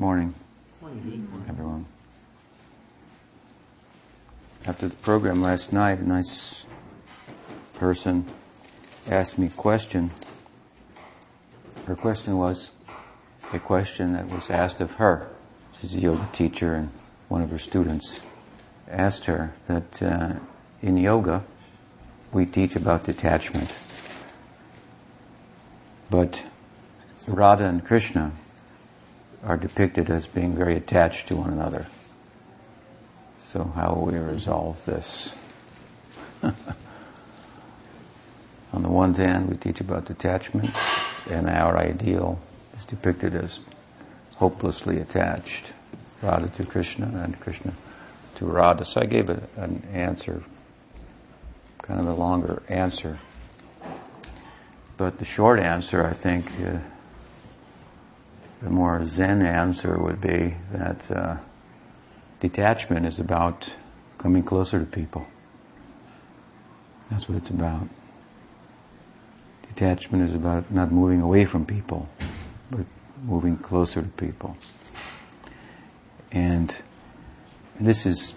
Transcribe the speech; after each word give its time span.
Morning, 0.00 0.32
everyone. 1.48 1.84
After 4.64 4.86
the 4.86 4.94
program 4.94 5.42
last 5.42 5.72
night, 5.72 5.98
a 5.98 6.08
nice 6.08 6.64
person 7.74 8.24
asked 9.10 9.40
me 9.40 9.48
a 9.48 9.50
question. 9.50 10.12
Her 11.86 11.96
question 11.96 12.38
was 12.38 12.70
a 13.52 13.58
question 13.58 14.12
that 14.12 14.28
was 14.28 14.50
asked 14.50 14.80
of 14.80 14.92
her. 14.92 15.30
She's 15.80 15.96
a 15.96 15.98
yoga 15.98 16.28
teacher, 16.32 16.74
and 16.74 16.90
one 17.26 17.42
of 17.42 17.50
her 17.50 17.58
students 17.58 18.20
asked 18.88 19.24
her 19.24 19.52
that 19.66 20.00
uh, 20.00 20.34
in 20.80 20.96
yoga 20.96 21.42
we 22.30 22.46
teach 22.46 22.76
about 22.76 23.02
detachment. 23.02 23.74
But 26.08 26.44
Radha 27.26 27.64
and 27.64 27.84
Krishna 27.84 28.30
are 29.44 29.56
depicted 29.56 30.10
as 30.10 30.26
being 30.26 30.56
very 30.56 30.76
attached 30.76 31.28
to 31.28 31.36
one 31.36 31.52
another. 31.52 31.86
So 33.38 33.64
how 33.64 33.94
will 33.94 34.12
we 34.12 34.18
resolve 34.18 34.84
this? 34.84 35.34
On 36.42 36.54
the 38.82 38.88
one 38.88 39.14
hand, 39.14 39.48
we 39.48 39.56
teach 39.56 39.80
about 39.80 40.04
detachment, 40.04 40.70
and 41.30 41.48
our 41.48 41.78
ideal 41.78 42.38
is 42.76 42.84
depicted 42.84 43.34
as 43.34 43.60
hopelessly 44.36 44.98
attached. 44.98 45.72
Radha 46.22 46.48
to 46.48 46.66
Krishna 46.66 47.06
and 47.06 47.38
Krishna 47.40 47.72
to 48.36 48.46
Radha. 48.46 48.84
So 48.84 49.00
I 49.00 49.06
gave 49.06 49.30
a, 49.30 49.42
an 49.56 49.82
answer, 49.92 50.42
kind 51.82 52.00
of 52.00 52.06
a 52.06 52.14
longer 52.14 52.62
answer. 52.68 53.18
But 54.96 55.18
the 55.18 55.24
short 55.24 55.60
answer, 55.60 56.04
I 56.04 56.12
think, 56.12 56.50
uh, 56.60 56.78
the 58.62 58.70
more 58.70 59.04
Zen 59.04 59.42
answer 59.42 59.98
would 59.98 60.20
be 60.20 60.56
that 60.72 61.10
uh, 61.10 61.36
detachment 62.40 63.06
is 63.06 63.18
about 63.18 63.74
coming 64.18 64.42
closer 64.42 64.80
to 64.80 64.86
people. 64.86 65.26
That's 67.10 67.28
what 67.28 67.38
it's 67.38 67.50
about. 67.50 67.88
Detachment 69.68 70.28
is 70.28 70.34
about 70.34 70.70
not 70.70 70.90
moving 70.90 71.20
away 71.20 71.44
from 71.44 71.64
people, 71.64 72.08
but 72.70 72.84
moving 73.22 73.56
closer 73.56 74.02
to 74.02 74.08
people. 74.08 74.56
And 76.32 76.76
this 77.78 78.04
is 78.04 78.34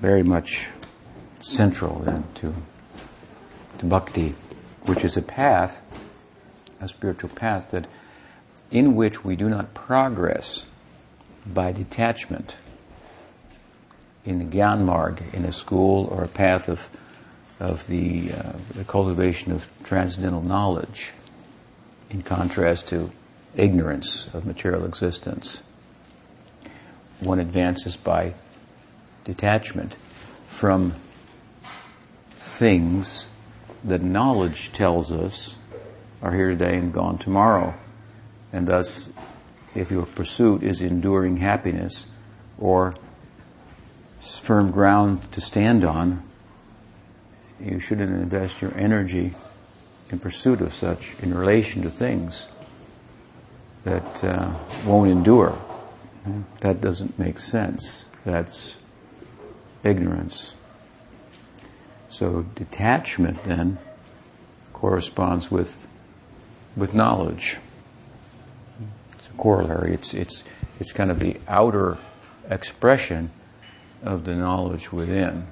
very 0.00 0.22
much 0.22 0.70
central 1.40 1.98
then 2.00 2.24
to, 2.36 2.54
to 3.78 3.86
bhakti, 3.86 4.34
which 4.86 5.04
is 5.04 5.16
a 5.16 5.22
path, 5.22 5.82
a 6.80 6.88
spiritual 6.88 7.30
path 7.30 7.70
that 7.72 7.86
in 8.70 8.94
which 8.94 9.24
we 9.24 9.36
do 9.36 9.48
not 9.48 9.74
progress 9.74 10.64
by 11.46 11.72
detachment 11.72 12.56
in 14.24 14.38
the 14.38 14.44
Gyan 14.44 14.84
Marg, 14.84 15.22
in 15.32 15.44
a 15.44 15.52
school 15.52 16.06
or 16.06 16.22
a 16.22 16.28
path 16.28 16.68
of, 16.68 16.90
of 17.58 17.86
the, 17.86 18.32
uh, 18.32 18.52
the 18.74 18.84
cultivation 18.84 19.50
of 19.50 19.68
transcendental 19.82 20.42
knowledge, 20.42 21.12
in 22.10 22.22
contrast 22.22 22.88
to 22.88 23.10
ignorance 23.56 24.32
of 24.34 24.44
material 24.44 24.84
existence. 24.84 25.62
One 27.20 27.38
advances 27.38 27.96
by 27.96 28.34
detachment 29.24 29.94
from 30.46 30.94
things 32.36 33.26
that 33.84 34.02
knowledge 34.02 34.72
tells 34.72 35.10
us 35.12 35.56
are 36.22 36.34
here 36.34 36.50
today 36.50 36.76
and 36.76 36.92
gone 36.92 37.16
tomorrow. 37.18 37.74
And 38.52 38.66
thus, 38.66 39.10
if 39.74 39.90
your 39.90 40.06
pursuit 40.06 40.62
is 40.62 40.80
enduring 40.80 41.38
happiness 41.38 42.06
or 42.58 42.94
firm 44.20 44.70
ground 44.70 45.30
to 45.32 45.40
stand 45.40 45.84
on, 45.84 46.22
you 47.60 47.78
shouldn't 47.78 48.10
invest 48.10 48.62
your 48.62 48.76
energy 48.76 49.34
in 50.10 50.18
pursuit 50.18 50.60
of 50.60 50.72
such 50.72 51.14
in 51.20 51.34
relation 51.34 51.82
to 51.82 51.90
things 51.90 52.48
that 53.84 54.24
uh, 54.24 54.52
won't 54.84 55.10
endure. 55.10 55.60
That 56.60 56.80
doesn't 56.80 57.18
make 57.18 57.38
sense. 57.38 58.04
That's 58.24 58.76
ignorance. 59.82 60.54
So 62.08 62.42
detachment 62.54 63.44
then 63.44 63.78
corresponds 64.72 65.50
with 65.50 65.86
with 66.76 66.94
knowledge 66.94 67.58
corollary. 69.40 69.94
It's, 69.94 70.14
it's, 70.14 70.44
it's 70.78 70.92
kind 70.92 71.10
of 71.10 71.18
the 71.18 71.40
outer 71.48 71.98
expression 72.48 73.30
of 74.02 74.24
the 74.24 74.34
knowledge 74.34 74.92
within. 74.92 75.46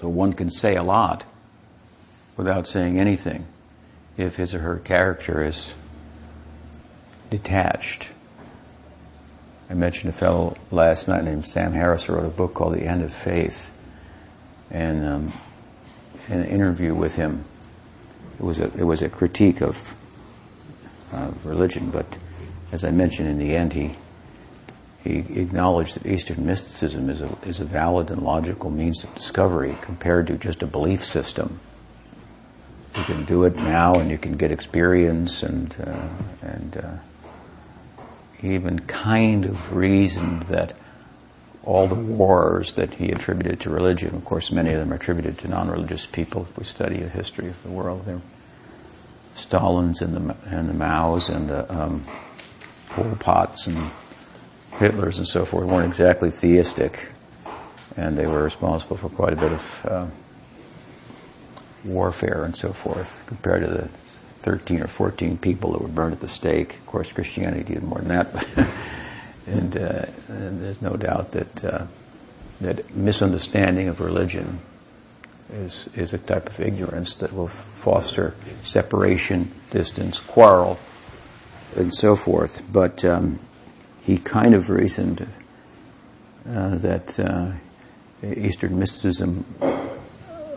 So 0.00 0.08
one 0.08 0.34
can 0.34 0.50
say 0.50 0.76
a 0.76 0.82
lot 0.82 1.24
without 2.36 2.68
saying 2.68 3.00
anything 3.00 3.46
if 4.16 4.36
his 4.36 4.54
or 4.54 4.60
her 4.60 4.76
character 4.78 5.42
is 5.42 5.70
detached. 7.30 8.10
I 9.68 9.74
mentioned 9.74 10.10
a 10.10 10.16
fellow 10.16 10.56
last 10.70 11.08
night 11.08 11.24
named 11.24 11.46
Sam 11.46 11.72
Harris 11.72 12.04
who 12.04 12.14
wrote 12.14 12.26
a 12.26 12.28
book 12.28 12.54
called 12.54 12.74
The 12.74 12.84
End 12.84 13.02
of 13.02 13.12
Faith. 13.12 13.76
And 14.70 15.04
um, 15.04 15.32
an 16.28 16.44
interview 16.44 16.94
with 16.94 17.16
him, 17.16 17.44
it 18.38 18.42
was 18.42 18.58
a, 18.58 18.64
it 18.64 18.84
was 18.84 19.02
a 19.02 19.08
critique 19.08 19.60
of 19.62 19.94
uh, 21.12 21.30
religion, 21.44 21.90
but 21.90 22.06
as 22.76 22.84
I 22.84 22.90
mentioned 22.90 23.26
in 23.26 23.38
the 23.38 23.56
end, 23.56 23.72
he 23.72 23.96
he 25.02 25.40
acknowledged 25.40 25.94
that 25.96 26.06
Eastern 26.06 26.44
mysticism 26.44 27.08
is 27.08 27.22
a, 27.22 27.38
is 27.46 27.58
a 27.58 27.64
valid 27.64 28.10
and 28.10 28.20
logical 28.20 28.70
means 28.70 29.02
of 29.02 29.14
discovery 29.14 29.78
compared 29.80 30.26
to 30.26 30.36
just 30.36 30.62
a 30.62 30.66
belief 30.66 31.02
system. 31.02 31.58
You 32.94 33.04
can 33.04 33.24
do 33.24 33.44
it 33.44 33.56
now, 33.56 33.94
and 33.94 34.10
you 34.10 34.18
can 34.18 34.36
get 34.36 34.50
experience, 34.50 35.42
and 35.42 35.74
uh, 35.80 36.08
and 36.42 36.76
uh, 36.76 38.02
even 38.42 38.80
kind 38.80 39.46
of 39.46 39.74
reasoned 39.74 40.42
that 40.42 40.76
all 41.62 41.88
the 41.88 41.94
wars 41.94 42.74
that 42.74 42.94
he 42.94 43.10
attributed 43.10 43.60
to 43.60 43.70
religion, 43.70 44.14
of 44.14 44.24
course, 44.26 44.52
many 44.52 44.70
of 44.72 44.80
them 44.80 44.92
are 44.92 44.96
attributed 44.96 45.38
to 45.38 45.48
non-religious 45.48 46.04
people. 46.04 46.42
If 46.42 46.58
we 46.58 46.64
study 46.64 46.98
the 46.98 47.08
history 47.08 47.48
of 47.48 47.62
the 47.62 47.70
world, 47.70 48.04
they're 48.04 48.20
Stalin's 49.34 50.02
and 50.02 50.14
the 50.14 50.36
and 50.44 50.68
the 50.68 50.74
Mao's 50.74 51.30
and 51.30 51.48
the 51.48 51.72
um, 51.72 52.04
Pol 52.96 53.14
Pots 53.16 53.66
and 53.66 53.76
Hitlers 54.72 55.18
and 55.18 55.28
so 55.28 55.44
forth 55.44 55.66
weren't 55.66 55.86
exactly 55.86 56.30
theistic, 56.30 57.08
and 57.94 58.16
they 58.16 58.26
were 58.26 58.42
responsible 58.42 58.96
for 58.96 59.10
quite 59.10 59.34
a 59.34 59.36
bit 59.36 59.52
of 59.52 59.86
uh, 59.86 60.06
warfare 61.84 62.44
and 62.44 62.56
so 62.56 62.72
forth 62.72 63.22
compared 63.26 63.62
to 63.62 63.68
the 63.68 63.88
13 64.40 64.80
or 64.80 64.86
14 64.86 65.36
people 65.36 65.72
that 65.72 65.82
were 65.82 65.88
burned 65.88 66.14
at 66.14 66.20
the 66.20 66.28
stake. 66.28 66.76
Of 66.76 66.86
course, 66.86 67.12
Christianity 67.12 67.74
did 67.74 67.82
more 67.82 67.98
than 67.98 68.08
that, 68.08 68.48
and, 69.46 69.76
uh, 69.76 70.06
and, 70.28 70.62
there's 70.62 70.80
no 70.80 70.96
doubt 70.96 71.32
that 71.32 71.64
uh, 71.66 71.86
that 72.62 72.96
misunderstanding 72.96 73.88
of 73.88 74.00
religion 74.00 74.60
is 75.52 75.86
is 75.94 76.14
a 76.14 76.18
type 76.18 76.48
of 76.48 76.60
ignorance 76.60 77.14
that 77.16 77.34
will 77.34 77.46
foster 77.46 78.34
separation, 78.62 79.50
distance, 79.70 80.18
quarrel, 80.18 80.78
and 81.76 81.94
so 81.94 82.16
forth. 82.16 82.62
But 82.70 83.04
um, 83.04 83.38
he 84.02 84.18
kind 84.18 84.54
of 84.54 84.70
reasoned 84.70 85.28
uh, 86.48 86.76
that 86.76 87.18
uh, 87.18 87.52
Eastern 88.22 88.78
mysticism 88.78 89.44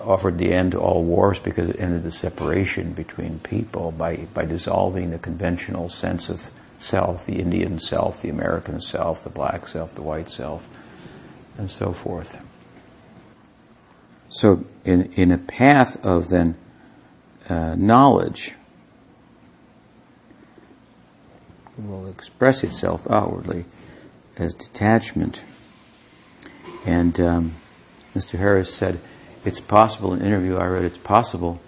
offered 0.01 0.37
the 0.37 0.53
end 0.53 0.71
to 0.71 0.79
all 0.79 1.03
wars 1.03 1.39
because 1.39 1.69
it 1.69 1.79
ended 1.79 2.03
the 2.03 2.11
separation 2.11 2.93
between 2.93 3.39
people 3.39 3.91
by, 3.91 4.15
by 4.33 4.45
dissolving 4.45 5.11
the 5.11 5.19
conventional 5.19 5.89
sense 5.89 6.29
of 6.29 6.49
self, 6.79 7.25
the 7.25 7.39
Indian 7.39 7.79
self, 7.79 8.21
the 8.21 8.29
American 8.29 8.81
self, 8.81 9.23
the 9.23 9.29
black 9.29 9.67
self, 9.67 9.93
the 9.95 10.01
white 10.01 10.29
self, 10.29 10.67
and 11.57 11.69
so 11.69 11.91
forth. 11.91 12.41
So, 14.29 14.65
in, 14.85 15.11
in 15.13 15.31
a 15.31 15.37
path 15.37 16.03
of 16.05 16.29
then 16.29 16.55
uh, 17.49 17.75
knowledge, 17.75 18.55
will 21.87 22.07
express 22.09 22.63
itself 22.63 23.09
outwardly 23.09 23.65
as 24.37 24.53
detachment. 24.53 25.41
And 26.85 27.19
um, 27.19 27.55
Mr. 28.15 28.37
Harris 28.37 28.73
said, 28.73 28.99
it's 29.45 29.59
possible, 29.59 30.13
in 30.13 30.21
an 30.21 30.27
interview 30.27 30.57
I 30.57 30.65
read, 30.65 30.83
it's 30.83 30.97
possible 30.97 31.61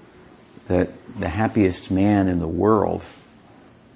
that 0.67 0.89
the 1.19 1.29
happiest 1.29 1.91
man 1.91 2.27
in 2.27 2.39
the 2.39 2.47
world, 2.47 3.03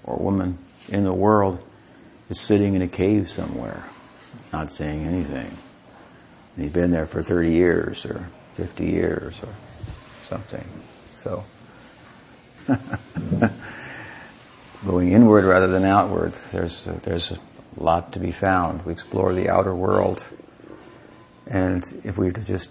or 0.03 0.17
woman 0.17 0.57
in 0.89 1.03
the 1.03 1.13
world, 1.13 1.63
is 2.29 2.39
sitting 2.39 2.73
in 2.73 2.81
a 2.81 2.87
cave 2.87 3.29
somewhere, 3.29 3.83
not 4.51 4.71
saying 4.71 5.05
anything. 5.05 5.57
And 6.55 6.63
he's 6.63 6.71
been 6.71 6.91
there 6.91 7.05
for 7.05 7.21
30 7.21 7.51
years, 7.51 8.05
or 8.05 8.27
50 8.55 8.85
years, 8.85 9.41
or 9.43 9.53
something. 10.23 10.67
So, 11.11 11.43
going 14.85 15.11
inward 15.11 15.45
rather 15.45 15.67
than 15.67 15.83
outward. 15.83 16.33
There's 16.51 16.87
a, 16.87 16.93
there's 17.03 17.31
a 17.31 17.39
lot 17.77 18.13
to 18.13 18.19
be 18.19 18.31
found. 18.31 18.85
We 18.85 18.93
explore 18.93 19.33
the 19.33 19.49
outer 19.49 19.73
world. 19.73 20.27
And 21.47 21.83
if 22.03 22.17
we 22.17 22.27
were 22.27 22.31
to 22.31 22.43
just 22.43 22.69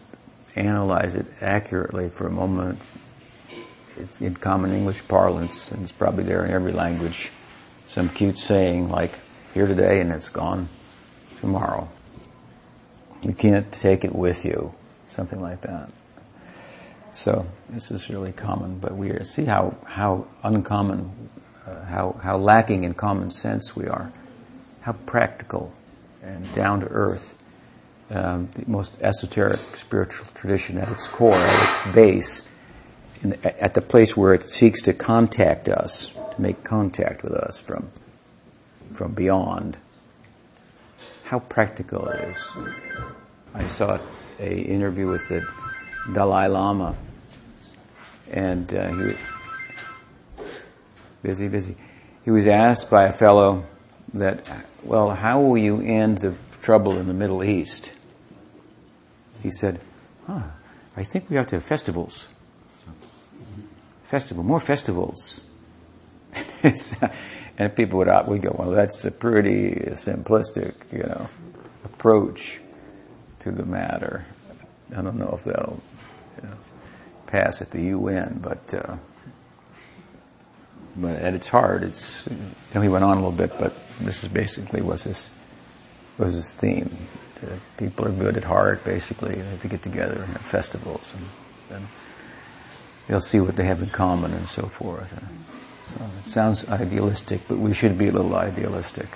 analyze 0.56 1.14
it 1.14 1.26
accurately 1.40 2.08
for 2.08 2.26
a 2.26 2.30
moment, 2.30 2.78
it's 3.96 4.20
in 4.20 4.34
common 4.34 4.72
English 4.72 5.06
parlance, 5.06 5.70
and 5.70 5.82
it's 5.82 5.92
probably 5.92 6.24
there 6.24 6.44
in 6.44 6.50
every 6.50 6.72
language. 6.72 7.30
Some 7.86 8.08
cute 8.08 8.38
saying 8.38 8.88
like, 8.88 9.12
here 9.52 9.66
today 9.68 10.00
and 10.00 10.10
it's 10.10 10.28
gone 10.28 10.68
tomorrow. 11.40 11.88
You 13.22 13.32
can't 13.32 13.70
take 13.70 14.04
it 14.04 14.14
with 14.14 14.44
you. 14.44 14.74
Something 15.06 15.40
like 15.40 15.60
that. 15.60 15.90
So 17.12 17.46
this 17.70 17.92
is 17.92 18.10
really 18.10 18.32
common, 18.32 18.80
but 18.80 18.96
we 18.96 19.22
see 19.22 19.44
how, 19.44 19.76
how 19.84 20.26
uncommon, 20.42 21.30
uh, 21.66 21.84
how, 21.86 22.20
how 22.22 22.36
lacking 22.36 22.84
in 22.84 22.94
common 22.94 23.30
sense 23.30 23.74
we 23.74 23.86
are, 23.86 24.12
how 24.82 24.92
practical 24.92 25.72
and 26.22 26.52
down 26.54 26.80
to 26.80 26.86
earth. 26.88 27.36
Um, 28.10 28.50
the 28.52 28.64
most 28.70 29.00
esoteric 29.00 29.56
spiritual 29.56 30.26
tradition 30.34 30.76
at 30.78 30.88
its 30.90 31.08
core, 31.08 31.32
at 31.32 31.62
its 31.62 31.94
base, 31.94 32.46
the, 33.22 33.62
at 33.62 33.74
the 33.74 33.80
place 33.80 34.16
where 34.16 34.34
it 34.34 34.42
seeks 34.44 34.82
to 34.82 34.92
contact 34.92 35.68
us, 35.68 36.08
to 36.08 36.34
make 36.40 36.62
contact 36.64 37.22
with 37.22 37.32
us 37.32 37.58
from, 37.58 37.90
from 38.92 39.12
beyond. 39.12 39.78
How 41.24 41.38
practical 41.38 42.06
it 42.08 42.20
is. 42.28 42.50
I 43.54 43.66
saw 43.68 43.98
a 44.38 44.54
interview 44.54 45.08
with 45.08 45.28
the 45.28 45.46
Dalai 46.12 46.48
Lama, 46.48 46.94
and 48.30 48.72
uh, 48.74 48.88
he 48.88 49.04
was 49.04 49.33
busy, 51.24 51.48
busy. 51.48 51.74
He 52.24 52.30
was 52.30 52.46
asked 52.46 52.90
by 52.90 53.04
a 53.04 53.12
fellow 53.12 53.64
that, 54.12 54.48
well, 54.82 55.10
how 55.10 55.40
will 55.40 55.58
you 55.58 55.80
end 55.80 56.18
the 56.18 56.34
trouble 56.62 56.98
in 56.98 57.08
the 57.08 57.14
Middle 57.14 57.42
East? 57.42 57.90
He 59.42 59.50
said, 59.50 59.80
huh, 60.26 60.42
I 60.96 61.02
think 61.02 61.30
we 61.30 61.36
have 61.36 61.46
to 61.48 61.56
have 61.56 61.64
festivals. 61.64 62.28
Festival, 64.04 64.44
more 64.44 64.60
festivals. 64.60 65.40
and 67.58 67.74
people 67.74 67.98
would 67.98 68.26
we 68.28 68.38
go, 68.38 68.54
well, 68.58 68.70
that's 68.70 69.04
a 69.06 69.10
pretty 69.10 69.70
simplistic, 69.92 70.74
you 70.92 71.04
know, 71.04 71.28
approach 71.84 72.60
to 73.40 73.50
the 73.50 73.64
matter. 73.64 74.26
I 74.94 75.00
don't 75.00 75.16
know 75.16 75.32
if 75.34 75.44
that'll 75.44 75.82
you 76.42 76.48
know, 76.48 76.56
pass 77.26 77.62
at 77.62 77.70
the 77.70 77.82
UN, 77.82 78.40
but 78.42 78.74
uh, 78.74 78.96
at 81.02 81.34
its 81.34 81.48
heart, 81.48 81.82
it's 81.82 82.26
you 82.30 82.36
know 82.74 82.80
he 82.80 82.88
went 82.88 83.04
on 83.04 83.18
a 83.18 83.20
little 83.20 83.32
bit, 83.32 83.52
but 83.58 83.74
this 84.00 84.22
is 84.24 84.30
basically 84.30 84.82
was 84.82 85.04
his 85.04 85.30
was 86.18 86.34
his 86.34 86.54
theme. 86.54 86.90
The 87.40 87.58
people 87.76 88.06
are 88.06 88.12
good 88.12 88.36
at 88.36 88.44
heart, 88.44 88.84
basically. 88.84 89.34
They 89.34 89.42
have 89.42 89.62
to 89.62 89.68
get 89.68 89.82
together 89.82 90.22
and 90.22 90.32
have 90.32 90.40
festivals, 90.40 91.14
and, 91.14 91.76
and 91.76 91.88
they'll 93.08 93.20
see 93.20 93.40
what 93.40 93.56
they 93.56 93.64
have 93.64 93.82
in 93.82 93.88
common 93.88 94.32
and 94.32 94.48
so 94.48 94.62
forth. 94.62 95.12
And 95.12 95.44
so 95.88 96.04
it 96.20 96.30
sounds 96.30 96.68
idealistic, 96.68 97.42
but 97.48 97.58
we 97.58 97.74
should 97.74 97.98
be 97.98 98.08
a 98.08 98.12
little 98.12 98.34
idealistic. 98.34 99.08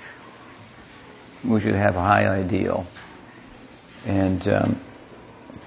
We 1.44 1.60
should 1.60 1.76
have 1.76 1.96
a 1.96 2.02
high 2.02 2.26
ideal 2.26 2.86
and 4.04 4.46
um, 4.48 4.80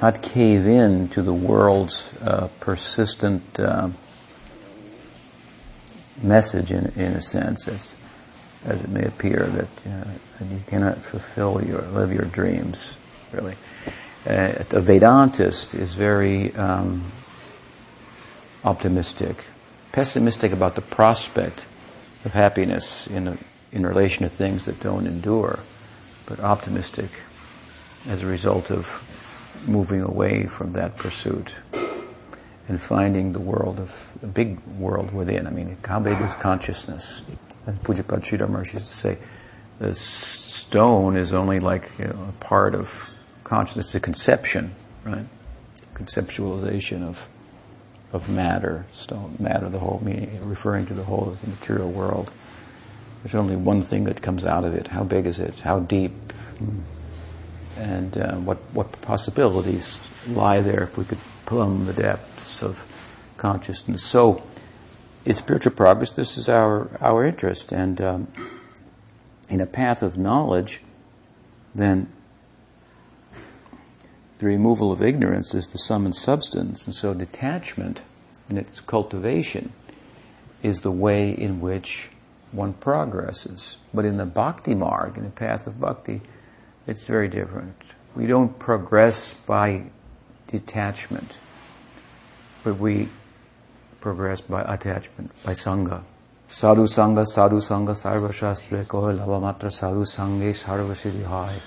not 0.01 0.21
cave 0.21 0.67
in 0.67 1.07
to 1.09 1.21
the 1.21 1.33
world's 1.33 2.09
uh, 2.21 2.49
persistent 2.59 3.59
uh, 3.59 3.89
message, 6.23 6.71
in, 6.71 6.87
in 6.95 7.13
a 7.13 7.21
sense, 7.21 7.67
as, 7.67 7.95
as 8.65 8.83
it 8.83 8.89
may 8.89 9.03
appear, 9.03 9.45
that, 9.45 9.87
uh, 9.87 10.09
that 10.39 10.45
you 10.49 10.61
cannot 10.67 10.97
fulfill 10.97 11.63
your, 11.63 11.81
live 11.81 12.13
your 12.13 12.25
dreams, 12.25 12.95
really. 13.31 13.55
Uh, 14.25 14.53
a 14.59 14.81
Vedantist 14.81 15.73
is 15.73 15.95
very 15.95 16.53
um, 16.55 17.03
optimistic, 18.63 19.45
pessimistic 19.91 20.51
about 20.51 20.75
the 20.75 20.81
prospect 20.81 21.65
of 22.23 22.33
happiness 22.33 23.07
in, 23.07 23.27
a, 23.27 23.37
in 23.71 23.85
relation 23.85 24.23
to 24.23 24.29
things 24.29 24.65
that 24.65 24.79
don't 24.79 25.07
endure, 25.07 25.59
but 26.27 26.39
optimistic 26.39 27.09
as 28.07 28.21
a 28.21 28.27
result 28.27 28.69
of 28.69 29.07
moving 29.67 30.01
away 30.01 30.45
from 30.45 30.73
that 30.73 30.95
pursuit 30.97 31.53
and 32.71 32.79
finding 32.79 33.33
the 33.33 33.39
world 33.39 33.81
of 33.81 33.93
the 34.21 34.27
big 34.27 34.57
world 34.77 35.13
within. 35.13 35.45
I 35.45 35.49
mean, 35.49 35.75
how 35.85 35.99
big 35.99 36.21
is 36.21 36.33
consciousness? 36.35 37.19
As 37.67 37.75
Pujyapad 37.79 38.23
Sridhar 38.23 38.73
used 38.73 38.87
to 38.87 38.93
say, 38.93 39.17
the 39.79 39.93
stone 39.93 41.17
is 41.17 41.33
only 41.33 41.59
like 41.59 41.91
you 41.99 42.05
know, 42.05 42.29
a 42.29 42.43
part 42.43 42.73
of 42.73 43.13
consciousness. 43.43 43.87
It's 43.87 43.95
a 43.95 43.99
conception, 43.99 44.73
right? 45.03 45.25
Conceptualization 45.93 47.03
of 47.03 47.27
of 48.13 48.29
matter, 48.29 48.85
stone, 48.93 49.35
matter, 49.37 49.67
the 49.67 49.79
whole 49.79 50.01
meaning, 50.03 50.39
referring 50.47 50.85
to 50.85 50.93
the 50.93 51.03
whole 51.03 51.27
of 51.27 51.41
the 51.41 51.47
material 51.49 51.91
world. 51.91 52.31
There's 53.21 53.35
only 53.35 53.57
one 53.57 53.83
thing 53.83 54.05
that 54.05 54.21
comes 54.21 54.45
out 54.45 54.63
of 54.63 54.75
it. 54.75 54.87
How 54.87 55.03
big 55.03 55.25
is 55.25 55.39
it? 55.39 55.59
How 55.59 55.79
deep? 55.79 56.13
and 57.77 58.17
uh, 58.17 58.35
what, 58.35 58.57
what 58.73 59.01
possibilities 59.01 60.07
lie 60.27 60.61
there 60.61 60.83
if 60.83 60.97
we 60.97 61.05
could 61.05 61.17
plumb 61.45 61.85
the 61.85 61.93
of 62.61 62.83
consciousness. 63.37 64.03
So, 64.03 64.43
in 65.25 65.35
spiritual 65.35 65.73
progress, 65.73 66.11
this 66.11 66.37
is 66.37 66.49
our, 66.49 66.89
our 66.99 67.25
interest. 67.25 67.71
And 67.71 68.01
um, 68.01 68.27
in 69.49 69.61
a 69.61 69.65
path 69.65 70.01
of 70.01 70.17
knowledge, 70.17 70.81
then 71.75 72.11
the 74.39 74.45
removal 74.45 74.91
of 74.91 75.01
ignorance 75.01 75.53
is 75.53 75.69
the 75.69 75.77
sum 75.77 76.05
and 76.05 76.15
substance. 76.15 76.85
And 76.85 76.95
so, 76.95 77.13
detachment 77.13 78.03
and 78.49 78.57
its 78.57 78.79
cultivation 78.79 79.73
is 80.63 80.81
the 80.81 80.91
way 80.91 81.31
in 81.31 81.61
which 81.61 82.09
one 82.51 82.73
progresses. 82.73 83.77
But 83.93 84.05
in 84.05 84.17
the 84.17 84.25
bhakti 84.25 84.75
marg, 84.75 85.17
in 85.17 85.23
the 85.23 85.29
path 85.29 85.67
of 85.67 85.79
bhakti, 85.79 86.21
it's 86.87 87.07
very 87.07 87.27
different. 87.27 87.81
We 88.15 88.27
don't 88.27 88.59
progress 88.59 89.33
by 89.33 89.85
detachment, 90.47 91.37
but 92.63 92.77
we 92.77 93.09
progress 93.99 94.41
by 94.41 94.61
attachment, 94.61 95.31
by 95.43 95.53
sangha. 95.53 96.01
Sadhu 96.47 96.83
sangha, 96.83 97.25
sadhu 97.25 97.57
sangha, 97.57 97.95
sarva 97.95 98.33
shastra 98.33 98.83
ko 98.85 99.01
lavamatra 99.01 99.71
sadhu 99.71 100.03
sanghe 100.03 100.51
sarva 100.51 100.95
siddhihai. 100.95 101.59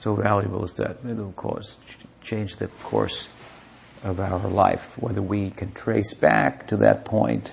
So 0.00 0.14
valuable 0.14 0.64
is 0.64 0.74
that. 0.74 0.98
It'll 1.08 1.32
cause, 1.32 1.78
change 2.22 2.56
the 2.56 2.68
course 2.68 3.28
of 4.04 4.20
our 4.20 4.48
life, 4.48 4.96
whether 4.98 5.22
we 5.22 5.50
can 5.50 5.72
trace 5.72 6.14
back 6.14 6.66
to 6.68 6.76
that 6.76 7.04
point 7.04 7.52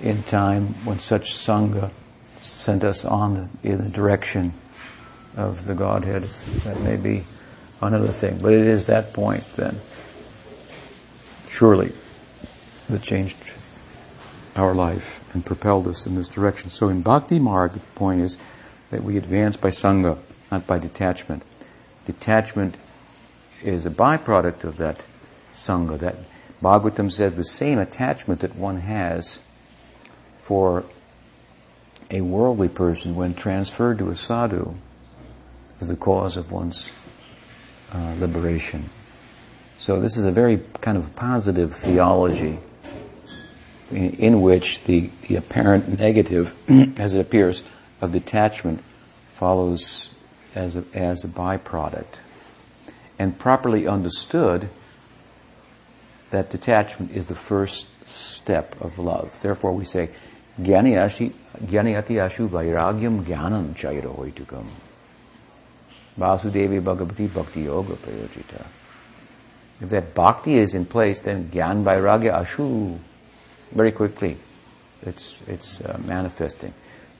in 0.00 0.22
time 0.24 0.66
when 0.84 0.98
such 0.98 1.32
sangha 1.32 1.90
sent 2.38 2.84
us 2.84 3.04
on 3.04 3.48
in 3.62 3.78
the 3.82 3.88
direction 3.88 4.52
of 5.36 5.64
the 5.64 5.74
Godhead. 5.74 6.22
That 6.22 6.80
may 6.80 6.96
be 6.96 7.24
another 7.82 8.08
thing, 8.08 8.38
but 8.38 8.52
it 8.52 8.66
is 8.66 8.86
that 8.86 9.12
point 9.12 9.44
then, 9.56 9.80
surely, 11.48 11.92
that 12.88 13.02
changed 13.02 13.36
our 14.54 14.74
life 14.74 15.22
and 15.34 15.44
propelled 15.44 15.86
us 15.86 16.06
in 16.06 16.14
this 16.14 16.28
direction. 16.28 16.70
So 16.70 16.88
in 16.88 17.02
Bhakti 17.02 17.38
Marg, 17.38 17.72
the 17.72 17.80
point 17.80 18.22
is 18.22 18.38
that 18.90 19.02
we 19.02 19.16
advance 19.16 19.56
by 19.56 19.68
Sangha, 19.70 20.18
not 20.50 20.66
by 20.66 20.78
detachment. 20.78 21.42
Detachment 22.06 22.76
is 23.62 23.84
a 23.84 23.90
byproduct 23.90 24.64
of 24.64 24.76
that 24.78 25.02
Sangha. 25.54 25.98
That 25.98 26.16
Bhagavatam 26.62 27.12
says 27.12 27.34
the 27.34 27.44
same 27.44 27.78
attachment 27.78 28.40
that 28.40 28.56
one 28.56 28.78
has 28.78 29.40
for 30.38 30.84
a 32.10 32.20
worldly 32.20 32.68
person 32.68 33.16
when 33.16 33.34
transferred 33.34 33.98
to 33.98 34.10
a 34.10 34.16
sadhu 34.16 34.74
is 35.80 35.88
the 35.88 35.96
cause 35.96 36.36
of 36.36 36.52
one's 36.52 36.90
uh, 37.92 38.14
liberation. 38.18 38.88
So 39.86 40.00
this 40.00 40.16
is 40.16 40.24
a 40.24 40.32
very 40.32 40.58
kind 40.80 40.98
of 40.98 41.14
positive 41.14 41.72
theology 41.72 42.58
in, 43.92 44.10
in 44.14 44.42
which 44.42 44.82
the, 44.82 45.10
the 45.28 45.36
apparent 45.36 46.00
negative, 46.00 46.56
as 46.98 47.14
it 47.14 47.20
appears, 47.20 47.62
of 48.00 48.10
detachment 48.10 48.80
follows 49.34 50.08
as 50.56 50.74
a, 50.74 50.82
as 50.92 51.22
a 51.22 51.28
byproduct. 51.28 52.18
And 53.16 53.38
properly 53.38 53.86
understood, 53.86 54.70
that 56.32 56.50
detachment 56.50 57.12
is 57.12 57.26
the 57.26 57.36
first 57.36 57.86
step 58.08 58.74
of 58.80 58.98
love. 58.98 59.40
Therefore 59.40 59.72
we 59.72 59.84
say, 59.84 60.10
Jnani 60.60 60.96
ashu 60.96 62.48
vairagyam 62.48 63.22
jnanam 63.22 63.76
chairohoitukam. 63.76 64.66
Vasudevi 66.18 66.80
Bhagavati 66.80 67.32
Bhakti 67.32 67.60
Yoga 67.60 67.94
Prayojita. 67.94 68.66
If 69.80 69.90
that 69.90 70.14
bhakti 70.14 70.58
is 70.58 70.74
in 70.74 70.86
place, 70.86 71.20
then 71.20 71.50
Gyan 71.50 71.84
Vairagya 71.84 72.40
Ashu, 72.40 72.98
very 73.72 73.92
quickly, 73.92 74.38
it's, 75.02 75.36
it's 75.46 75.80
uh, 75.80 75.98
manifesting. 76.04 76.72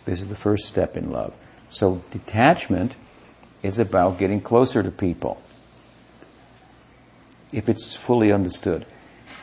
This 0.06 0.20
is 0.20 0.28
the 0.28 0.34
first 0.34 0.66
step 0.66 0.96
in 0.96 1.10
love. 1.10 1.34
So 1.70 2.02
detachment 2.10 2.94
is 3.62 3.78
about 3.78 4.18
getting 4.18 4.40
closer 4.40 4.82
to 4.82 4.90
people. 4.90 5.42
If 7.52 7.68
it's 7.68 7.94
fully 7.94 8.32
understood. 8.32 8.86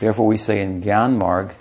Therefore 0.00 0.26
we 0.26 0.36
say 0.36 0.60
in 0.60 0.82
Gyan 0.82 1.16
Marg, 1.16 1.54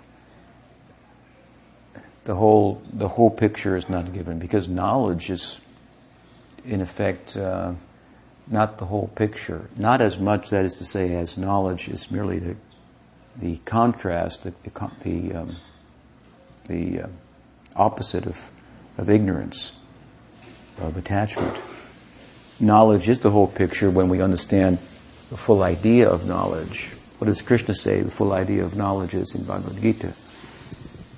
the 2.26 2.36
whole, 2.36 2.82
the 2.92 3.10
whole 3.10 3.30
picture 3.30 3.76
is 3.76 3.90
not 3.90 4.14
given 4.14 4.40
because 4.40 4.68
knowledge 4.68 5.30
is 5.30 5.60
in 6.66 6.82
effect 6.82 7.36
uh, 7.36 7.74
not 8.48 8.78
the 8.78 8.86
whole 8.86 9.08
picture. 9.16 9.70
Not 9.78 10.02
as 10.02 10.18
much, 10.18 10.50
that 10.50 10.66
is 10.66 10.78
to 10.78 10.86
say, 10.86 11.16
as 11.16 11.38
knowledge 11.38 11.88
is 11.88 12.12
merely 12.12 12.40
the, 12.40 12.56
the 13.38 13.58
contrast, 13.66 14.44
the, 14.44 14.54
the, 15.04 15.34
um, 15.34 15.56
the 16.68 17.02
uh, 17.02 17.08
opposite 17.76 18.26
of, 18.26 18.52
of 18.98 19.10
ignorance, 19.10 19.72
of 20.80 20.98
attachment. 20.98 21.58
Knowledge 22.60 23.10
is 23.10 23.20
the 23.20 23.32
whole 23.32 23.48
picture 23.48 23.90
when 23.90 24.10
we 24.10 24.22
understand 24.22 24.78
the 25.30 25.38
full 25.38 25.64
idea 25.64 26.10
of 26.10 26.28
knowledge. 26.28 26.92
What 27.18 27.28
does 27.28 27.42
Krishna 27.42 27.74
say 27.74 28.02
the 28.02 28.12
full 28.12 28.34
idea 28.34 28.64
of 28.64 28.76
knowledge 28.76 29.14
is 29.14 29.34
in 29.34 29.44
Bhagavad 29.46 29.82
Gita? 29.82 30.14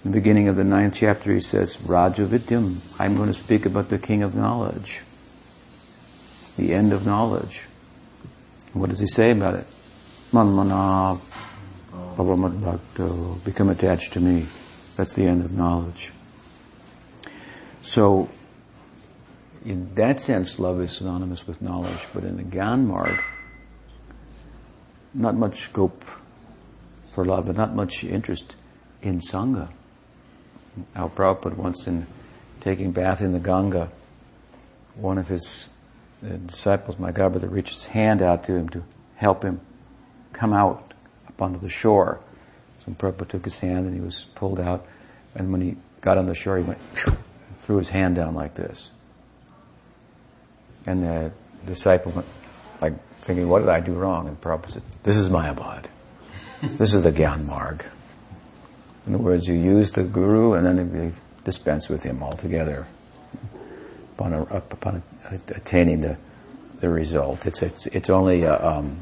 In 0.04 0.12
the 0.12 0.18
beginning 0.18 0.48
of 0.48 0.56
the 0.56 0.64
ninth 0.64 0.96
chapter, 0.96 1.34
he 1.34 1.42
says, 1.42 1.82
Raja 1.82 2.26
Vidyam, 2.26 2.78
I'm 3.00 3.16
going 3.16 3.28
to 3.28 3.34
speak 3.34 3.66
about 3.66 3.90
the 3.90 3.98
king 3.98 4.22
of 4.22 4.36
knowledge 4.36 5.02
the 6.58 6.74
end 6.74 6.94
of 6.94 7.06
knowledge. 7.06 7.66
What 8.74 8.90
does 8.90 9.00
he 9.00 9.08
say 9.08 9.32
about 9.32 9.56
it? 9.56 9.68
Manmana 10.32 11.20
bhakto, 12.18 13.44
become 13.44 13.70
attached 13.70 14.14
to 14.14 14.20
me. 14.20 14.46
That's 14.96 15.14
the 15.16 15.26
end 15.26 15.44
of 15.44 15.54
knowledge. 15.54 16.12
So, 17.82 18.30
in 19.64 19.94
that 19.96 20.20
sense, 20.20 20.60
love 20.60 20.82
is 20.82 20.94
synonymous 20.94 21.48
with 21.48 21.62
knowledge, 21.62 22.08
but 22.14 22.24
in 22.24 22.38
the 22.38 22.44
Gyan 22.44 22.86
Marg, 22.86 23.20
not 25.14 25.36
much 25.36 25.60
scope 25.60 26.04
for 27.10 27.26
love, 27.26 27.48
and 27.48 27.58
not 27.58 27.74
much 27.74 28.04
interest 28.04 28.56
in 29.02 29.20
Sangha. 29.20 29.70
Our 30.96 31.10
Prabhupada 31.10 31.56
once 31.56 31.88
in 31.88 32.08
taking 32.60 32.92
bath 32.92 33.22
in 33.22 33.32
the 33.32 33.40
Ganga, 33.40 33.90
one 34.96 35.18
of 35.18 35.28
his 35.28 35.70
the 36.22 36.38
disciples, 36.38 36.98
my 36.98 37.12
God, 37.12 37.34
brother 37.34 37.48
reached 37.48 37.74
his 37.74 37.86
hand 37.86 38.22
out 38.22 38.44
to 38.46 38.54
him 38.54 38.70
to 38.70 38.84
help 39.16 39.44
him 39.44 39.62
come 40.34 40.54
out 40.54 40.94
up 41.28 41.42
onto 41.42 41.60
the 41.60 41.70
shore. 41.70 42.20
So 42.80 42.92
Prabhupada 42.92 43.28
took 43.28 43.46
his 43.46 43.60
hand 43.60 43.86
and 43.86 43.96
he 43.96 44.02
was 44.02 44.26
pulled 44.36 44.60
out. 44.60 44.86
And 45.34 45.52
when 45.52 45.62
he 45.62 45.78
got 46.02 46.18
on 46.18 46.28
the 46.28 46.36
shore, 46.36 46.58
he 46.58 46.64
went, 46.64 46.80
threw 47.60 47.78
his 47.78 47.90
hand 47.90 48.16
down 48.16 48.36
like 48.36 48.56
this. 48.56 48.92
And 50.86 51.04
the 51.04 51.32
disciple 51.66 52.12
went, 52.12 52.28
like, 52.82 52.94
thinking, 53.20 53.50
what 53.50 53.60
did 53.60 53.70
I 53.70 53.80
do 53.80 53.94
wrong? 53.94 54.28
And 54.28 54.40
Prabhupada 54.40 54.72
said, 54.72 54.84
this 55.04 55.16
is 55.16 55.30
Mayavad. 55.30 55.86
this 56.62 56.94
is 56.94 57.04
the 57.04 57.12
Gyan 57.12 57.46
Marg. 57.46 57.84
In 59.08 59.16
other 59.16 59.24
words, 59.24 59.48
you 59.48 59.56
use 59.56 59.92
the 59.92 60.04
guru 60.04 60.54
and 60.54 60.66
then 60.66 60.78
you 60.78 61.14
dispense 61.44 61.90
with 61.90 62.04
him 62.04 62.24
altogether 62.24 62.88
upon, 64.14 64.34
a, 64.34 64.44
upon 64.44 65.04
attaining 65.32 66.02
the, 66.02 66.18
the 66.80 66.90
result. 66.90 67.46
It's, 67.46 67.62
it's, 67.62 67.88
it's 67.88 68.10
only 68.10 68.44
a, 68.44 68.64
um, 68.64 68.98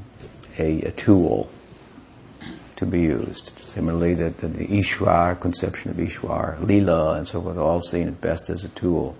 a, 0.57 0.81
a, 0.83 0.91
tool 0.91 1.49
to 2.75 2.85
be 2.85 3.01
used. 3.01 3.57
Similarly, 3.59 4.13
the, 4.13 4.29
the, 4.29 4.47
the 4.47 4.67
Ishwar, 4.67 5.39
conception 5.39 5.91
of 5.91 5.97
Ishwar, 5.97 6.65
Lila, 6.65 7.17
and 7.17 7.27
so 7.27 7.41
forth, 7.41 7.57
all 7.57 7.81
seen 7.81 8.07
at 8.07 8.21
best 8.21 8.49
as 8.49 8.63
a 8.63 8.69
tool, 8.69 9.15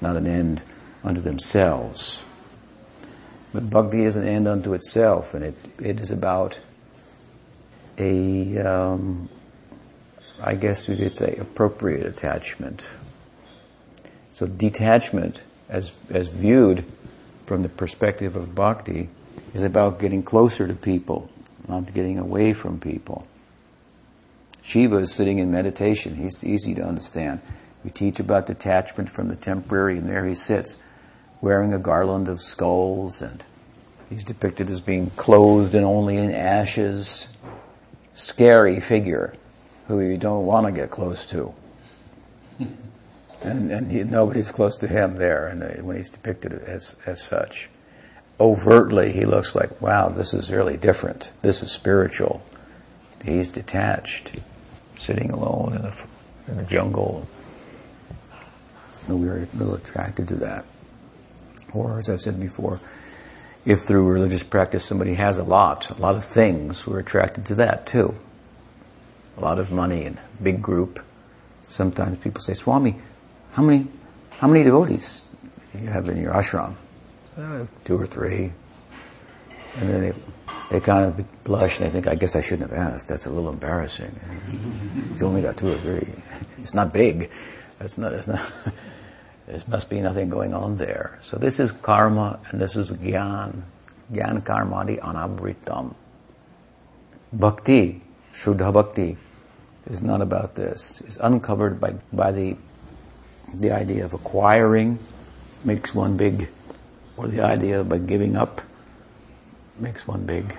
not 0.00 0.16
an 0.16 0.26
end 0.26 0.62
unto 1.02 1.20
themselves. 1.20 2.22
But 3.52 3.70
bhakti 3.70 4.04
is 4.04 4.16
an 4.16 4.26
end 4.26 4.48
unto 4.48 4.74
itself, 4.74 5.34
and 5.34 5.44
it, 5.44 5.54
it 5.80 6.00
is 6.00 6.10
about 6.10 6.58
a, 7.98 8.58
um, 8.58 9.28
I 10.42 10.56
guess 10.56 10.88
you 10.88 10.96
could 10.96 11.14
say, 11.14 11.36
appropriate 11.36 12.06
attachment. 12.06 12.84
So 14.34 14.46
detachment 14.46 15.44
as, 15.68 15.98
as 16.10 16.28
viewed 16.28 16.84
from 17.44 17.62
the 17.62 17.68
perspective 17.68 18.36
of 18.36 18.54
bhakti, 18.54 19.08
is 19.54 19.62
about 19.62 20.00
getting 20.00 20.22
closer 20.22 20.66
to 20.66 20.74
people, 20.74 21.30
not 21.68 21.92
getting 21.94 22.18
away 22.18 22.52
from 22.52 22.80
people. 22.80 23.26
Shiva 24.62 24.96
is 24.96 25.12
sitting 25.12 25.38
in 25.38 25.50
meditation. 25.50 26.16
He's 26.16 26.42
easy 26.42 26.74
to 26.74 26.82
understand. 26.82 27.40
We 27.84 27.90
teach 27.90 28.18
about 28.18 28.46
detachment 28.46 29.10
from 29.10 29.28
the 29.28 29.36
temporary, 29.36 29.98
and 29.98 30.08
there 30.08 30.26
he 30.26 30.34
sits, 30.34 30.78
wearing 31.40 31.74
a 31.74 31.78
garland 31.78 32.28
of 32.28 32.40
skulls, 32.40 33.20
and 33.20 33.44
he's 34.08 34.24
depicted 34.24 34.70
as 34.70 34.80
being 34.80 35.10
clothed 35.10 35.74
and 35.74 35.84
only 35.84 36.16
in 36.16 36.30
ashes. 36.34 37.28
Scary 38.14 38.80
figure 38.80 39.34
who 39.88 40.00
you 40.00 40.16
don't 40.16 40.46
want 40.46 40.66
to 40.66 40.72
get 40.72 40.90
close 40.90 41.26
to 41.26 41.52
and, 43.44 43.70
and 43.70 43.90
he, 43.90 44.02
nobody's 44.04 44.50
close 44.50 44.76
to 44.78 44.88
him 44.88 45.16
there, 45.16 45.46
and 45.46 45.62
uh, 45.62 45.82
when 45.82 45.96
he's 45.96 46.10
depicted 46.10 46.52
as 46.52 46.96
as 47.06 47.22
such, 47.22 47.68
overtly 48.40 49.12
he 49.12 49.24
looks 49.24 49.54
like, 49.54 49.80
wow, 49.80 50.08
this 50.08 50.34
is 50.34 50.50
really 50.50 50.76
different. 50.76 51.32
This 51.42 51.62
is 51.62 51.70
spiritual. 51.70 52.42
He's 53.24 53.48
detached, 53.48 54.32
sitting 54.98 55.30
alone 55.30 55.74
in 55.74 55.82
the 55.82 56.06
in 56.48 56.56
the 56.56 56.64
jungle. 56.64 57.26
And 59.06 59.20
we 59.20 59.28
are 59.28 59.42
a 59.52 59.56
little 59.56 59.74
attracted 59.74 60.28
to 60.28 60.36
that. 60.36 60.64
Or, 61.72 61.98
as 61.98 62.08
I've 62.08 62.20
said 62.20 62.40
before, 62.40 62.80
if 63.64 63.80
through 63.80 64.08
religious 64.08 64.42
practice 64.42 64.84
somebody 64.84 65.14
has 65.14 65.38
a 65.38 65.42
lot, 65.42 65.90
a 65.90 66.00
lot 66.00 66.16
of 66.16 66.24
things, 66.24 66.86
we're 66.86 67.00
attracted 67.00 67.46
to 67.46 67.54
that 67.56 67.86
too. 67.86 68.14
A 69.36 69.40
lot 69.40 69.58
of 69.58 69.72
money 69.72 70.04
and 70.04 70.18
big 70.42 70.62
group. 70.62 71.04
Sometimes 71.64 72.18
people 72.18 72.40
say, 72.40 72.54
Swami, 72.54 73.00
how 73.54 73.62
many, 73.62 73.86
how 74.30 74.48
many 74.48 74.64
devotees 74.64 75.22
do 75.72 75.78
you 75.78 75.86
have 75.88 76.08
in 76.08 76.20
your 76.20 76.32
ashram? 76.32 76.74
Uh, 77.38 77.66
two 77.84 78.00
or 78.00 78.06
three. 78.06 78.52
And 79.76 79.88
then 79.88 80.00
they, 80.00 80.12
they 80.70 80.80
kind 80.80 81.04
of 81.04 81.44
blush 81.44 81.78
and 81.78 81.86
they 81.86 81.90
think, 81.90 82.08
I 82.08 82.16
guess 82.16 82.34
I 82.34 82.40
shouldn't 82.40 82.70
have 82.70 82.78
asked. 82.78 83.08
That's 83.08 83.26
a 83.26 83.30
little 83.30 83.50
embarrassing. 83.50 84.18
He's 85.12 85.22
only 85.22 85.40
got 85.40 85.56
two 85.56 85.72
or 85.72 85.78
three. 85.78 86.08
It's 86.58 86.74
not 86.74 86.92
big. 86.92 87.30
It's 87.80 87.96
not, 87.96 88.12
it's 88.12 88.26
not, 88.26 88.40
there 89.46 89.62
must 89.68 89.88
be 89.88 90.00
nothing 90.00 90.30
going 90.30 90.52
on 90.52 90.76
there. 90.76 91.20
So 91.22 91.36
this 91.36 91.60
is 91.60 91.70
karma 91.70 92.40
and 92.50 92.60
this 92.60 92.74
is 92.74 92.90
gyan. 92.92 93.62
Gyan 94.12 94.42
karmadi 94.42 94.98
anabritam. 94.98 95.94
Bhakti, 97.32 98.02
Shuddha 98.32 98.72
Bhakti, 98.72 99.16
is 99.86 100.02
not 100.02 100.22
about 100.22 100.56
this. 100.56 101.02
It's 101.02 101.18
uncovered 101.18 101.80
by, 101.80 101.94
by 102.12 102.32
the 102.32 102.56
the 103.60 103.70
idea 103.70 104.04
of 104.04 104.14
acquiring 104.14 104.98
makes 105.64 105.94
one 105.94 106.16
big, 106.16 106.48
or 107.16 107.28
the 107.28 107.42
idea 107.42 107.80
of 107.80 108.06
giving 108.06 108.36
up 108.36 108.60
makes 109.78 110.06
one 110.06 110.24
big. 110.24 110.56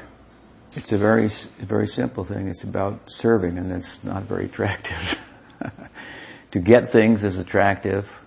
It's 0.74 0.92
a 0.92 0.98
very, 0.98 1.28
very 1.60 1.88
simple 1.88 2.24
thing. 2.24 2.48
It's 2.48 2.64
about 2.64 3.10
serving, 3.10 3.58
and 3.58 3.72
it's 3.72 4.04
not 4.04 4.24
very 4.24 4.46
attractive. 4.46 5.22
to 6.52 6.60
get 6.60 6.90
things 6.90 7.24
is 7.24 7.38
attractive, 7.38 8.22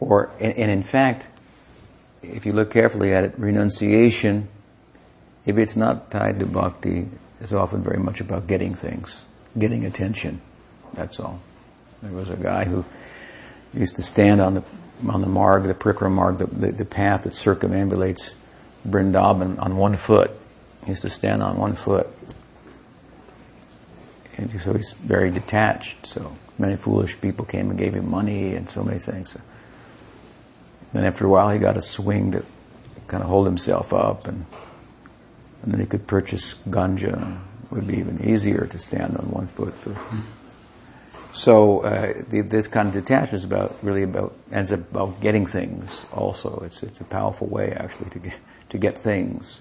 or, 0.00 0.30
and, 0.40 0.54
and 0.56 0.70
in 0.70 0.82
fact, 0.82 1.28
if 2.22 2.44
you 2.44 2.52
look 2.52 2.70
carefully 2.70 3.14
at 3.14 3.24
it, 3.24 3.34
renunciation, 3.38 4.48
if 5.46 5.56
it's 5.56 5.76
not 5.76 6.10
tied 6.10 6.40
to 6.40 6.46
bhakti, 6.46 7.08
is 7.40 7.52
often 7.52 7.82
very 7.82 7.98
much 7.98 8.20
about 8.20 8.46
getting 8.46 8.74
things, 8.74 9.24
getting 9.58 9.84
attention. 9.84 10.40
That's 10.92 11.20
all. 11.20 11.40
There 12.02 12.12
was 12.12 12.30
a 12.30 12.36
guy 12.36 12.64
who 12.64 12.84
used 13.74 13.96
to 13.96 14.02
stand 14.02 14.40
on 14.40 14.54
the 14.54 14.64
on 15.08 15.20
the 15.20 15.28
marg, 15.28 15.64
the 15.64 15.74
Parikrama 15.74 16.10
marg, 16.10 16.38
the, 16.38 16.46
the, 16.46 16.72
the, 16.72 16.84
path 16.84 17.22
that 17.22 17.32
circumambulates 17.32 18.34
Vrindavan 18.86 19.60
on 19.60 19.76
one 19.76 19.96
foot. 19.96 20.32
He 20.82 20.90
used 20.90 21.02
to 21.02 21.10
stand 21.10 21.42
on 21.42 21.56
one 21.56 21.74
foot. 21.74 22.08
And 24.36 24.60
so 24.60 24.74
he's 24.74 24.92
very 24.92 25.30
detached. 25.30 26.06
So 26.06 26.36
many 26.58 26.76
foolish 26.76 27.20
people 27.20 27.44
came 27.44 27.70
and 27.70 27.78
gave 27.78 27.94
him 27.94 28.10
money 28.10 28.54
and 28.54 28.68
so 28.68 28.82
many 28.82 28.98
things. 28.98 29.36
Then 30.92 31.04
after 31.04 31.26
a 31.26 31.28
while 31.28 31.50
he 31.50 31.58
got 31.58 31.76
a 31.76 31.82
swing 31.82 32.32
to 32.32 32.44
kind 33.06 33.22
of 33.22 33.28
hold 33.28 33.46
himself 33.46 33.92
up 33.92 34.26
and, 34.26 34.46
and 35.62 35.72
then 35.72 35.80
he 35.80 35.86
could 35.86 36.06
purchase 36.06 36.54
ganja. 36.54 37.40
It 37.64 37.72
would 37.72 37.86
be 37.86 37.98
even 37.98 38.24
easier 38.24 38.66
to 38.66 38.78
stand 38.78 39.16
on 39.16 39.30
one 39.30 39.46
foot. 39.46 39.74
For, 39.74 39.92
so 41.38 41.82
uh, 41.82 42.14
the, 42.28 42.40
this 42.40 42.66
kind 42.66 42.88
of 42.88 42.94
detachment 42.94 43.34
is 43.34 43.44
about 43.44 43.76
really 43.80 44.02
about 44.02 44.34
ends 44.50 44.72
up 44.72 44.80
about 44.90 45.20
getting 45.20 45.46
things. 45.46 46.04
Also, 46.12 46.62
it's 46.66 46.82
it's 46.82 47.00
a 47.00 47.04
powerful 47.04 47.46
way 47.46 47.70
actually 47.70 48.10
to 48.10 48.18
get 48.18 48.34
to 48.70 48.78
get 48.78 48.98
things. 48.98 49.60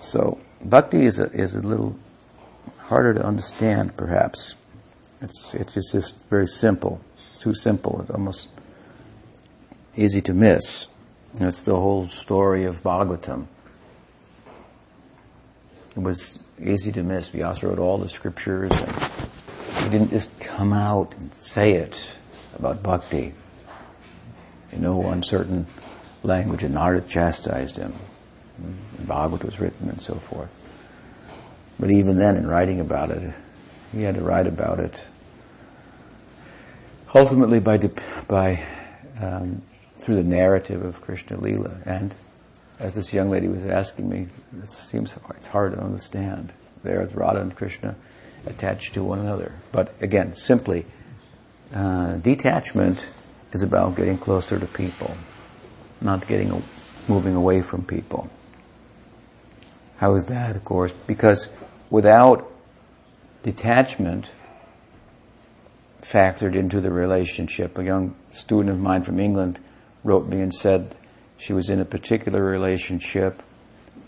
So 0.00 0.40
bhakti 0.60 1.06
is 1.06 1.20
a 1.20 1.30
is 1.30 1.54
a 1.54 1.60
little 1.60 1.96
harder 2.88 3.14
to 3.14 3.24
understand, 3.24 3.96
perhaps. 3.96 4.56
It's 5.22 5.54
it's 5.54 5.92
just, 5.92 6.18
very 6.28 6.48
simple. 6.48 7.00
It's 7.30 7.40
too 7.40 7.54
simple. 7.54 8.02
It 8.02 8.10
almost 8.10 8.48
easy 9.94 10.20
to 10.22 10.34
miss. 10.34 10.88
That's 11.34 11.62
the 11.62 11.76
whole 11.76 12.08
story 12.08 12.64
of 12.64 12.82
Bhagavatam. 12.82 13.46
It 15.96 16.02
was 16.02 16.42
easy 16.60 16.90
to 16.90 17.04
miss. 17.04 17.28
Vyasa 17.28 17.68
wrote 17.68 17.78
all 17.78 17.98
the 17.98 18.08
scriptures 18.08 18.72
and 18.72 19.15
he 19.82 19.90
didn't 19.90 20.10
just 20.10 20.38
come 20.40 20.72
out 20.72 21.14
and 21.16 21.34
say 21.34 21.72
it 21.72 22.16
about 22.58 22.82
bhakti 22.82 23.34
in 24.72 24.82
no 24.82 25.10
uncertain 25.10 25.66
language 26.22 26.62
and 26.62 26.74
Narada 26.74 27.06
chastised 27.06 27.76
him. 27.76 27.92
And 28.58 29.06
Bhagavad 29.06 29.44
was 29.44 29.60
written 29.60 29.88
and 29.88 30.00
so 30.00 30.14
forth. 30.14 30.62
But 31.78 31.90
even 31.90 32.18
then, 32.18 32.36
in 32.36 32.46
writing 32.46 32.80
about 32.80 33.10
it, 33.10 33.34
he 33.92 34.02
had 34.02 34.14
to 34.14 34.22
write 34.22 34.46
about 34.46 34.80
it 34.80 35.06
ultimately 37.14 37.60
by, 37.60 37.78
by 38.28 38.62
um, 39.20 39.62
through 39.98 40.16
the 40.16 40.22
narrative 40.22 40.84
of 40.84 41.00
Krishna 41.00 41.38
Lila. 41.38 41.78
And 41.84 42.14
as 42.78 42.94
this 42.94 43.12
young 43.12 43.30
lady 43.30 43.48
was 43.48 43.64
asking 43.64 44.08
me, 44.08 44.28
it 44.62 44.68
seems 44.68 45.16
it's 45.30 45.48
hard 45.48 45.72
to 45.72 45.80
understand. 45.80 46.52
There's 46.82 47.14
Radha 47.14 47.40
and 47.40 47.54
Krishna 47.54 47.96
attached 48.46 48.94
to 48.94 49.02
one 49.02 49.18
another. 49.18 49.52
But 49.72 49.94
again, 50.00 50.34
simply, 50.34 50.86
uh, 51.74 52.16
detachment 52.16 53.08
is 53.52 53.62
about 53.62 53.96
getting 53.96 54.18
closer 54.18 54.58
to 54.58 54.66
people, 54.66 55.16
not 56.00 56.26
getting 56.26 56.62
moving 57.08 57.34
away 57.34 57.62
from 57.62 57.84
people. 57.84 58.30
How 59.98 60.14
is 60.14 60.26
that? 60.26 60.56
Of 60.56 60.64
course, 60.64 60.92
because 60.92 61.48
without 61.90 62.50
detachment 63.42 64.32
factored 66.02 66.54
into 66.54 66.80
the 66.80 66.90
relationship, 66.90 67.78
a 67.78 67.84
young 67.84 68.14
student 68.32 68.70
of 68.70 68.78
mine 68.78 69.02
from 69.02 69.18
England 69.18 69.58
wrote 70.04 70.26
me 70.26 70.40
and 70.40 70.54
said 70.54 70.94
she 71.38 71.52
was 71.52 71.70
in 71.70 71.80
a 71.80 71.84
particular 71.84 72.42
relationship 72.42 73.42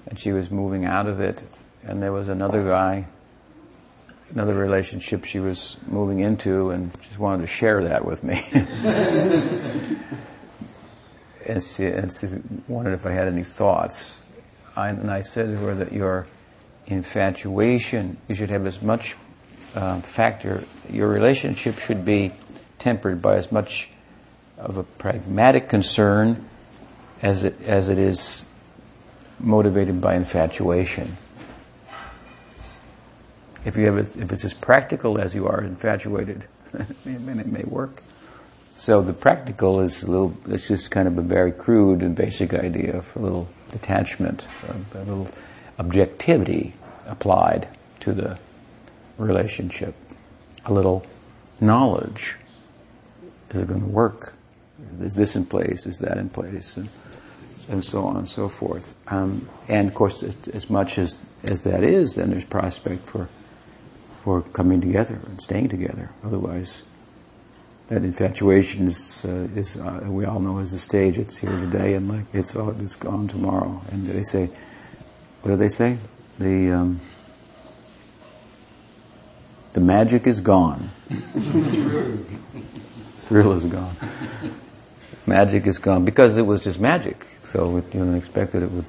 and 0.06 0.18
she 0.18 0.32
was 0.32 0.50
moving 0.50 0.84
out 0.84 1.06
of 1.06 1.20
it, 1.20 1.42
and 1.82 2.02
there 2.02 2.12
was 2.12 2.28
another 2.28 2.62
guy, 2.62 3.06
another 4.30 4.54
relationship 4.54 5.24
she 5.24 5.40
was 5.40 5.76
moving 5.86 6.20
into, 6.20 6.70
and 6.70 6.92
she 7.10 7.16
wanted 7.18 7.42
to 7.42 7.46
share 7.46 7.84
that 7.84 8.04
with 8.04 8.22
me. 8.22 8.44
and, 11.46 11.62
she, 11.62 11.86
and 11.86 12.12
she 12.12 12.28
wondered 12.66 12.94
if 12.94 13.06
I 13.06 13.12
had 13.12 13.28
any 13.28 13.44
thoughts. 13.44 14.20
I, 14.76 14.90
and 14.90 15.10
I 15.10 15.22
said 15.22 15.46
to 15.46 15.56
her 15.58 15.74
that 15.76 15.92
your 15.92 16.26
infatuation, 16.86 18.18
you 18.28 18.34
should 18.34 18.50
have 18.50 18.66
as 18.66 18.80
much 18.82 19.16
uh, 19.74 20.00
factor, 20.00 20.64
your 20.90 21.08
relationship 21.08 21.78
should 21.78 22.04
be 22.04 22.32
tempered 22.78 23.20
by 23.20 23.36
as 23.36 23.50
much 23.50 23.90
of 24.56 24.76
a 24.76 24.82
pragmatic 24.82 25.68
concern 25.68 26.48
as 27.22 27.44
it, 27.44 27.60
as 27.62 27.88
it 27.88 27.98
is 27.98 28.44
motivated 29.40 30.00
by 30.00 30.14
infatuation. 30.14 31.16
If 33.68 33.76
you 33.76 33.84
have 33.84 33.98
if 33.98 34.32
it's 34.32 34.46
as 34.46 34.54
practical 34.54 35.20
as 35.20 35.34
you 35.34 35.46
are 35.46 35.62
infatuated, 35.62 36.46
then 37.04 37.38
it 37.38 37.48
may 37.48 37.64
work. 37.64 38.02
So 38.78 39.02
the 39.02 39.12
practical 39.12 39.80
is 39.80 40.02
a 40.02 40.10
little. 40.10 40.34
It's 40.46 40.66
just 40.68 40.90
kind 40.90 41.06
of 41.06 41.18
a 41.18 41.22
very 41.22 41.52
crude 41.52 42.00
and 42.00 42.16
basic 42.16 42.54
idea 42.54 42.96
of 42.96 43.14
a 43.14 43.18
little 43.18 43.46
detachment, 43.70 44.46
a, 44.68 44.98
a 44.98 45.04
little 45.04 45.28
objectivity 45.78 46.72
applied 47.06 47.68
to 48.00 48.14
the 48.14 48.38
relationship, 49.18 49.94
a 50.64 50.72
little 50.72 51.04
knowledge. 51.60 52.36
Is 53.50 53.60
it 53.60 53.68
going 53.68 53.80
to 53.80 53.86
work? 53.86 54.32
Is 55.02 55.14
this 55.14 55.36
in 55.36 55.44
place? 55.44 55.84
Is 55.84 55.98
that 55.98 56.16
in 56.16 56.30
place? 56.30 56.74
And, 56.78 56.88
and 57.68 57.84
so 57.84 58.04
on 58.04 58.16
and 58.16 58.28
so 58.28 58.48
forth. 58.48 58.94
Um, 59.08 59.46
and 59.68 59.88
of 59.88 59.94
course, 59.94 60.22
as, 60.22 60.36
as, 60.54 60.70
much 60.70 60.98
as, 60.98 61.18
as 61.44 61.64
that 61.64 61.84
is, 61.84 62.14
then 62.14 62.30
there's 62.30 62.46
prospect 62.46 63.02
for 63.02 63.28
for 64.22 64.42
coming 64.42 64.80
together 64.80 65.20
and 65.26 65.40
staying 65.40 65.68
together. 65.68 66.10
Otherwise, 66.24 66.82
that 67.88 68.04
infatuation 68.04 68.88
is 68.88 69.24
uh, 69.24 69.48
is 69.54 69.76
uh, 69.76 70.00
we 70.06 70.24
all 70.24 70.40
know 70.40 70.58
is 70.58 70.72
a 70.72 70.78
stage. 70.78 71.18
It's 71.18 71.38
here 71.38 71.50
today 71.50 71.94
and 71.94 72.08
like 72.08 72.26
it's 72.32 72.54
oh, 72.56 72.74
it's 72.78 72.96
gone 72.96 73.28
tomorrow. 73.28 73.80
And 73.90 74.06
they 74.06 74.22
say, 74.22 74.50
what 75.42 75.52
do 75.52 75.56
they 75.56 75.68
say? 75.68 75.98
The 76.38 76.72
um, 76.72 77.00
the 79.72 79.80
magic 79.80 80.26
is 80.26 80.40
gone. 80.40 80.90
Thrill 83.20 83.52
is 83.52 83.64
gone 83.64 83.96
magic 85.28 85.66
is 85.66 85.78
gone 85.78 86.04
because 86.04 86.36
it 86.36 86.42
was 86.42 86.64
just 86.64 86.80
magic. 86.80 87.26
So 87.44 87.76
you 87.76 88.00
don't 88.00 88.16
expect 88.16 88.52
that 88.52 88.62
it 88.62 88.70
would 88.70 88.86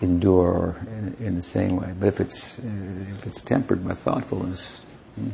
endure 0.00 0.76
in, 0.88 1.16
in, 1.26 1.34
the 1.34 1.42
same 1.42 1.76
way. 1.76 1.92
But 1.98 2.08
if 2.08 2.20
it's 2.20 2.58
if 2.58 3.26
it's 3.26 3.42
tempered 3.42 3.86
by 3.86 3.94
thoughtfulness, 3.94 4.80
hmm. 5.14 5.30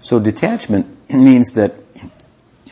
so 0.00 0.18
detachment 0.18 0.86
means 1.10 1.52
that, 1.52 1.74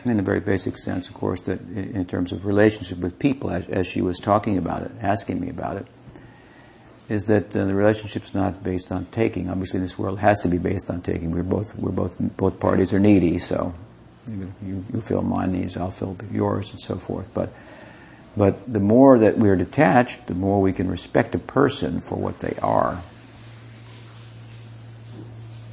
in 0.05 0.19
a 0.19 0.23
very 0.23 0.39
basic 0.39 0.77
sense, 0.77 1.07
of 1.07 1.13
course, 1.13 1.43
that 1.43 1.61
in 1.71 2.05
terms 2.05 2.31
of 2.31 2.45
relationship 2.45 2.97
with 2.99 3.19
people, 3.19 3.49
as, 3.49 3.67
as 3.69 3.87
she 3.87 4.01
was 4.01 4.19
talking 4.19 4.57
about 4.57 4.83
it, 4.83 4.91
asking 5.01 5.39
me 5.39 5.49
about 5.49 5.77
it, 5.77 5.87
is 7.09 7.25
that 7.25 7.55
uh, 7.55 7.65
the 7.65 7.73
relationship's 7.73 8.33
not 8.33 8.63
based 8.63 8.91
on 8.91 9.05
taking. 9.07 9.49
Obviously, 9.49 9.79
this 9.79 9.97
world 9.97 10.19
has 10.19 10.41
to 10.43 10.49
be 10.49 10.57
based 10.57 10.89
on 10.89 11.01
taking. 11.01 11.31
We're 11.31 11.43
both 11.43 11.77
we're 11.77 11.91
both 11.91 12.17
both 12.37 12.59
parties 12.59 12.93
are 12.93 12.99
needy, 12.99 13.39
so 13.39 13.73
you, 14.31 14.85
you 14.93 15.01
fill 15.01 15.21
my 15.21 15.45
needs, 15.45 15.77
I'll 15.77 15.91
fill 15.91 16.17
yours, 16.31 16.71
and 16.71 16.79
so 16.79 16.95
forth. 16.95 17.33
But, 17.33 17.49
but 18.35 18.71
the 18.71 18.79
more 18.79 19.19
that 19.19 19.37
we're 19.37 19.55
detached, 19.55 20.27
the 20.27 20.33
more 20.33 20.61
we 20.61 20.73
can 20.73 20.89
respect 20.89 21.35
a 21.35 21.39
person 21.39 21.99
for 21.99 22.15
what 22.15 22.39
they 22.39 22.55
are. 22.61 23.03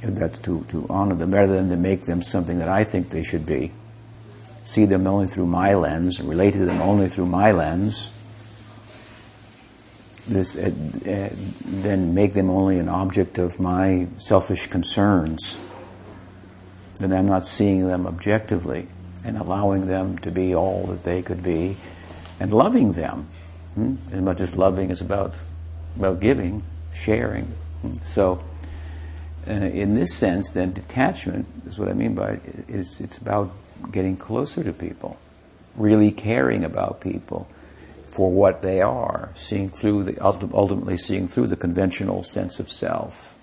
And 0.01 0.17
that's 0.17 0.39
to, 0.39 0.65
to 0.69 0.85
honor 0.89 1.15
them 1.15 1.33
rather 1.33 1.53
than 1.53 1.69
to 1.69 1.77
make 1.77 2.03
them 2.03 2.21
something 2.21 2.59
that 2.59 2.69
I 2.69 2.83
think 2.83 3.09
they 3.09 3.23
should 3.23 3.45
be. 3.45 3.71
See 4.65 4.85
them 4.85 5.07
only 5.07 5.27
through 5.27 5.47
my 5.47 5.73
lens, 5.73 6.19
and 6.19 6.29
relate 6.29 6.51
to 6.53 6.65
them 6.65 6.81
only 6.81 7.07
through 7.07 7.25
my 7.27 7.51
lens. 7.51 8.09
This, 10.27 10.55
uh, 10.55 10.69
uh, 10.69 11.29
then 11.65 12.13
make 12.13 12.33
them 12.33 12.49
only 12.49 12.77
an 12.77 12.87
object 12.87 13.37
of 13.37 13.59
my 13.59 14.07
selfish 14.19 14.67
concerns 14.67 15.57
then 17.01 17.13
I'm 17.13 17.25
not 17.25 17.45
seeing 17.47 17.87
them 17.87 18.05
objectively 18.05 18.87
and 19.23 19.37
allowing 19.37 19.87
them 19.87 20.17
to 20.19 20.31
be 20.31 20.55
all 20.55 20.85
that 20.87 21.03
they 21.03 21.21
could 21.21 21.41
be 21.41 21.77
and 22.41 22.51
loving 22.51 22.93
them. 22.93 23.27
Hmm? 23.75 23.95
As 24.11 24.19
much 24.19 24.41
as 24.41 24.57
loving 24.57 24.89
is 24.89 24.99
about, 24.99 25.35
about 25.95 26.19
giving, 26.19 26.63
sharing. 26.91 27.45
Hmm? 27.83 27.93
So, 28.01 28.43
uh, 29.47 29.51
in 29.51 29.93
this 29.93 30.15
sense, 30.15 30.49
then 30.49 30.73
detachment 30.73 31.45
is 31.67 31.77
what 31.77 31.87
I 31.87 31.93
mean 31.93 32.15
by 32.15 32.31
it, 32.31 32.65
is 32.67 32.99
it's 32.99 33.19
about 33.19 33.51
getting 33.91 34.17
closer 34.17 34.63
to 34.63 34.73
people, 34.73 35.19
really 35.75 36.11
caring 36.11 36.63
about 36.63 36.99
people 36.99 37.47
for 38.07 38.31
what 38.31 38.63
they 38.63 38.81
are, 38.81 39.29
seeing 39.35 39.69
through 39.69 40.03
the 40.03 40.21
ultimately 40.25 40.97
seeing 40.97 41.27
through 41.27 41.47
the 41.47 41.55
conventional 41.55 42.23
sense 42.23 42.59
of 42.59 42.69
self 42.71 43.35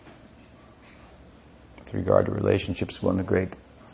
with 1.79 1.95
regard 1.95 2.27
to 2.27 2.33
relationships, 2.33 3.03
one 3.03 3.13
of 3.13 3.19
the 3.19 3.25
great 3.25 3.49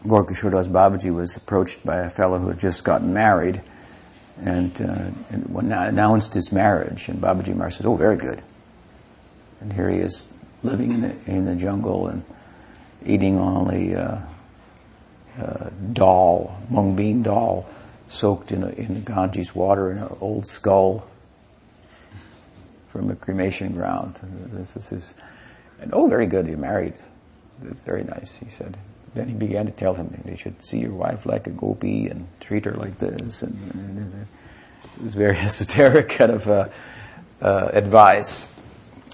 Gaurkishore 0.04 0.50
Das 0.50 0.66
Babaji 0.66 1.14
was 1.14 1.36
approached 1.36 1.86
by 1.86 1.98
a 1.98 2.10
fellow 2.10 2.38
who 2.38 2.48
had 2.48 2.58
just 2.58 2.82
gotten 2.84 3.14
married 3.14 3.62
and, 4.40 4.80
uh, 4.80 5.10
and 5.30 5.72
announced 5.72 6.34
his 6.34 6.52
marriage. 6.52 7.08
And 7.08 7.20
Babaji 7.20 7.54
Maharaj 7.54 7.76
said, 7.76 7.86
Oh, 7.86 7.96
very 7.96 8.16
good. 8.16 8.42
And 9.60 9.72
here 9.72 9.88
he 9.88 9.98
is 9.98 10.32
living 10.62 10.92
in 10.92 11.00
the, 11.02 11.16
in 11.26 11.44
the 11.44 11.54
jungle 11.54 12.08
and 12.08 12.24
eating 13.04 13.38
only 13.38 13.94
uh, 13.94 14.18
uh, 15.38 15.70
dal, 15.92 16.60
mung 16.70 16.96
bean 16.96 17.22
dal, 17.22 17.68
soaked 18.08 18.52
in, 18.52 18.62
a, 18.62 18.68
in 18.70 18.94
the 18.94 19.00
Ganges 19.00 19.54
water 19.54 19.90
in 19.90 19.98
an 19.98 20.16
old 20.20 20.46
skull 20.46 21.06
from 22.90 23.10
a 23.10 23.16
cremation 23.16 23.72
ground. 23.72 24.20
This 24.52 24.92
is, 24.92 25.14
and 25.80 25.92
oh, 25.92 26.06
very 26.06 26.26
good, 26.26 26.46
you're 26.46 26.56
married. 26.56 26.94
Very 27.60 28.04
nice, 28.04 28.36
he 28.36 28.48
said. 28.48 28.76
Then 29.14 29.28
he 29.28 29.34
began 29.34 29.66
to 29.66 29.72
tell 29.72 29.94
him 29.94 30.22
you 30.26 30.36
should 30.36 30.64
see 30.64 30.80
your 30.80 30.92
wife 30.92 31.24
like 31.24 31.46
a 31.46 31.50
gopi 31.50 32.08
and 32.08 32.26
treat 32.40 32.64
her 32.64 32.72
like 32.72 32.98
this. 32.98 33.42
And, 33.42 33.56
and 33.74 34.26
it 34.96 35.02
was 35.02 35.14
very 35.14 35.36
esoteric 35.48 36.08
kind 36.08 36.32
of 36.32 36.48
uh, 36.48 36.68
uh, 37.40 37.70
advice. 37.72 38.52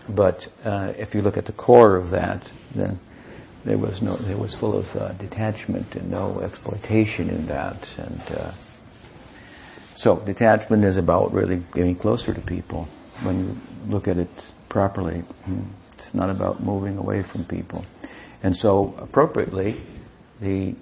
But 0.08 0.48
uh, 0.64 0.94
if 0.98 1.14
you 1.14 1.22
look 1.22 1.36
at 1.36 1.44
the 1.44 1.52
core 1.52 1.96
of 1.96 2.10
that, 2.10 2.50
then 2.74 2.98
there 3.64 3.78
was 3.78 4.00
no, 4.00 4.16
there 4.16 4.38
was 4.38 4.54
full 4.54 4.76
of 4.76 4.96
uh, 4.96 5.12
detachment 5.12 5.94
and 5.94 6.10
no 6.10 6.40
exploitation 6.40 7.28
in 7.28 7.46
that. 7.46 7.94
And 7.98 8.22
uh, 8.38 8.50
so 9.94 10.16
detachment 10.16 10.84
is 10.84 10.96
about 10.96 11.32
really 11.32 11.62
getting 11.74 11.94
closer 11.94 12.32
to 12.32 12.40
people 12.40 12.88
when 13.22 13.38
you 13.38 13.56
look 13.86 14.08
at 14.08 14.16
it 14.16 14.30
properly. 14.70 15.20
Hmm. 15.44 15.60
It's 15.92 16.14
not 16.14 16.30
about 16.30 16.62
moving 16.62 16.96
away 16.96 17.22
from 17.22 17.44
people. 17.44 17.84
And 18.42 18.56
so, 18.56 18.94
appropriately, 18.98 19.76
the 20.40 20.74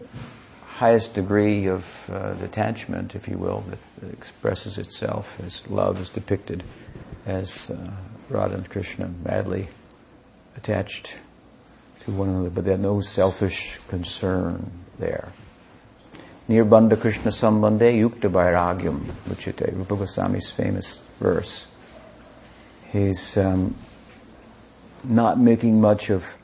highest 0.66 1.14
degree 1.14 1.66
of 1.66 2.08
uh, 2.08 2.34
detachment, 2.34 3.16
if 3.16 3.26
you 3.26 3.36
will, 3.36 3.64
that, 3.68 4.12
expresses 4.12 4.78
itself 4.78 5.40
as 5.44 5.68
love 5.68 6.00
is 6.00 6.08
depicted 6.08 6.62
as 7.26 7.70
uh, 7.70 7.90
Radha 8.30 8.54
and 8.54 8.70
Krishna 8.70 9.10
madly 9.24 9.68
attached 10.56 11.18
to 12.00 12.12
one 12.12 12.28
another, 12.28 12.50
but 12.50 12.64
there's 12.64 12.78
no 12.78 13.00
selfish 13.00 13.80
concern 13.88 14.70
there. 15.00 15.32
Nirbandha 16.48 16.98
Krishna 16.98 17.30
Sambandhe 17.30 17.98
Yukta 17.98 18.30
Vairagyam, 18.30 19.00
Uchite, 19.28 19.76
Rupa 19.76 19.96
Goswami's 19.96 20.50
famous 20.50 21.02
verse. 21.20 21.66
He's 22.92 23.36
um, 23.36 23.74
not 25.04 25.38
making 25.38 25.80
much 25.80 26.08
of 26.08 26.36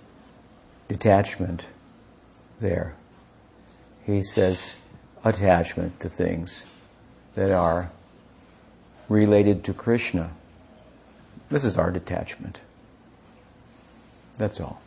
detachment 0.88 1.66
there. 2.60 2.94
He 4.04 4.22
says 4.22 4.76
attachment 5.24 6.00
to 6.00 6.08
things 6.08 6.64
that 7.34 7.50
are 7.50 7.90
related 9.08 9.64
to 9.64 9.72
Krishna. 9.72 10.30
This 11.50 11.64
is 11.64 11.76
our 11.76 11.90
detachment. 11.90 12.58
That's 14.38 14.60
all. 14.60 14.80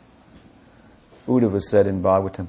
Uddhava 1.26 1.60
said 1.60 1.86
in 1.86 2.02
Bhagavatam, 2.02 2.48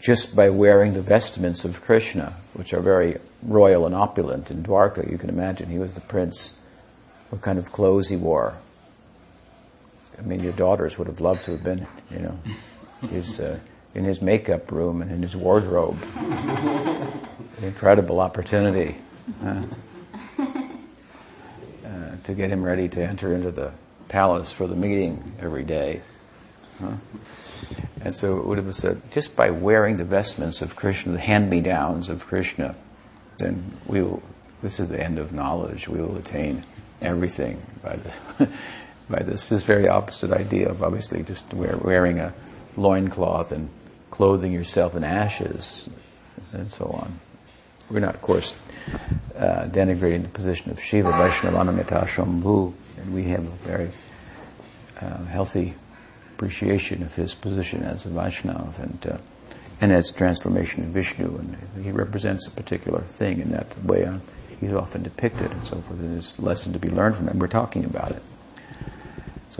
just 0.00 0.34
by 0.34 0.48
wearing 0.48 0.94
the 0.94 1.02
vestments 1.02 1.64
of 1.64 1.82
Krishna, 1.82 2.34
which 2.54 2.72
are 2.72 2.80
very 2.80 3.18
royal 3.42 3.86
and 3.86 3.94
opulent 3.94 4.50
in 4.50 4.62
Dwarka, 4.62 5.10
you 5.10 5.18
can 5.18 5.28
imagine 5.28 5.68
he 5.68 5.78
was 5.78 5.94
the 5.94 6.00
prince, 6.00 6.56
what 7.28 7.42
kind 7.42 7.58
of 7.58 7.70
clothes 7.70 8.08
he 8.08 8.16
wore. 8.16 8.54
I 10.18 10.22
mean, 10.22 10.40
your 10.40 10.52
daughters 10.52 10.98
would 10.98 11.06
have 11.06 11.20
loved 11.20 11.44
to 11.44 11.52
have 11.52 11.62
been, 11.62 11.86
you 12.10 12.18
know, 12.18 12.38
his, 13.08 13.40
uh, 13.40 13.58
in 13.94 14.04
his 14.04 14.20
makeup 14.20 14.70
room 14.70 15.02
and 15.02 15.10
in 15.10 15.22
his 15.22 15.34
wardrobe. 15.34 15.98
Incredible 17.62 18.20
opportunity 18.20 18.96
uh, 19.44 19.62
to 22.24 22.34
get 22.34 22.50
him 22.50 22.62
ready 22.62 22.88
to 22.88 23.02
enter 23.02 23.34
into 23.34 23.50
the 23.50 23.72
palace 24.08 24.52
for 24.52 24.66
the 24.66 24.76
meeting 24.76 25.34
every 25.40 25.64
day. 25.64 26.00
Huh? 26.80 26.92
And 28.02 28.16
so 28.16 28.40
Uddhava 28.42 28.72
said, 28.72 29.02
just 29.12 29.36
by 29.36 29.50
wearing 29.50 29.96
the 29.96 30.04
vestments 30.04 30.62
of 30.62 30.74
Krishna, 30.74 31.12
the 31.12 31.18
hand-me-downs 31.18 32.08
of 32.08 32.26
Krishna, 32.26 32.74
then 33.38 33.76
we 33.86 34.02
will, 34.02 34.22
this 34.62 34.80
is 34.80 34.88
the 34.88 35.02
end 35.02 35.18
of 35.18 35.32
knowledge. 35.32 35.88
We 35.88 36.00
will 36.00 36.16
attain 36.16 36.64
everything 37.02 37.62
by 37.82 37.96
the, 37.96 38.48
by 39.10 39.22
this. 39.22 39.48
This 39.48 39.62
very 39.62 39.88
opposite 39.88 40.32
idea 40.32 40.70
of 40.70 40.82
obviously 40.82 41.22
just 41.22 41.52
wear, 41.52 41.76
wearing 41.76 42.18
a 42.18 42.32
loincloth 42.80 43.52
and 43.52 43.68
clothing 44.10 44.52
yourself 44.52 44.94
in 44.96 45.04
ashes 45.04 45.88
and 46.52 46.70
so 46.72 46.86
on. 46.86 47.20
We're 47.90 48.00
not, 48.00 48.14
of 48.14 48.22
course, 48.22 48.54
uh, 49.36 49.66
denigrating 49.66 50.22
the 50.22 50.28
position 50.28 50.70
of 50.70 50.80
Shiva, 50.80 51.10
Vaishnava, 51.10 51.56
Anamita, 51.58 52.04
Shambhu, 52.06 52.72
and 52.98 53.14
we 53.14 53.24
have 53.24 53.40
a 53.40 53.50
very 53.66 53.90
uh, 55.00 55.24
healthy 55.24 55.74
appreciation 56.34 57.02
of 57.02 57.14
his 57.14 57.34
position 57.34 57.82
as 57.82 58.06
a 58.06 58.08
Vaishnava 58.08 58.82
and, 58.82 59.06
uh, 59.06 59.18
and 59.80 59.92
as 59.92 60.12
transformation 60.12 60.84
of 60.84 60.90
Vishnu. 60.90 61.36
And 61.36 61.84
he 61.84 61.90
represents 61.90 62.46
a 62.46 62.50
particular 62.50 63.00
thing 63.00 63.40
in 63.40 63.50
that 63.50 63.84
way. 63.84 64.08
He's 64.60 64.72
often 64.72 65.02
depicted 65.02 65.50
and 65.50 65.64
so 65.64 65.76
forth. 65.76 65.98
And 65.98 66.14
there's 66.14 66.38
a 66.38 66.42
lesson 66.42 66.72
to 66.74 66.78
be 66.78 66.88
learned 66.88 67.16
from 67.16 67.28
him. 67.28 67.38
We're 67.38 67.48
talking 67.48 67.84
about 67.84 68.12
it. 68.12 68.22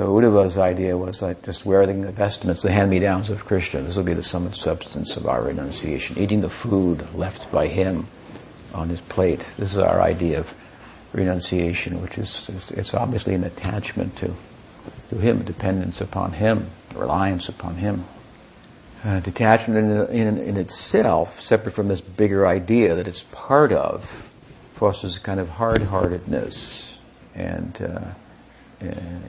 So 0.01 0.07
Uddhava's 0.07 0.57
idea 0.57 0.97
was 0.97 1.21
like 1.21 1.45
just 1.45 1.67
wearing 1.67 2.01
the 2.01 2.11
vestments, 2.11 2.63
the 2.63 2.73
hand-me-downs 2.73 3.29
of 3.29 3.45
Krishna. 3.45 3.83
This 3.83 3.97
will 3.97 4.03
be 4.03 4.15
the 4.15 4.23
sum 4.23 4.47
and 4.47 4.57
substance 4.57 5.19
of 5.19 5.27
our 5.27 5.43
renunciation. 5.43 6.17
Eating 6.17 6.41
the 6.41 6.49
food 6.49 7.07
left 7.15 7.53
by 7.53 7.67
him 7.67 8.07
on 8.73 8.89
his 8.89 9.03
plate. 9.03 9.45
This 9.59 9.73
is 9.73 9.79
our 9.79 10.01
idea 10.01 10.39
of 10.41 10.55
renunciation, 11.13 12.01
which 12.01 12.17
is 12.17 12.49
it's 12.75 12.95
obviously 12.95 13.35
an 13.35 13.45
attachment 13.45 14.17
to 14.17 14.35
to 15.11 15.17
Him, 15.19 15.43
dependence 15.43 16.01
upon 16.01 16.33
Him, 16.33 16.71
reliance 16.95 17.51
upon 17.51 17.75
Him. 17.75 18.07
Uh, 19.05 19.21
detachment 19.21 20.11
in, 20.11 20.17
in, 20.17 20.39
in, 20.39 20.57
itself, 20.57 21.43
separate 21.43 21.75
from 21.75 21.89
this 21.89 22.01
bigger 22.01 22.47
idea 22.47 22.95
that 22.95 23.07
it's 23.07 23.25
part 23.33 23.71
of, 23.71 24.31
fosters 24.73 25.19
a 25.19 25.21
kind 25.21 25.41
of 25.41 25.51
hard-heartedness 25.51 26.97
and 27.35 27.83
uh, 27.83 28.01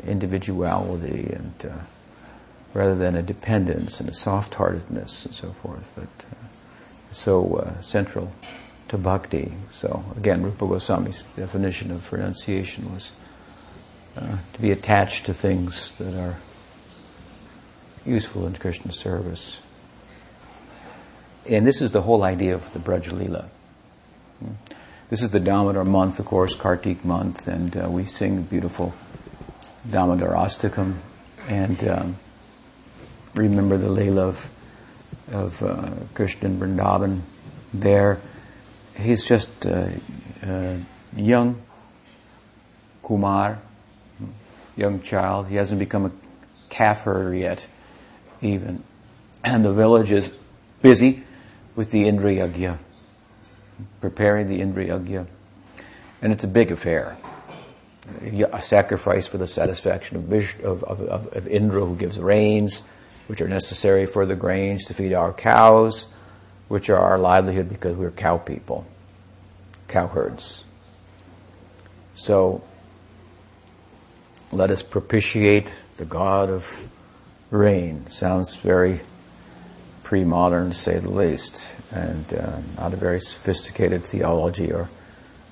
individuality, 0.08 1.32
and 1.34 1.54
uh, 1.66 1.78
rather 2.74 2.96
than 2.96 3.16
a 3.16 3.22
dependence 3.22 4.00
and 4.00 4.10
a 4.10 4.14
soft-heartedness 4.14 5.26
and 5.26 5.36
so 5.36 5.52
forth. 5.62 5.92
But 5.96 6.26
uh, 6.26 6.48
so 7.12 7.56
uh, 7.56 7.82
central 7.82 8.32
to 8.88 8.98
bhakti. 8.98 9.54
So 9.72 10.04
again, 10.18 10.44
Rupa 10.44 10.66
Goswami's 10.66 11.24
definition 11.24 11.92
of 11.92 12.12
renunciation 12.12 12.94
was 12.94 13.12
uh, 14.18 14.38
to 14.54 14.62
be 14.62 14.72
attached 14.72 15.26
to 15.28 15.34
things 15.34 15.98
that 15.98 16.14
are 16.20 16.38
useful 18.06 18.48
in 18.48 18.54
Krishna 18.54 18.92
service. 18.92 19.60
And 21.50 21.66
this 21.66 21.82
is 21.82 21.92
the 21.92 22.02
whole 22.02 22.24
idea 22.24 22.54
of 22.54 22.72
the 22.74 22.80
Braj 22.80 23.10
Leela. 23.10 23.46
Hmm. 24.40 24.54
This 25.10 25.22
is 25.22 25.32
the 25.32 25.40
Damodar 25.40 25.84
month, 25.84 26.20
of 26.20 26.26
course, 26.26 26.56
Kartik 26.56 27.04
month, 27.04 27.48
and 27.48 27.76
uh, 27.76 27.90
we 27.90 28.06
sing 28.06 28.44
beautiful 28.44 28.94
Damodar 29.90 30.32
Astakam 30.32 30.96
and 31.48 31.84
um, 31.88 32.16
remember 33.34 33.78
the 33.78 33.88
Leela 33.88 34.20
of, 34.20 34.50
of 35.32 35.64
uh, 35.64 35.90
Krishna 36.14 36.50
and 36.50 36.62
Vrindavan 36.62 37.22
there. 37.74 38.20
He's 38.98 39.26
just 39.26 39.66
uh, 39.66 39.90
uh 40.46 40.78
young 41.16 41.62
Kumar, 43.04 43.60
young 44.76 45.02
child. 45.02 45.48
He 45.48 45.56
hasn't 45.56 45.80
become 45.80 46.06
a 46.06 46.12
herder 46.94 47.36
yet, 47.36 47.68
even. 48.42 48.84
And 49.44 49.66
the 49.66 49.74
village 49.74 50.12
is 50.12 50.32
busy 50.82 51.24
with 51.76 51.92
the 51.92 52.08
Indra 52.08 52.32
Yagya, 52.32 52.78
preparing 54.00 54.48
the 54.48 54.62
Indra 54.62 54.86
Yagya. 54.86 55.28
And 56.22 56.32
it's 56.32 56.44
a 56.44 56.48
big 56.48 56.72
affair. 56.72 57.18
A 58.54 58.62
sacrifice 58.62 59.28
for 59.28 59.38
the 59.38 59.48
satisfaction 59.48 60.18
of, 60.18 60.34
of, 60.64 60.84
of, 60.84 61.28
of 61.28 61.48
Indra, 61.48 61.86
who 61.86 61.96
gives 61.96 62.18
rains, 62.20 62.82
which 63.28 63.42
are 63.42 63.48
necessary 63.48 64.06
for 64.06 64.26
the 64.26 64.36
grains 64.36 64.86
to 64.86 64.94
feed 64.94 65.14
our 65.14 65.34
cows, 65.34 66.08
which 66.68 66.90
are 66.90 66.98
our 66.98 67.18
livelihood 67.18 67.70
because 67.70 67.96
we're 67.96 68.12
cow 68.12 68.38
people, 68.38 68.86
cow 69.88 70.08
herds. 70.08 70.64
So 72.16 72.64
let 74.52 74.70
us 74.70 74.82
propitiate 74.82 75.72
the 75.98 76.06
God 76.06 76.50
of 76.50 76.90
rain. 77.50 78.08
Sounds 78.08 78.56
very 78.56 79.02
pre 80.04 80.24
modern, 80.24 80.72
to 80.72 80.76
say 80.76 81.00
the 81.00 81.10
least, 81.10 81.68
and 81.92 82.34
uh, 82.34 82.58
not 82.78 82.94
a 82.94 82.98
very 82.98 83.20
sophisticated 83.20 84.04
theology 84.04 84.72
or 84.72 84.90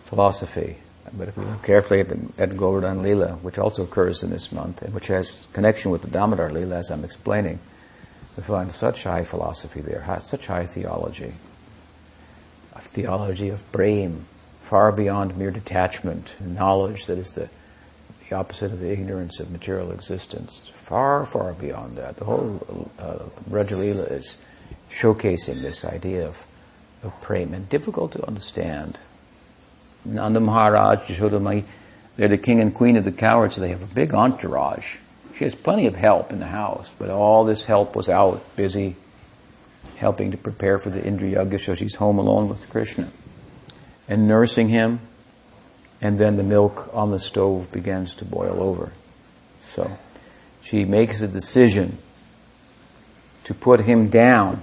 philosophy. 0.04 0.78
But 1.14 1.30
if 1.30 1.38
we 1.38 1.46
look 1.46 1.64
carefully 1.64 2.00
at, 2.02 2.10
the, 2.10 2.20
at 2.38 2.58
Govardhan 2.58 3.02
Lila, 3.02 3.34
which 3.42 3.58
also 3.58 3.84
occurs 3.84 4.24
in 4.24 4.30
this 4.30 4.52
month, 4.52 4.82
and 4.82 4.94
which 4.94 5.08
has 5.08 5.48
connection 5.54 5.92
with 5.92 6.02
the 6.02 6.10
Damodar 6.10 6.52
Lila, 6.52 6.78
as 6.78 6.92
I'm 6.92 7.04
explaining, 7.04 7.60
we 8.38 8.44
find 8.44 8.72
such 8.72 9.04
high 9.04 9.24
philosophy 9.24 9.82
there, 9.82 10.06
such 10.22 10.48
high 10.48 10.66
theology. 10.66 11.34
A 12.76 12.80
theology 12.80 13.50
of 13.50 13.70
brain, 13.72 14.26
far 14.62 14.92
beyond 14.92 15.36
mere 15.36 15.52
detachment, 15.52 16.36
knowledge 16.40 17.06
that 17.08 17.18
is 17.18 17.34
the 17.34 17.50
the 18.30 18.36
opposite 18.36 18.72
of 18.72 18.80
the 18.80 18.92
ignorance 18.92 19.40
of 19.40 19.52
material 19.52 19.92
existence. 19.92 20.70
Far, 20.74 21.26
far 21.26 21.54
beyond 21.54 21.98
that. 21.98 22.18
The 22.18 22.26
whole 22.26 22.90
uh, 23.00 23.20
Rajalila 23.50 24.12
is 24.12 24.38
showcasing 24.90 25.62
this 25.62 25.84
idea 25.84 26.28
of, 26.28 26.46
of 27.04 27.14
and 27.30 27.68
difficult 27.70 28.12
to 28.14 28.26
understand. 28.28 28.98
Nanda 30.06 30.40
Maharaj, 30.40 31.00
Jashodamai, 31.10 31.64
they're 32.16 32.28
the 32.28 32.38
king 32.38 32.60
and 32.60 32.74
queen 32.74 32.98
of 32.98 33.04
the 33.04 33.12
cowards, 33.12 33.56
so 33.56 33.62
they 33.62 33.70
have 33.70 33.84
a 33.84 33.94
big 33.94 34.14
entourage. 34.14 34.98
She 35.34 35.44
has 35.46 35.56
plenty 35.56 35.88
of 35.88 35.96
help 35.96 36.32
in 36.32 36.40
the 36.40 36.48
house, 36.48 36.94
but 36.98 37.10
all 37.10 37.46
this 37.46 37.66
help 37.66 37.96
was 37.96 38.10
out, 38.10 38.56
busy 38.56 38.96
helping 39.98 40.32
to 40.32 40.38
prepare 40.38 40.80
for 40.80 40.90
the 40.90 41.04
Indra 41.04 41.30
Yagya, 41.30 41.60
so 41.60 41.76
she's 41.76 41.96
home 41.96 42.18
alone 42.18 42.50
with 42.50 42.70
Krishna. 42.70 43.10
And 44.08 44.28
nursing 44.28 44.70
him, 44.70 45.00
and 46.02 46.18
then 46.18 46.38
the 46.38 46.44
milk 46.44 46.90
on 46.94 47.12
the 47.12 47.20
stove 47.20 47.72
begins 47.72 48.16
to 48.16 48.26
boil 48.26 48.62
over. 48.62 48.92
So 49.62 49.98
she 50.62 50.86
makes 50.86 51.22
a 51.22 51.28
decision 51.28 51.98
to 53.44 53.54
put 53.54 53.82
him 53.82 54.10
down 54.10 54.62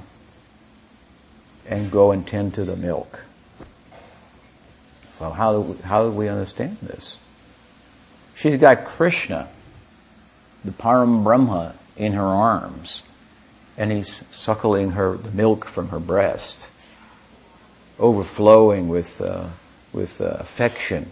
and 1.69 1.91
go 1.91 2.13
and 2.13 2.27
tend 2.27 2.55
to 2.55 2.65
the 2.65 2.77
milk. 2.77 3.26
So 5.17 5.31
how 5.31 5.53
do 5.53 5.61
we, 5.61 5.77
how 5.83 6.05
do 6.05 6.11
we 6.11 6.29
understand 6.29 6.77
this? 6.83 7.19
She's 8.35 8.57
got 8.59 8.85
Krishna, 8.85 9.49
the 10.63 10.73
Param 10.73 11.25
Brahma, 11.25 11.75
in 11.97 12.13
her 12.13 12.23
arms, 12.23 13.03
and 13.79 13.91
he's 13.91 14.25
suckling 14.31 14.91
her 14.91 15.17
the 15.17 15.31
milk 15.31 15.65
from 15.65 15.89
her 15.89 15.99
breast. 15.99 16.69
overflowing 17.99 18.89
with, 18.89 19.21
uh, 19.21 19.49
with 19.93 20.21
uh, 20.21 20.37
affection. 20.39 21.11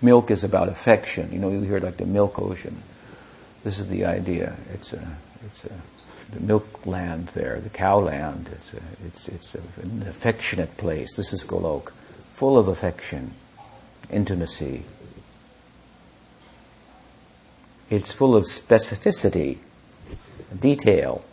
Milk 0.00 0.30
is 0.30 0.42
about 0.42 0.68
affection. 0.68 1.32
You 1.32 1.38
know, 1.38 1.50
you 1.50 1.60
hear 1.62 1.78
like 1.78 1.96
the 1.96 2.06
milk 2.06 2.38
ocean. 2.38 2.82
This 3.62 3.78
is 3.78 3.88
the 3.88 4.04
idea. 4.04 4.56
It's 4.72 4.92
a, 4.92 5.16
it's 5.46 5.64
a, 5.64 5.72
the 6.32 6.40
milk 6.40 6.86
land 6.86 7.28
there, 7.28 7.60
the 7.60 7.68
cow 7.68 8.00
land. 8.00 8.50
It's, 8.52 8.74
a, 8.74 8.80
it's, 9.06 9.28
it's 9.28 9.54
a, 9.54 9.60
an 9.82 10.04
affectionate 10.08 10.76
place. 10.76 11.14
This 11.14 11.32
is 11.32 11.44
Golok, 11.44 11.92
full 12.42 12.58
of 12.58 12.66
affection, 12.66 13.32
intimacy. 14.10 14.82
It's 17.88 18.10
full 18.10 18.34
of 18.34 18.46
specificity, 18.46 19.58
detail 20.58 21.24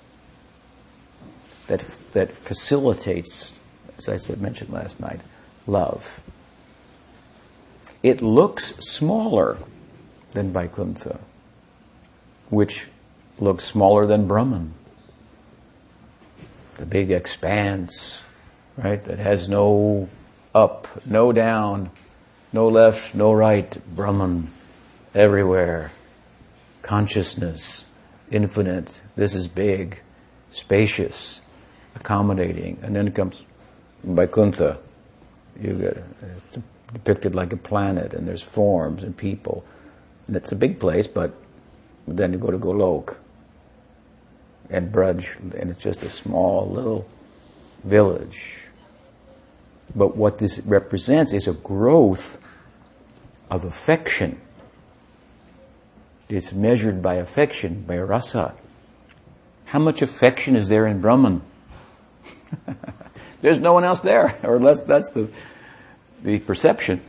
that, 1.65 1.79
that 2.13 2.31
facilitates, 2.31 3.55
as 3.97 4.07
I 4.07 4.17
said, 4.17 4.39
mentioned 4.39 4.69
last 4.69 4.99
night, 4.99 5.21
love. 5.65 6.21
It 8.03 8.21
looks 8.21 8.75
smaller 8.75 9.57
than 10.33 10.53
Vaikuntha, 10.53 11.19
which 12.51 12.85
looks 13.39 13.63
smaller 13.63 14.05
than 14.05 14.27
Brahman. 14.27 14.75
The 16.75 16.85
big 16.85 17.09
expanse, 17.09 18.21
right, 18.77 19.03
that 19.05 19.17
has 19.17 19.49
no 19.49 20.07
up, 20.53 20.87
no 21.05 21.31
down, 21.31 21.91
no 22.51 22.67
left, 22.67 23.13
no 23.13 23.31
right, 23.31 23.77
Brahman, 23.95 24.49
everywhere. 25.13 25.91
Consciousness, 26.81 27.85
infinite, 28.31 29.01
this 29.15 29.35
is 29.35 29.47
big, 29.47 30.01
spacious, 30.51 31.41
accommodating. 31.95 32.79
And 32.81 32.95
then 32.95 33.07
it 33.07 33.15
comes 33.15 33.41
Vaikuntha. 34.03 34.79
You 35.59 35.73
get 35.73 36.03
it's 36.21 36.57
depicted 36.93 37.35
like 37.35 37.53
a 37.53 37.57
planet, 37.57 38.13
and 38.13 38.27
there's 38.27 38.41
forms 38.41 39.03
and 39.03 39.15
people. 39.15 39.65
And 40.27 40.35
it's 40.35 40.51
a 40.51 40.55
big 40.55 40.79
place, 40.79 41.05
but 41.05 41.33
then 42.07 42.33
you 42.33 42.39
go 42.39 42.49
to 42.49 42.57
Golok 42.57 43.17
and 44.69 44.91
Braj, 44.91 45.37
and 45.59 45.69
it's 45.71 45.83
just 45.83 46.03
a 46.03 46.09
small 46.09 46.69
little 46.69 47.07
village. 47.83 48.68
But 49.95 50.15
what 50.15 50.37
this 50.37 50.59
represents 50.61 51.33
is 51.33 51.47
a 51.47 51.53
growth 51.53 52.39
of 53.49 53.65
affection. 53.65 54.39
It's 56.27 56.53
measured 56.53 57.01
by 57.01 57.15
affection, 57.15 57.83
by 57.87 57.97
rasa. 57.97 58.53
How 59.65 59.79
much 59.79 60.01
affection 60.01 60.55
is 60.55 60.69
there 60.69 60.85
in 60.85 61.01
Brahman? 61.01 61.41
There's 63.41 63.59
no 63.59 63.73
one 63.73 63.83
else 63.83 64.01
there, 64.01 64.37
or 64.43 64.57
unless 64.57 64.83
that's 64.83 65.11
the, 65.11 65.29
the 66.23 66.39
perception. 66.39 67.01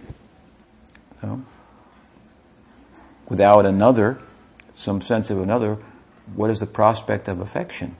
So, 1.20 1.42
without 3.28 3.66
another, 3.66 4.18
some 4.74 5.02
sense 5.02 5.30
of 5.30 5.40
another, 5.40 5.78
what 6.34 6.50
is 6.50 6.60
the 6.60 6.66
prospect 6.66 7.28
of 7.28 7.40
affection? 7.40 7.96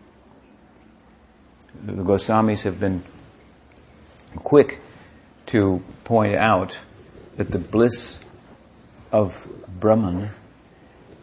The 1.85 1.93
Goswamis 1.93 2.63
have 2.63 2.81
been 2.81 3.03
quick 4.37 4.79
to 5.47 5.83
point 6.05 6.35
out 6.35 6.79
that 7.37 7.51
the 7.51 7.59
bliss 7.59 8.19
of 9.13 9.49
Brahman 9.81 10.31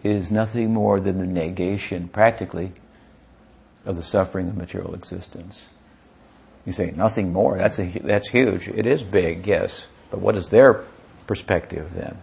is 0.04 0.32
nothing 0.32 0.74
more 0.74 1.00
than 1.00 1.20
the 1.20 1.26
negation, 1.26 2.08
practically, 2.08 2.72
of 3.86 3.96
the 3.96 4.04
suffering 4.04 4.50
of 4.50 4.58
material 4.58 4.94
existence. 4.94 5.68
You 6.66 6.74
say 6.74 6.92
nothing 6.92 7.32
more. 7.32 7.58
That's 7.58 7.80
a 7.80 7.86
that's 7.86 8.30
huge. 8.30 8.68
It 8.68 8.86
is 8.86 9.02
big, 9.02 9.48
yes. 9.48 9.88
But 10.12 10.20
what 10.20 10.36
is 10.36 10.50
their 10.50 10.84
perspective 11.26 11.94
then? 11.94 12.18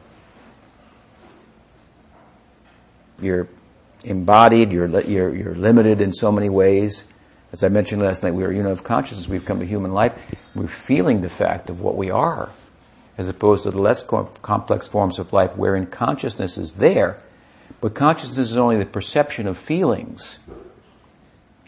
You're 3.20 3.48
embodied. 4.04 4.70
You're 4.70 5.00
you're 5.00 5.34
you're 5.34 5.54
limited 5.54 6.02
in 6.02 6.12
so 6.12 6.30
many 6.30 6.50
ways. 6.50 7.04
As 7.54 7.62
I 7.62 7.68
mentioned 7.68 8.02
last 8.02 8.24
night, 8.24 8.34
we 8.34 8.42
are 8.42 8.50
a 8.50 8.56
unit 8.56 8.72
of 8.72 8.82
consciousness. 8.82 9.28
We've 9.28 9.44
come 9.44 9.60
to 9.60 9.64
human 9.64 9.92
life. 9.92 10.12
We're 10.56 10.66
feeling 10.66 11.20
the 11.20 11.28
fact 11.28 11.70
of 11.70 11.80
what 11.80 11.94
we 11.94 12.10
are, 12.10 12.50
as 13.16 13.28
opposed 13.28 13.62
to 13.62 13.70
the 13.70 13.80
less 13.80 14.02
complex 14.02 14.88
forms 14.88 15.20
of 15.20 15.32
life, 15.32 15.56
wherein 15.56 15.86
consciousness 15.86 16.58
is 16.58 16.72
there, 16.72 17.22
but 17.80 17.94
consciousness 17.94 18.50
is 18.50 18.56
only 18.56 18.76
the 18.76 18.84
perception 18.84 19.46
of 19.46 19.56
feelings 19.56 20.40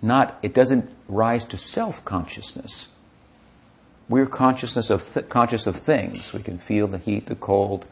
not, 0.03 0.37
it 0.43 0.53
doesn't 0.53 0.91
rise 1.07 1.45
to 1.45 1.57
self-consciousness. 1.57 2.89
We're 4.09 4.27
consciousness 4.27 4.91
of 4.91 5.15
th- 5.15 5.29
conscious 5.29 5.69
of 5.69 5.77
things. 5.77 6.33
We 6.33 6.43
can 6.43 6.59
feel 6.59 6.89
the 6.89 6.99
heat, 6.99 7.27
the 7.27 7.37
cold, 7.37 7.87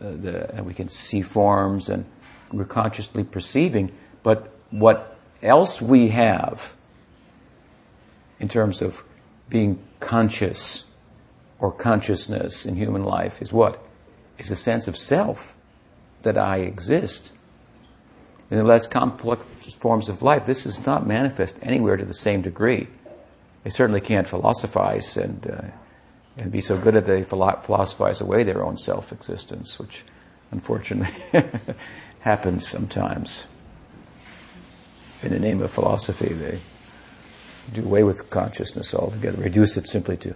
uh, 0.00 0.10
the, 0.10 0.52
and 0.52 0.66
we 0.66 0.74
can 0.74 0.88
see 0.88 1.22
forms, 1.22 1.88
and 1.88 2.06
we're 2.52 2.64
consciously 2.64 3.22
perceiving. 3.22 3.92
But 4.24 4.52
what 4.70 5.16
else 5.42 5.80
we 5.80 6.08
have 6.08 6.74
in 8.40 8.48
terms 8.48 8.82
of 8.82 9.04
being 9.48 9.78
conscious 10.00 10.84
or 11.60 11.70
consciousness 11.70 12.66
in 12.66 12.74
human 12.74 13.04
life 13.04 13.40
is 13.40 13.52
what? 13.52 13.84
Is 14.38 14.50
a 14.50 14.56
sense 14.56 14.88
of 14.88 14.96
self 14.96 15.54
that 16.22 16.36
I 16.36 16.58
exist 16.58 17.32
in 18.50 18.58
the 18.58 18.64
less 18.64 18.86
complex 18.86 19.44
forms 19.74 20.08
of 20.08 20.22
life, 20.22 20.44
this 20.44 20.66
is 20.66 20.84
not 20.84 21.06
manifest 21.06 21.56
anywhere 21.62 21.96
to 21.96 22.04
the 22.04 22.14
same 22.14 22.42
degree. 22.42 22.88
They 23.62 23.70
certainly 23.70 24.00
can't 24.00 24.26
philosophize 24.26 25.16
and, 25.16 25.46
uh, 25.46 25.62
and 26.36 26.50
be 26.50 26.60
so 26.60 26.76
good 26.76 26.94
that 26.94 27.04
they 27.04 27.22
philosophize 27.22 28.20
away 28.20 28.42
their 28.42 28.64
own 28.64 28.76
self 28.76 29.12
existence, 29.12 29.78
which 29.78 30.02
unfortunately 30.50 31.14
happens 32.20 32.66
sometimes. 32.66 33.44
In 35.22 35.30
the 35.30 35.38
name 35.38 35.62
of 35.62 35.70
philosophy, 35.70 36.32
they 36.32 36.58
do 37.72 37.84
away 37.84 38.02
with 38.02 38.30
consciousness 38.30 38.94
altogether, 38.94 39.40
reduce 39.42 39.76
it 39.76 39.86
simply 39.86 40.16
to, 40.18 40.34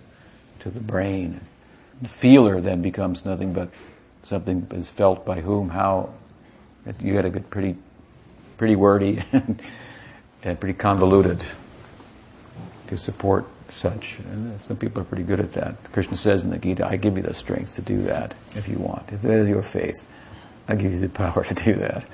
to 0.61 0.71
the 0.71 0.81
brain. 0.81 1.41
The 2.01 2.09
feeler 2.09 2.61
then 2.61 2.83
becomes 2.83 3.25
nothing 3.25 3.53
but 3.53 3.71
something 4.25 4.67
is 4.73 4.91
felt 4.91 5.25
by 5.25 5.41
whom, 5.41 5.71
how. 5.71 6.11
You 7.01 7.15
got 7.15 7.23
to 7.23 7.31
get 7.31 7.49
pretty 7.49 7.77
pretty 8.57 8.77
wordy 8.77 9.23
and, 9.33 9.61
and 10.43 10.61
pretty 10.61 10.77
convoluted 10.79 11.41
to 12.89 12.99
support 12.99 13.47
such. 13.69 14.19
And 14.19 14.61
some 14.61 14.77
people 14.77 15.03
are 15.03 15.05
pretty 15.05 15.25
good 15.25 15.41
at 15.41 15.53
that. 15.55 15.77
Krishna 15.93 16.17
says 16.17 16.45
in 16.45 16.51
the 16.51 16.59
Gita, 16.59 16.87
I 16.87 16.97
give 16.97 17.17
you 17.17 17.23
the 17.23 17.35
strength 17.35 17.75
to 17.77 17.83
do 17.83 18.03
that 18.03 18.35
if 18.55 18.69
you 18.69 18.79
want. 18.79 19.13
If 19.13 19.23
that 19.23 19.33
is 19.33 19.49
your 19.49 19.63
faith, 19.63 20.11
I 20.69 20.77
give 20.77 20.93
you 20.93 20.99
the 20.99 21.09
power 21.25 21.45
to 21.45 21.55
do 21.55 21.75
that. 21.75 22.05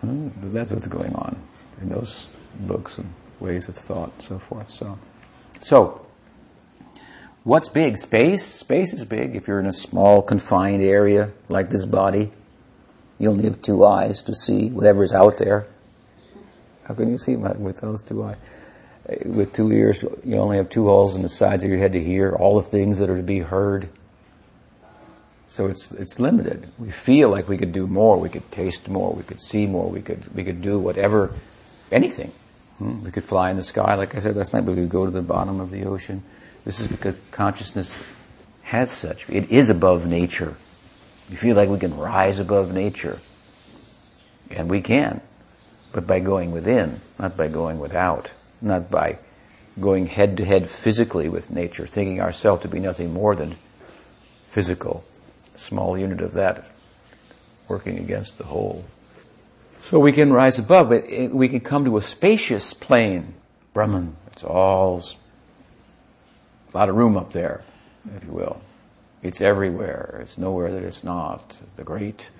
Hmm, 0.00 0.28
that's 0.52 0.70
what's 0.70 0.86
going 0.86 1.14
on 1.14 1.36
in 1.80 1.88
those 1.88 2.28
books 2.60 2.98
and 2.98 3.12
ways 3.40 3.68
of 3.68 3.76
thought 3.76 4.12
and 4.14 4.22
so 4.22 4.38
forth. 4.38 4.70
So, 4.70 4.98
so 5.60 6.06
what's 7.44 7.68
big? 7.68 7.98
Space? 7.98 8.44
Space 8.44 8.92
is 8.92 9.04
big. 9.04 9.36
If 9.36 9.48
you're 9.48 9.60
in 9.60 9.66
a 9.66 9.72
small, 9.72 10.22
confined 10.22 10.82
area 10.82 11.30
like 11.48 11.70
this 11.70 11.84
body, 11.84 12.32
you 13.18 13.30
only 13.30 13.44
have 13.44 13.62
two 13.62 13.84
eyes 13.84 14.22
to 14.22 14.34
see 14.34 14.70
whatever's 14.70 15.12
out 15.12 15.38
there. 15.38 15.66
How 16.86 16.94
can 16.94 17.10
you 17.10 17.18
see 17.18 17.36
with 17.36 17.80
those 17.80 18.02
two 18.02 18.24
eyes? 18.24 18.36
With 19.24 19.52
two 19.52 19.70
ears, 19.70 20.02
you 20.24 20.36
only 20.36 20.56
have 20.56 20.70
two 20.70 20.86
holes 20.86 21.14
in 21.14 21.22
the 21.22 21.28
sides 21.28 21.62
of 21.62 21.70
your 21.70 21.78
head 21.78 21.92
to 21.92 22.02
hear 22.02 22.32
all 22.32 22.56
the 22.56 22.62
things 22.62 22.98
that 22.98 23.10
are 23.10 23.16
to 23.16 23.22
be 23.22 23.40
heard. 23.40 23.88
So 25.46 25.66
it's 25.66 25.92
it's 25.92 26.18
limited. 26.18 26.68
We 26.78 26.90
feel 26.90 27.28
like 27.28 27.48
we 27.48 27.56
could 27.56 27.72
do 27.72 27.86
more. 27.86 28.18
We 28.18 28.28
could 28.28 28.50
taste 28.50 28.88
more. 28.88 29.12
We 29.12 29.22
could 29.22 29.40
see 29.40 29.66
more. 29.66 29.88
We 29.88 30.02
could 30.02 30.34
we 30.34 30.42
could 30.42 30.62
do 30.62 30.78
whatever, 30.80 31.32
anything. 31.92 32.32
Hmm? 32.78 33.04
We 33.04 33.10
could 33.10 33.24
fly 33.24 33.50
in 33.50 33.56
the 33.56 33.62
sky, 33.62 33.94
like 33.94 34.14
I 34.14 34.20
said 34.20 34.36
last 34.36 34.54
night. 34.54 34.64
We 34.64 34.74
could 34.74 34.88
go 34.88 35.04
to 35.04 35.10
the 35.10 35.22
bottom 35.22 35.60
of 35.60 35.70
the 35.70 35.84
ocean. 35.84 36.22
This 36.64 36.80
is 36.80 36.88
because 36.88 37.14
consciousness 37.30 38.04
has 38.62 38.90
such. 38.90 39.28
It 39.28 39.50
is 39.50 39.70
above 39.70 40.06
nature. 40.06 40.56
We 41.30 41.36
feel 41.36 41.56
like 41.56 41.68
we 41.68 41.78
can 41.78 41.96
rise 41.96 42.38
above 42.38 42.72
nature. 42.72 43.18
And 44.50 44.68
we 44.68 44.80
can. 44.80 45.20
But 45.92 46.06
by 46.06 46.20
going 46.20 46.50
within, 46.50 47.00
not 47.18 47.36
by 47.36 47.48
going 47.48 47.78
without. 47.78 48.32
Not 48.60 48.90
by 48.90 49.18
going 49.80 50.06
head 50.06 50.36
to 50.38 50.44
head 50.44 50.70
physically 50.70 51.28
with 51.28 51.50
nature, 51.50 51.86
thinking 51.86 52.20
ourselves 52.20 52.62
to 52.62 52.68
be 52.68 52.80
nothing 52.80 53.12
more 53.12 53.34
than 53.34 53.56
physical, 54.46 55.04
small 55.56 55.98
unit 55.98 56.20
of 56.20 56.32
that 56.32 56.64
working 57.68 57.98
against 57.98 58.38
the 58.38 58.44
whole. 58.44 58.84
So 59.84 60.00
we 60.00 60.12
can 60.12 60.32
rise 60.32 60.58
above 60.58 60.92
it. 60.92 61.30
We 61.30 61.46
can 61.46 61.60
come 61.60 61.84
to 61.84 61.98
a 61.98 62.02
spacious 62.02 62.72
plane, 62.72 63.34
Brahman. 63.74 64.16
It's 64.32 64.42
all 64.42 65.04
a 66.72 66.76
lot 66.76 66.88
of 66.88 66.96
room 66.96 67.18
up 67.18 67.32
there, 67.34 67.62
if 68.16 68.24
you 68.24 68.32
will. 68.32 68.62
It's 69.22 69.42
everywhere. 69.42 70.20
It's 70.22 70.38
nowhere 70.38 70.72
that 70.72 70.82
it's 70.82 71.04
not. 71.04 71.60
The 71.76 71.84
great 71.84 72.30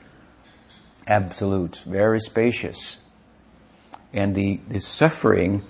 absolute, 1.06 1.82
very 1.84 2.18
spacious. 2.18 2.96
And 4.14 4.34
the, 4.34 4.60
the 4.66 4.80
suffering 4.80 5.64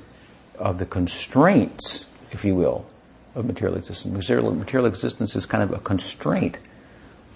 of 0.57 0.79
the 0.79 0.87
constraints, 0.87 2.07
if 2.31 2.45
you 2.45 2.55
will, 2.55 2.87
of 3.35 3.47
material 3.47 3.77
existence. 3.77 4.15
Material, 4.15 4.55
material 4.55 4.87
existence 4.87 5.35
is 5.35 5.45
kind 5.45 5.65
of 5.65 5.73
a 5.73 5.81
constraint 5.81 6.61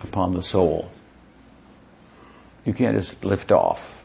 upon 0.04 0.34
the 0.34 0.44
soul. 0.44 0.92
You 2.64 2.72
can't 2.72 2.96
just 2.96 3.24
lift 3.24 3.50
off. 3.50 3.97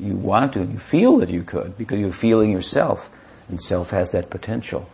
You 0.00 0.16
want 0.16 0.52
to, 0.54 0.60
you 0.60 0.78
feel 0.78 1.16
that 1.18 1.30
you 1.30 1.42
could 1.42 1.76
because 1.76 1.98
you're 1.98 2.12
feeling 2.12 2.50
yourself, 2.50 3.10
and 3.48 3.60
self 3.60 3.90
has 3.90 4.10
that 4.10 4.30
potential. 4.30 4.88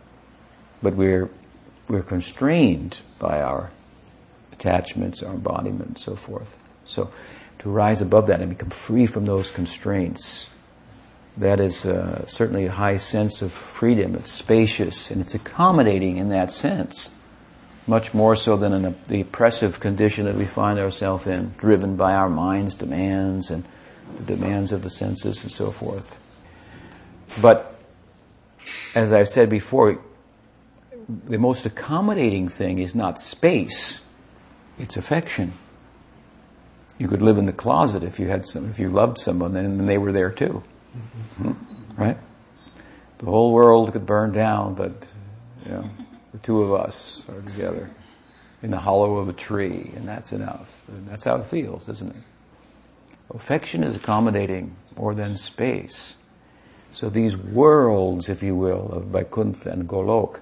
But 0.81 0.95
we're, 0.95 1.29
we're 1.87 2.01
constrained 2.01 2.97
by 3.19 3.41
our 3.41 3.71
attachments, 4.51 5.21
our 5.21 5.33
embodiment, 5.33 5.87
and 5.87 5.97
so 5.97 6.15
forth. 6.15 6.57
So 6.85 7.11
to 7.59 7.69
rise 7.69 8.01
above 8.01 8.27
that 8.27 8.41
and 8.41 8.49
become 8.49 8.71
free 8.71 9.05
from 9.05 9.25
those 9.25 9.51
constraints, 9.51 10.47
that 11.37 11.59
is 11.59 11.85
uh, 11.85 12.25
certainly 12.27 12.65
a 12.65 12.71
high 12.71 12.97
sense 12.97 13.41
of 13.41 13.51
freedom. 13.51 14.15
It's 14.15 14.31
spacious 14.31 15.11
and 15.11 15.21
it's 15.21 15.35
accommodating 15.35 16.17
in 16.17 16.29
that 16.29 16.51
sense 16.51 17.11
much 17.87 18.13
more 18.13 18.35
so 18.35 18.57
than 18.57 18.73
in 18.73 18.85
a, 18.85 18.95
the 19.07 19.21
oppressive 19.21 19.79
condition 19.79 20.25
that 20.25 20.35
we 20.35 20.45
find 20.45 20.79
ourselves 20.79 21.25
in, 21.27 21.53
driven 21.57 21.95
by 21.95 22.13
our 22.13 22.29
mind's 22.29 22.75
demands 22.75 23.49
and 23.49 23.63
demands 24.25 24.71
of 24.71 24.83
the 24.83 24.89
senses 24.89 25.43
and 25.43 25.51
so 25.51 25.71
forth. 25.71 26.19
But 27.41 27.75
as 28.95 29.13
I've 29.13 29.29
said 29.29 29.49
before, 29.49 29.99
the 31.07 31.37
most 31.37 31.65
accommodating 31.65 32.49
thing 32.49 32.79
is 32.79 32.93
not 32.95 33.19
space, 33.19 34.05
it's 34.79 34.97
affection. 34.97 35.53
You 36.97 37.07
could 37.07 37.21
live 37.21 37.37
in 37.37 37.45
the 37.45 37.53
closet 37.53 38.03
if 38.03 38.19
you 38.19 38.27
had 38.27 38.45
some, 38.45 38.69
if 38.69 38.79
you 38.79 38.89
loved 38.89 39.17
someone, 39.17 39.55
and 39.55 39.89
they 39.89 39.97
were 39.97 40.11
there 40.11 40.29
too, 40.29 40.61
mm-hmm. 41.39 42.01
right? 42.01 42.17
The 43.17 43.25
whole 43.25 43.51
world 43.51 43.91
could 43.93 44.05
burn 44.05 44.31
down, 44.31 44.75
but 44.75 44.93
you 45.65 45.71
know, 45.71 45.89
the 46.31 46.37
two 46.39 46.61
of 46.61 46.73
us 46.73 47.27
are 47.29 47.41
together 47.41 47.89
in 48.61 48.69
the 48.69 48.77
hollow 48.77 49.17
of 49.17 49.29
a 49.29 49.33
tree, 49.33 49.91
and 49.95 50.07
that's 50.07 50.31
enough. 50.31 50.83
And 50.87 51.07
that's 51.07 51.25
how 51.25 51.37
it 51.37 51.45
feels, 51.47 51.89
isn't 51.89 52.15
it? 52.15 52.21
Affection 53.33 53.83
is 53.83 53.95
accommodating 53.95 54.75
more 54.95 55.15
than 55.15 55.37
space. 55.37 56.15
So 56.93 57.09
these 57.09 57.37
worlds, 57.37 58.27
if 58.27 58.43
you 58.43 58.55
will, 58.55 58.91
of 58.91 59.05
Vaikuntha 59.05 59.69
and 59.69 59.87
Golok, 59.87 60.41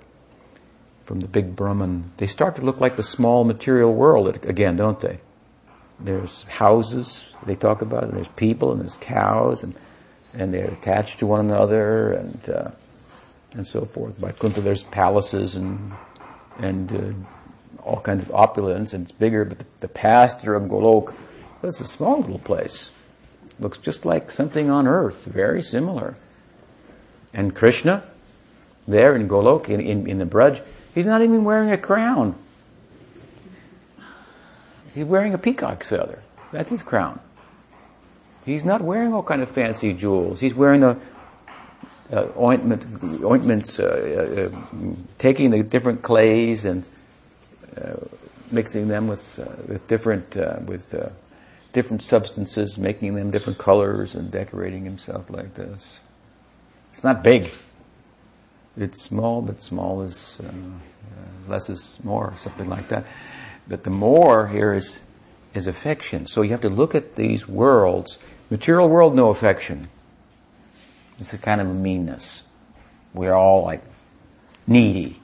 from 1.05 1.21
the 1.21 1.27
big 1.27 1.55
Brahman, 1.55 2.11
they 2.17 2.27
start 2.27 2.55
to 2.57 2.61
look 2.61 2.79
like 2.79 2.95
the 2.95 3.03
small 3.03 3.43
material 3.43 3.93
world 3.93 4.27
again, 4.45 4.75
don't 4.75 4.99
they? 4.99 5.19
There's 5.99 6.43
houses 6.43 7.25
they 7.45 7.55
talk 7.55 7.81
about, 7.81 8.03
and 8.03 8.13
there's 8.13 8.27
people, 8.29 8.71
and 8.71 8.81
there's 8.81 8.95
cows, 8.97 9.63
and 9.63 9.73
and 10.35 10.53
they're 10.53 10.69
attached 10.69 11.19
to 11.19 11.25
one 11.25 11.39
another, 11.39 12.11
and 12.11 12.49
uh, 12.49 12.71
and 13.53 13.65
so 13.65 13.85
forth. 13.85 14.17
Vaikuntha, 14.17 14.61
there's 14.61 14.83
palaces 14.83 15.55
and 15.55 15.93
and 16.59 16.93
uh, 16.93 17.81
all 17.83 17.99
kinds 18.01 18.21
of 18.21 18.31
opulence, 18.31 18.93
and 18.93 19.03
it's 19.03 19.11
bigger. 19.11 19.45
But 19.45 19.59
the, 19.59 19.65
the 19.79 19.87
pasture 19.87 20.53
of 20.53 20.63
Golok, 20.63 21.15
it's 21.63 21.81
a 21.81 21.87
small 21.87 22.21
little 22.21 22.39
place. 22.39 22.91
Looks 23.59 23.77
just 23.77 24.05
like 24.05 24.31
something 24.31 24.69
on 24.69 24.87
earth, 24.87 25.25
very 25.25 25.61
similar. 25.61 26.15
And 27.33 27.53
Krishna, 27.53 28.03
there 28.87 29.15
in 29.15 29.27
Golok, 29.27 29.67
in, 29.67 29.81
in, 29.81 30.07
in 30.07 30.17
the 30.17 30.25
Braj, 30.25 30.63
he's 30.95 31.05
not 31.05 31.21
even 31.21 31.43
wearing 31.43 31.71
a 31.71 31.77
crown. 31.77 32.35
He's 34.95 35.05
wearing 35.05 35.33
a 35.33 35.37
peacock's 35.37 35.89
feather. 35.89 36.21
That's 36.51 36.69
his 36.69 36.83
crown. 36.83 37.19
He's 38.45 38.63
not 38.63 38.81
wearing 38.81 39.13
all 39.13 39.21
kind 39.21 39.41
of 39.41 39.49
fancy 39.49 39.93
jewels. 39.93 40.39
He's 40.39 40.55
wearing 40.55 40.81
the 40.81 40.97
uh, 42.11 42.27
ointment, 42.37 43.23
ointments, 43.23 43.79
uh, 43.79 44.49
uh, 44.51 44.95
taking 45.19 45.51
the 45.51 45.61
different 45.61 46.01
clays 46.01 46.65
and 46.65 46.83
uh, 47.77 47.95
mixing 48.51 48.87
them 48.87 49.07
with 49.07 49.39
uh, 49.39 49.61
with 49.67 49.87
different 49.87 50.35
uh, 50.35 50.57
with 50.65 50.95
different 51.73 52.03
substances, 52.03 52.77
making 52.77 53.15
them 53.15 53.31
different 53.31 53.59
colors, 53.59 54.15
and 54.15 54.31
decorating 54.31 54.85
himself 54.85 55.29
like 55.29 55.53
this. 55.55 55.99
It's 56.91 57.03
not 57.03 57.23
big. 57.23 57.51
It's 58.77 59.01
small, 59.01 59.41
but 59.41 59.61
small 59.61 60.01
is 60.01 60.39
uh, 60.43 60.47
uh, 60.47 61.51
less 61.51 61.69
is 61.69 61.97
more, 62.03 62.33
something 62.37 62.69
like 62.69 62.87
that. 62.89 63.05
But 63.67 63.83
the 63.83 63.89
more 63.89 64.47
here 64.47 64.73
is 64.73 65.01
is 65.53 65.67
affection. 65.67 66.27
So 66.27 66.41
you 66.41 66.51
have 66.51 66.61
to 66.61 66.69
look 66.69 66.95
at 66.95 67.15
these 67.15 67.47
worlds. 67.47 68.19
Material 68.49 68.87
world, 68.87 69.15
no 69.15 69.29
affection. 69.29 69.89
It's 71.19 71.33
a 71.33 71.37
kind 71.37 71.59
of 71.59 71.67
meanness. 71.67 72.43
We're 73.13 73.33
all 73.33 73.63
like 73.63 73.83
needy. 74.65 75.19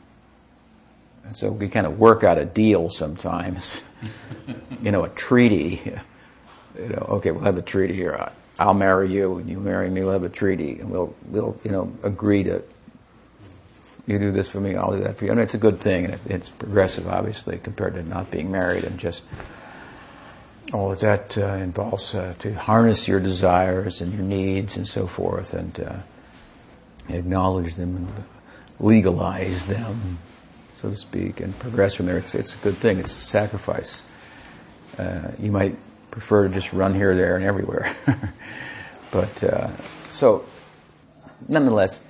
And 1.23 1.35
so 1.35 1.51
we 1.51 1.69
kind 1.69 1.85
of 1.85 1.99
work 1.99 2.23
out 2.23 2.37
a 2.37 2.45
deal 2.45 2.89
sometimes. 2.89 3.81
you 4.81 4.91
know, 4.91 5.03
a 5.03 5.09
treaty. 5.09 5.93
You 6.77 6.89
know, 6.89 7.05
okay, 7.09 7.31
we'll 7.31 7.43
have 7.43 7.57
a 7.57 7.61
treaty 7.61 7.93
here. 7.93 8.31
I'll 8.57 8.73
marry 8.73 9.11
you 9.11 9.37
and 9.37 9.49
you 9.49 9.59
marry 9.59 9.89
me, 9.89 10.01
we'll 10.01 10.13
have 10.13 10.23
a 10.23 10.29
treaty 10.29 10.79
and 10.79 10.89
we'll, 10.89 11.13
we'll, 11.27 11.59
you 11.63 11.71
know, 11.71 11.91
agree 12.03 12.43
to, 12.43 12.63
you 14.07 14.19
do 14.19 14.31
this 14.31 14.47
for 14.47 14.61
me, 14.61 14.75
I'll 14.75 14.95
do 14.95 15.03
that 15.03 15.17
for 15.17 15.25
you. 15.25 15.33
I 15.33 15.41
it's 15.41 15.53
a 15.53 15.59
good 15.59 15.81
thing 15.81 16.05
and 16.05 16.19
it's 16.25 16.49
progressive, 16.49 17.07
obviously, 17.07 17.57
compared 17.57 17.95
to 17.95 18.03
not 18.03 18.31
being 18.31 18.51
married 18.51 18.83
and 18.83 18.97
just 18.97 19.23
all 20.73 20.91
of 20.91 20.99
that 21.01 21.37
uh, 21.37 21.45
involves 21.55 22.15
uh, 22.15 22.33
to 22.39 22.53
harness 22.53 23.07
your 23.07 23.19
desires 23.19 24.01
and 24.01 24.13
your 24.13 24.23
needs 24.23 24.77
and 24.77 24.87
so 24.87 25.05
forth 25.05 25.53
and 25.53 25.79
uh, 25.79 25.97
acknowledge 27.09 27.75
them 27.75 27.95
and 27.97 28.23
legalize 28.79 29.67
them, 29.67 30.17
so 30.75 30.89
to 30.89 30.97
speak, 30.97 31.39
and 31.39 31.57
progress 31.59 31.93
from 31.93 32.07
there. 32.07 32.17
It's, 32.17 32.35
it's 32.35 32.55
a 32.55 32.57
good 32.57 32.75
thing. 32.77 32.99
It's 32.99 33.17
a 33.17 33.21
sacrifice. 33.21 34.07
Uh, 34.97 35.31
you 35.39 35.51
might 35.51 35.77
prefer 36.15 36.47
to 36.47 36.53
just 36.53 36.71
run 36.71 36.93
here, 36.93 37.13
there, 37.13 37.35
and 37.35 37.43
everywhere. 37.43 37.93
but 39.11 39.43
uh, 39.43 39.75
so, 40.11 40.45
nonetheless, 41.49 42.01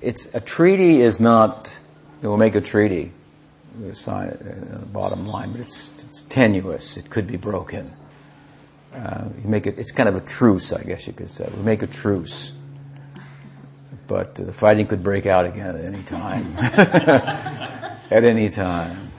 it's 0.00 0.32
a 0.32 0.40
treaty 0.40 1.00
is 1.00 1.18
not. 1.18 1.68
We'll 2.22 2.36
make 2.36 2.54
a 2.54 2.60
treaty 2.60 3.10
sign 3.92 4.28
it, 4.28 4.40
uh, 4.40 4.78
bottom 4.86 5.26
line, 5.26 5.50
but 5.50 5.62
it's, 5.62 5.92
it's 6.04 6.22
tenuous. 6.22 6.96
It 6.96 7.10
could 7.10 7.26
be 7.26 7.36
broken. 7.36 7.90
Uh, 8.94 9.24
you 9.42 9.50
make 9.50 9.66
it, 9.66 9.80
it's 9.80 9.90
kind 9.90 10.08
of 10.08 10.14
a 10.14 10.20
truce, 10.20 10.72
I 10.72 10.84
guess 10.84 11.08
you 11.08 11.12
could 11.12 11.28
say. 11.28 11.50
We 11.56 11.64
make 11.64 11.82
a 11.82 11.88
truce. 11.88 12.52
But 14.06 14.38
uh, 14.38 14.44
the 14.44 14.52
fighting 14.52 14.86
could 14.86 15.02
break 15.02 15.26
out 15.26 15.44
again 15.44 15.74
at 15.74 15.84
any 15.84 16.04
time. 16.04 16.56
at 16.56 18.22
any 18.22 18.48
time. 18.48 19.10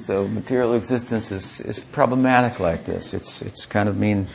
So 0.00 0.26
material 0.26 0.74
existence 0.74 1.30
is, 1.30 1.60
is 1.60 1.84
problematic 1.84 2.58
like 2.60 2.86
this. 2.86 3.14
It's, 3.14 3.42
it's 3.42 3.66
kind 3.66 3.88
of 3.88 3.96
mean, 3.96 4.26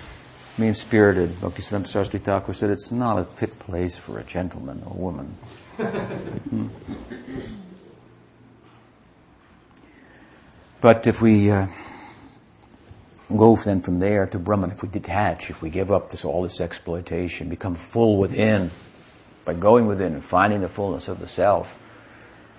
mean 0.57 0.73
spirited. 0.73 1.31
Bhaktisiddhanta 1.31 1.87
Saraswati 1.87 2.19
Thakur 2.19 2.53
said 2.53 2.69
it's 2.69 2.91
not 2.91 3.17
a 3.17 3.25
fit 3.25 3.57
place 3.59 3.97
for 3.97 4.19
a 4.19 4.23
gentleman 4.23 4.83
or 4.85 4.95
woman. 4.95 5.35
But 10.85 11.07
if 11.07 11.19
we 11.19 11.49
uh, 11.49 11.65
go 13.35 13.55
then 13.55 13.81
from 13.81 13.97
there 13.97 14.27
to 14.27 14.37
Brahman, 14.37 14.69
if 14.69 14.83
we 14.83 14.87
detach, 14.87 15.49
if 15.49 15.63
we 15.63 15.71
give 15.71 15.91
up 15.91 16.11
this 16.11 16.23
all 16.23 16.43
this 16.43 16.61
exploitation, 16.61 17.49
become 17.49 17.73
full 17.73 18.19
within, 18.19 18.69
by 19.45 19.55
going 19.55 19.87
within 19.87 20.13
and 20.13 20.23
finding 20.23 20.61
the 20.61 20.69
fullness 20.69 21.07
of 21.07 21.19
the 21.19 21.27
self, 21.27 21.81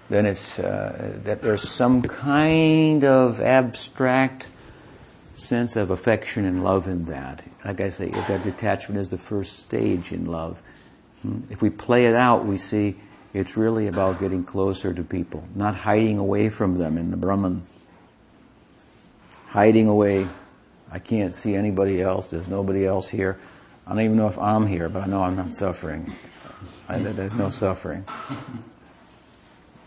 then 0.09 0.27
it's 0.27 0.59
uh, 0.59 1.19
that 1.25 1.43
there's 1.43 1.69
some 1.69 2.03
kind 2.03 3.05
of 3.05 3.41
abstract 3.41 4.49
sense 5.37 5.77
of 5.77 5.91
affection 5.91 6.45
and 6.45 6.63
love 6.63 6.87
in 6.87 7.05
that. 7.07 7.45
Like 7.65 7.81
I 7.81 7.91
say, 7.91 8.09
if 8.09 8.27
that 8.29 8.43
detachment 8.43 9.01
is 9.01 9.11
the 9.11 9.19
first 9.19 9.59
stage 9.59 10.13
in 10.13 10.25
love. 10.25 10.63
Hmm? 11.23 11.41
If 11.51 11.63
we 11.63 11.71
play 11.71 12.07
it 12.07 12.15
out, 12.15 12.47
we 12.47 12.57
see 12.57 12.97
it's 13.35 13.57
really 13.57 13.87
about 13.87 14.19
getting 14.19 14.45
closer 14.45 14.95
to 14.95 15.03
people, 15.03 15.45
not 15.55 15.75
hiding 15.75 16.19
away 16.19 16.49
from 16.49 16.77
them 16.77 16.97
in 16.97 17.11
the 17.11 17.17
Brahman 17.17 17.63
hiding 19.57 19.89
away. 19.89 20.27
I 20.91 20.99
can't 20.99 21.33
see 21.33 21.55
anybody 21.55 22.03
else. 22.03 22.27
There's 22.27 22.49
nobody 22.49 22.87
else 22.87 23.09
here. 23.09 23.39
I 23.87 23.91
don't 23.91 24.03
even 24.03 24.17
know 24.17 24.29
if 24.29 24.39
I'm 24.39 24.67
here, 24.67 24.89
but 24.89 25.05
I 25.05 25.07
know 25.07 25.23
I'm 25.23 25.37
not 25.37 25.55
suffering. 25.55 26.13
I, 26.89 26.99
there's 26.99 27.35
no 27.35 27.51
suffering. 27.51 28.05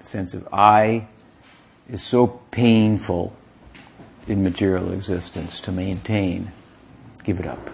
Sense 0.02 0.34
of 0.34 0.48
I 0.52 1.08
is 1.90 2.04
so 2.04 2.28
painful 2.52 3.36
in 4.28 4.44
material 4.44 4.92
existence 4.92 5.60
to 5.62 5.72
maintain. 5.72 6.52
Give 7.24 7.40
it 7.40 7.48
up. 7.48 7.70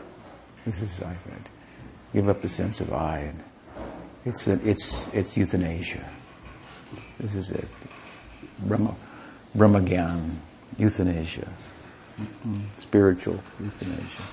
This 0.65 0.81
is 0.81 1.01
I 1.01 1.13
find. 1.13 1.49
Give 2.13 2.29
up 2.29 2.41
the 2.41 2.49
sense 2.49 2.81
of 2.81 2.93
I. 2.93 3.19
And 3.19 3.43
it's 4.25 4.47
a, 4.47 4.53
it's 4.67 5.05
it's 5.13 5.37
euthanasia. 5.37 6.03
This 7.19 7.35
is 7.35 7.51
it. 7.51 7.67
Brahma, 8.59 8.95
Brahmagyan, 9.55 10.37
euthanasia. 10.77 11.47
Mm-hmm. 12.19 12.61
Spiritual 12.79 13.39
euthanasia. 13.59 14.23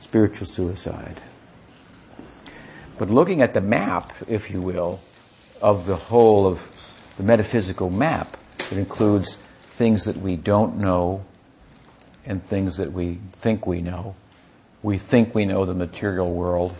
Spiritual 0.00 0.46
suicide. 0.46 1.20
But 2.98 3.08
looking 3.08 3.40
at 3.40 3.54
the 3.54 3.62
map, 3.62 4.12
if 4.28 4.50
you 4.50 4.60
will, 4.60 5.00
of 5.62 5.86
the 5.86 5.96
whole 5.96 6.46
of 6.46 6.69
the 7.20 7.26
metaphysical 7.26 7.90
map 7.90 8.34
that 8.56 8.78
includes 8.78 9.34
things 9.34 10.04
that 10.04 10.16
we 10.16 10.36
don't 10.36 10.78
know 10.78 11.22
and 12.24 12.42
things 12.42 12.78
that 12.78 12.94
we 12.94 13.18
think 13.34 13.66
we 13.66 13.82
know. 13.82 14.16
We 14.82 14.96
think 14.96 15.34
we 15.34 15.44
know 15.44 15.66
the 15.66 15.74
material 15.74 16.32
world. 16.32 16.74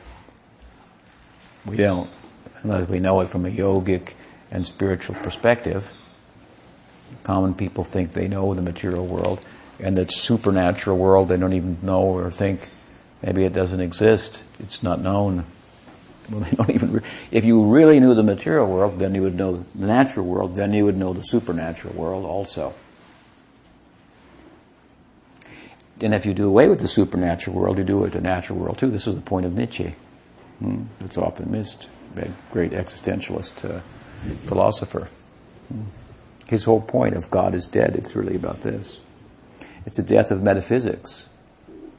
We 1.66 1.76
don't, 1.76 2.09
unless 2.62 2.88
we 2.88 3.01
know 3.01 3.20
it 3.20 3.28
from 3.28 3.45
a 3.45 3.51
yogic 3.51 4.14
and 4.51 4.66
spiritual 4.66 5.14
perspective. 5.16 5.95
Common 7.22 7.53
people 7.53 7.84
think 7.84 8.14
they 8.14 8.26
know 8.26 8.55
the 8.55 8.62
material 8.62 9.07
world, 9.07 9.45
and 9.78 9.95
that 9.99 10.11
supernatural 10.11 10.97
world 10.97 11.28
they 11.28 11.36
don't 11.36 11.53
even 11.53 11.76
know 11.82 12.01
or 12.01 12.30
think 12.30 12.70
maybe 13.20 13.45
it 13.45 13.53
doesn't 13.53 13.80
exist. 13.80 14.41
It's 14.59 14.82
not 14.82 15.03
known. 15.03 15.45
Well, 16.34 16.40
they 16.40 16.50
don't 16.52 16.70
even. 16.70 16.92
Re- 16.92 17.02
if 17.32 17.44
you 17.44 17.64
really 17.64 17.98
knew 17.98 18.14
the 18.14 18.22
material 18.22 18.66
world, 18.66 19.00
then 19.00 19.16
you 19.16 19.22
would 19.22 19.34
know 19.34 19.64
the 19.74 19.86
natural 19.86 20.26
world. 20.26 20.54
Then 20.54 20.72
you 20.72 20.84
would 20.84 20.96
know 20.96 21.12
the 21.12 21.22
supernatural 21.22 21.94
world 21.94 22.24
also. 22.24 22.72
And 26.00 26.14
if 26.14 26.24
you 26.24 26.32
do 26.32 26.46
away 26.46 26.68
with 26.68 26.78
the 26.78 26.88
supernatural 26.88 27.56
world, 27.56 27.78
you 27.78 27.84
do 27.84 27.96
away 27.96 28.04
with 28.04 28.12
the 28.12 28.20
natural 28.20 28.58
world 28.58 28.78
too. 28.78 28.90
This 28.90 29.06
was 29.06 29.16
the 29.16 29.22
point 29.22 29.44
of 29.44 29.56
Nietzsche. 29.56 29.94
Hmm? 30.60 30.84
It's 31.00 31.18
often 31.18 31.50
missed. 31.50 31.88
A 32.16 32.28
great 32.52 32.70
existentialist 32.70 33.68
uh, 33.68 33.80
philosopher. 34.46 35.08
Hmm? 35.68 35.82
His 36.46 36.64
whole 36.64 36.80
point 36.80 37.14
of 37.14 37.30
God 37.30 37.54
is 37.54 37.66
dead, 37.66 37.94
it's 37.96 38.16
really 38.16 38.34
about 38.34 38.62
this. 38.62 38.98
It's 39.86 39.98
a 39.98 40.02
death 40.02 40.30
of 40.30 40.42
metaphysics, 40.42 41.28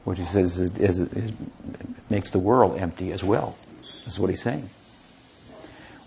which 0.04 0.18
he 0.18 0.24
says 0.24 0.58
is, 0.58 0.70
is, 0.78 0.98
is, 0.98 1.32
makes 2.10 2.30
the 2.30 2.38
world 2.38 2.78
empty 2.78 3.12
as 3.12 3.24
well. 3.24 3.56
That's 4.04 4.18
what 4.18 4.30
he's 4.30 4.42
saying. 4.42 4.70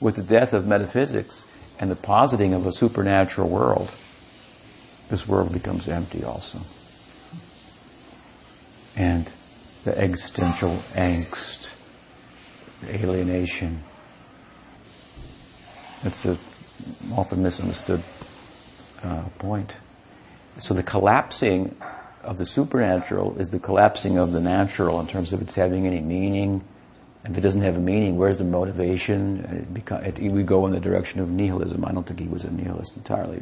With 0.02 0.16
the 0.18 0.24
death 0.24 0.54
of 0.54 0.68
metaphysics 0.68 1.46
and 1.80 1.90
the 1.90 1.96
positing 1.96 2.54
of 2.54 2.66
a 2.66 2.72
supernatural 2.72 3.50
world, 3.50 3.92
this 5.10 5.28
world 5.28 5.54
becomes 5.54 5.88
empty 5.88 6.24
also 6.24 6.60
and 8.96 9.30
the 9.84 9.98
existential 9.98 10.78
angst, 10.94 11.76
the 12.82 12.96
alienation. 12.96 13.84
It's 16.04 16.26
a 16.26 16.38
often 17.14 17.44
misunderstood 17.44 18.02
uh, 19.04 19.24
point. 19.40 19.76
So 20.58 20.74
the 20.74 20.84
collapsing 20.84 21.76
of 22.24 22.38
the 22.38 22.46
supernatural 22.46 23.38
is 23.40 23.50
the 23.50 23.60
collapsing 23.60 24.18
of 24.18 24.32
the 24.32 24.40
natural 24.40 25.00
in 25.00 25.08
terms 25.08 25.34
of 25.34 25.42
it's 25.42 25.56
having 25.56 25.86
any 25.86 26.02
meaning. 26.02 26.64
If 27.26 27.38
it 27.38 27.42
doesn't 27.42 27.62
have 27.62 27.78
a 27.78 27.82
meaning, 27.82 28.18
where's 28.18 28.38
the 28.38 28.44
motivation? 28.44 29.76
It, 29.88 30.32
we 30.32 30.44
go 30.44 30.68
in 30.68 30.74
the 30.74 30.80
direction 30.80 31.20
of 31.20 31.32
nihilism. 31.32 31.84
I 31.84 31.92
don't 31.92 32.06
think 32.06 32.20
he 32.20 32.28
was 32.28 32.44
a 32.44 32.52
nihilist 32.52 32.98
entirely, 32.98 33.42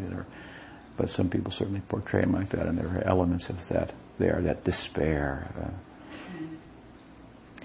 but 0.95 1.09
some 1.09 1.29
people 1.29 1.51
certainly 1.51 1.81
portray 1.89 2.21
him 2.21 2.31
like 2.31 2.49
that, 2.49 2.65
and 2.65 2.77
there 2.77 2.87
are 2.87 3.03
elements 3.03 3.49
of 3.49 3.67
that 3.67 3.93
there, 4.19 4.39
that 4.41 4.63
despair. 4.63 5.51
Uh, 5.59 7.63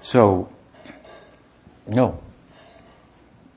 so, 0.00 0.48
no. 1.86 2.20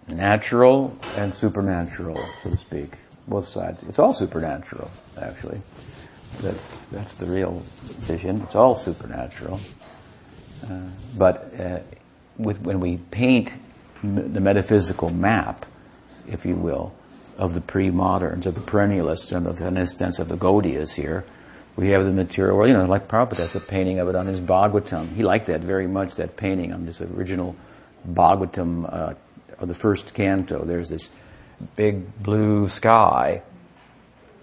Natural 0.07 0.97
and 1.17 1.33
supernatural, 1.33 2.23
so 2.41 2.51
to 2.51 2.57
speak. 2.57 2.93
Both 3.27 3.49
sides. 3.49 3.83
It's 3.83 3.99
all 3.99 4.13
supernatural, 4.13 4.89
actually. 5.21 5.59
That's, 6.41 6.77
that's 6.91 7.15
the 7.15 7.25
real 7.25 7.61
vision. 7.83 8.41
It's 8.43 8.55
all 8.55 8.75
supernatural. 8.75 9.59
Uh, 10.63 10.81
but 11.17 11.53
uh, 11.59 11.79
with, 12.37 12.61
when 12.61 12.79
we 12.79 12.97
paint 12.97 13.53
m- 14.03 14.31
the 14.33 14.39
metaphysical 14.39 15.09
map, 15.09 15.65
if 16.27 16.45
you 16.45 16.55
will, 16.55 16.93
of 17.37 17.53
the 17.53 17.61
pre-moderns, 17.61 18.45
of 18.45 18.55
the 18.55 18.61
perennialists, 18.61 19.35
and 19.35 19.47
of, 19.47 19.61
in 19.61 19.77
a 19.77 19.87
sense, 19.87 20.19
of 20.19 20.27
the 20.27 20.37
Gaudiyas 20.37 20.95
here, 20.95 21.23
we 21.75 21.89
have 21.89 22.05
the 22.05 22.11
material, 22.11 22.57
or 22.57 22.67
you 22.67 22.73
know, 22.73 22.85
like 22.85 23.07
Prabhupada 23.07 23.37
has 23.37 23.55
a 23.55 23.59
painting 23.59 23.99
of 23.99 24.09
it 24.09 24.15
on 24.15 24.25
his 24.25 24.39
Bhagavatam. 24.39 25.13
He 25.15 25.21
liked 25.21 25.45
that 25.45 25.61
very 25.61 25.87
much, 25.87 26.15
that 26.15 26.35
painting 26.35 26.73
on 26.73 26.85
this 26.85 26.99
original 27.01 27.55
Bhagavatam 28.09 28.91
uh, 28.91 29.13
of 29.59 29.67
the 29.67 29.75
first 29.75 30.13
canto. 30.15 30.65
There's 30.65 30.89
this 30.89 31.09
big 31.75 32.23
blue 32.23 32.67
sky, 32.67 33.43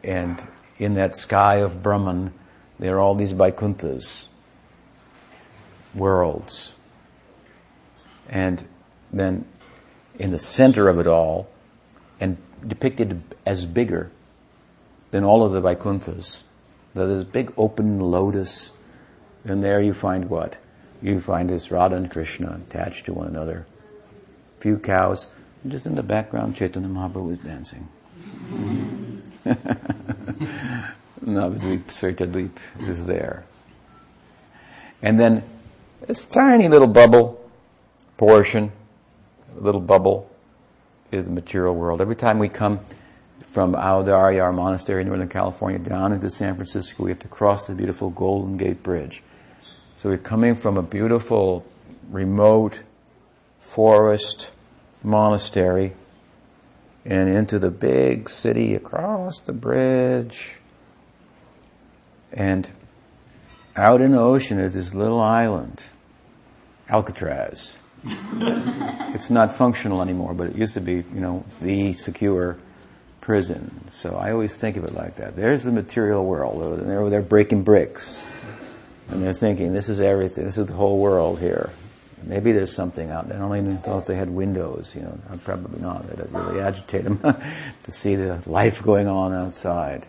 and 0.05 0.41
in 0.79 0.95
that 0.95 1.17
sky 1.17 1.57
of 1.57 1.83
Brahman, 1.83 2.33
there 2.79 2.97
are 2.97 3.01
all 3.01 3.15
these 3.15 3.33
Vaikunthas, 3.33 4.27
worlds. 5.95 6.73
And 8.29 8.67
then 9.13 9.45
in 10.19 10.31
the 10.31 10.39
center 10.39 10.89
of 10.89 10.99
it 10.99 11.07
all, 11.07 11.49
and 12.21 12.37
depicted 12.67 13.23
as 13.45 13.67
bigger 13.67 14.11
than 15.11 15.25
all 15.25 15.45
of 15.45 15.53
the 15.53 15.61
Vaikunthas, 15.61 16.43
there's 16.95 17.23
a 17.23 17.25
big 17.25 17.53
open 17.57 18.01
lotus, 18.01 18.71
and 19.45 19.63
there 19.63 19.81
you 19.81 19.93
find 19.93 20.31
what? 20.31 20.57
You 21.03 21.21
find 21.21 21.51
this 21.51 21.71
Radha 21.71 21.97
and 21.97 22.11
Krishna 22.11 22.61
attached 22.69 23.07
to 23.07 23.13
one 23.13 23.27
another. 23.27 23.67
A 24.59 24.63
few 24.63 24.79
cows, 24.79 25.27
and 25.63 25.73
just 25.73 25.87
in 25.87 25.97
the 25.97 26.03
background, 26.03 26.57
Chaitanya 26.57 26.89
Mahaprabhu 26.89 27.29
was 27.29 27.39
dancing. 27.39 27.89
Navadvip, 31.25 31.85
Svetadvip 31.87 32.51
is 32.89 33.07
there. 33.07 33.45
And 35.03 35.19
then 35.19 35.43
this 36.07 36.27
tiny 36.27 36.69
little 36.69 36.89
bubble 36.89 37.41
portion, 38.17 38.73
little 39.57 39.81
bubble, 39.81 40.31
is 41.11 41.25
the 41.25 41.31
material 41.31 41.75
world. 41.75 42.01
Every 42.01 42.17
time 42.17 42.39
we 42.39 42.49
come 42.49 42.81
from 43.41 43.75
Audarya, 43.75 44.43
our 44.43 44.53
monastery 44.53 45.03
in 45.03 45.09
Northern 45.09 45.29
California, 45.29 45.79
down 45.79 46.13
into 46.13 46.29
San 46.29 46.57
Francisco, 46.57 47.05
we 47.05 47.11
have 47.11 47.21
to 47.21 47.29
cross 47.29 47.67
the 47.67 47.75
beautiful 47.75 48.11
Golden 48.11 48.57
Gate 48.57 48.83
Bridge. 48.83 49.23
So 49.97 50.09
we're 50.09 50.19
coming 50.19 50.55
from 50.55 50.77
a 50.77 50.83
beautiful, 50.83 51.65
remote 52.11 52.83
forest 53.61 54.53
monastery 55.03 55.95
and 57.05 57.29
into 57.29 57.59
the 57.59 57.71
big 57.71 58.29
city 58.29 58.75
across 58.75 59.41
the 59.41 59.53
bridge. 59.53 60.57
And 62.33 62.69
out 63.77 64.01
in 64.01 64.13
the 64.13 64.21
ocean 64.21 64.59
is 64.59 64.75
this 64.75 64.95
little 64.95 65.21
island, 65.21 65.85
Alcatraz. 66.89 67.77
it's 68.05 69.31
not 69.31 69.55
functional 69.55 70.03
anymore, 70.03 70.35
but 70.35 70.49
it 70.49 70.57
used 70.57 70.75
to 70.75 70.81
be, 70.81 70.97
you 70.97 71.21
know, 71.21 71.45
the 71.61 71.93
secure 71.95 72.59
prison. 73.21 73.89
So 73.91 74.17
I 74.17 74.33
always 74.33 74.59
think 74.59 74.77
of 74.77 74.85
it 74.85 74.93
like 74.93 75.17
that. 75.17 75.37
There's 75.37 75.65
the 75.65 75.73
material 75.73 76.25
world. 76.25 76.81
They're, 77.11 77.23
breaking 77.23 77.63
bricks. 77.63 78.23
And 79.09 79.23
they're 79.23 79.33
thinking, 79.33 79.73
this 79.73 79.89
is 79.89 80.01
everything. 80.01 80.45
This 80.45 80.59
is 80.59 80.67
the 80.67 80.75
whole 80.75 80.99
world 80.99 81.41
here. 81.41 81.71
Maybe 82.23 82.53
there's 82.53 82.75
something 82.75 83.11
out 83.11 83.29
there. 83.29 83.39
I 83.39 83.43
only 83.43 83.77
thought 83.77 84.07
they 84.07 84.17
had 84.17 84.31
windows, 84.31 84.95
you 84.95 85.03
know. 85.03 85.19
Probably 85.45 85.81
not. 85.81 86.07
That 86.09 86.31
really 86.31 86.61
agitate 86.61 87.05
them 87.05 87.19
to 87.83 87.93
see 87.93 88.17
the 88.17 88.43
life 88.47 88.83
going 88.83 89.09
on 89.09 89.35
outside. 89.35 90.07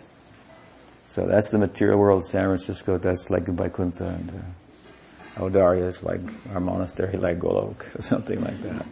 So 1.06 1.26
that's 1.26 1.52
the 1.52 1.58
material 1.58 2.00
world. 2.00 2.26
San 2.26 2.46
Francisco, 2.46 2.98
that's 2.98 3.30
like 3.30 3.46
Vaikuntha. 3.46 4.08
And 4.08 4.30
uh, 4.30 4.44
Audarya 5.36 5.88
is 5.88 6.04
like 6.04 6.22
our 6.54 6.60
monastery, 6.60 7.18
like 7.18 7.40
Golok, 7.40 7.98
or 7.98 8.02
something 8.14 8.42
like 8.44 8.62
that. 8.64 8.86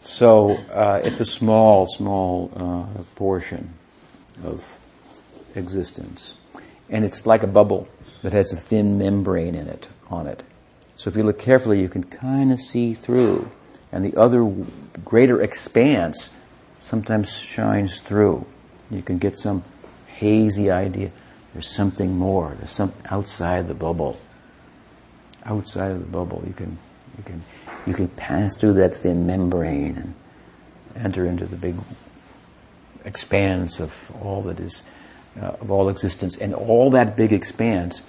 So 0.00 0.50
uh, 0.72 1.00
it's 1.02 1.20
a 1.20 1.24
small, 1.24 1.88
small 1.88 2.52
uh, 2.54 3.02
portion 3.16 3.74
of 4.44 4.78
existence. 5.54 6.36
And 6.88 7.04
it's 7.04 7.26
like 7.26 7.42
a 7.42 7.48
bubble 7.48 7.88
that 8.22 8.32
has 8.32 8.52
a 8.52 8.56
thin 8.56 8.98
membrane 8.98 9.56
in 9.56 9.66
it, 9.66 9.88
on 10.08 10.26
it. 10.28 10.44
So 10.94 11.10
if 11.10 11.16
you 11.16 11.24
look 11.24 11.40
carefully, 11.40 11.80
you 11.80 11.88
can 11.88 12.04
kind 12.04 12.52
of 12.52 12.60
see 12.60 12.94
through. 12.94 13.50
And 13.90 14.04
the 14.04 14.16
other 14.16 14.44
greater 15.04 15.42
expanse 15.42 16.30
sometimes 16.80 17.36
shines 17.36 18.00
through. 18.00 18.46
You 18.90 19.02
can 19.02 19.18
get 19.18 19.38
some 19.38 19.64
hazy 20.06 20.70
idea. 20.70 21.10
There's 21.52 21.68
something 21.68 22.16
more. 22.16 22.54
There's 22.58 22.70
something 22.70 23.04
outside 23.10 23.66
the 23.66 23.74
bubble. 23.74 24.20
Outside 25.46 25.92
of 25.92 26.00
the 26.00 26.06
bubble, 26.06 26.42
you 26.46 26.52
can, 26.52 26.76
you 27.16 27.24
can 27.24 27.42
you 27.86 27.94
can 27.94 28.08
pass 28.08 28.56
through 28.56 28.74
that 28.74 28.94
thin 28.94 29.26
membrane 29.26 29.96
and 29.96 30.14
enter 30.96 31.24
into 31.24 31.46
the 31.46 31.56
big 31.56 31.76
expanse 33.04 33.78
of 33.78 34.10
all 34.20 34.42
that 34.42 34.58
is, 34.58 34.82
uh, 35.40 35.56
of 35.60 35.70
all 35.70 35.88
existence. 35.88 36.36
And 36.36 36.52
all 36.52 36.90
that 36.90 37.16
big 37.16 37.32
expanse 37.32 38.02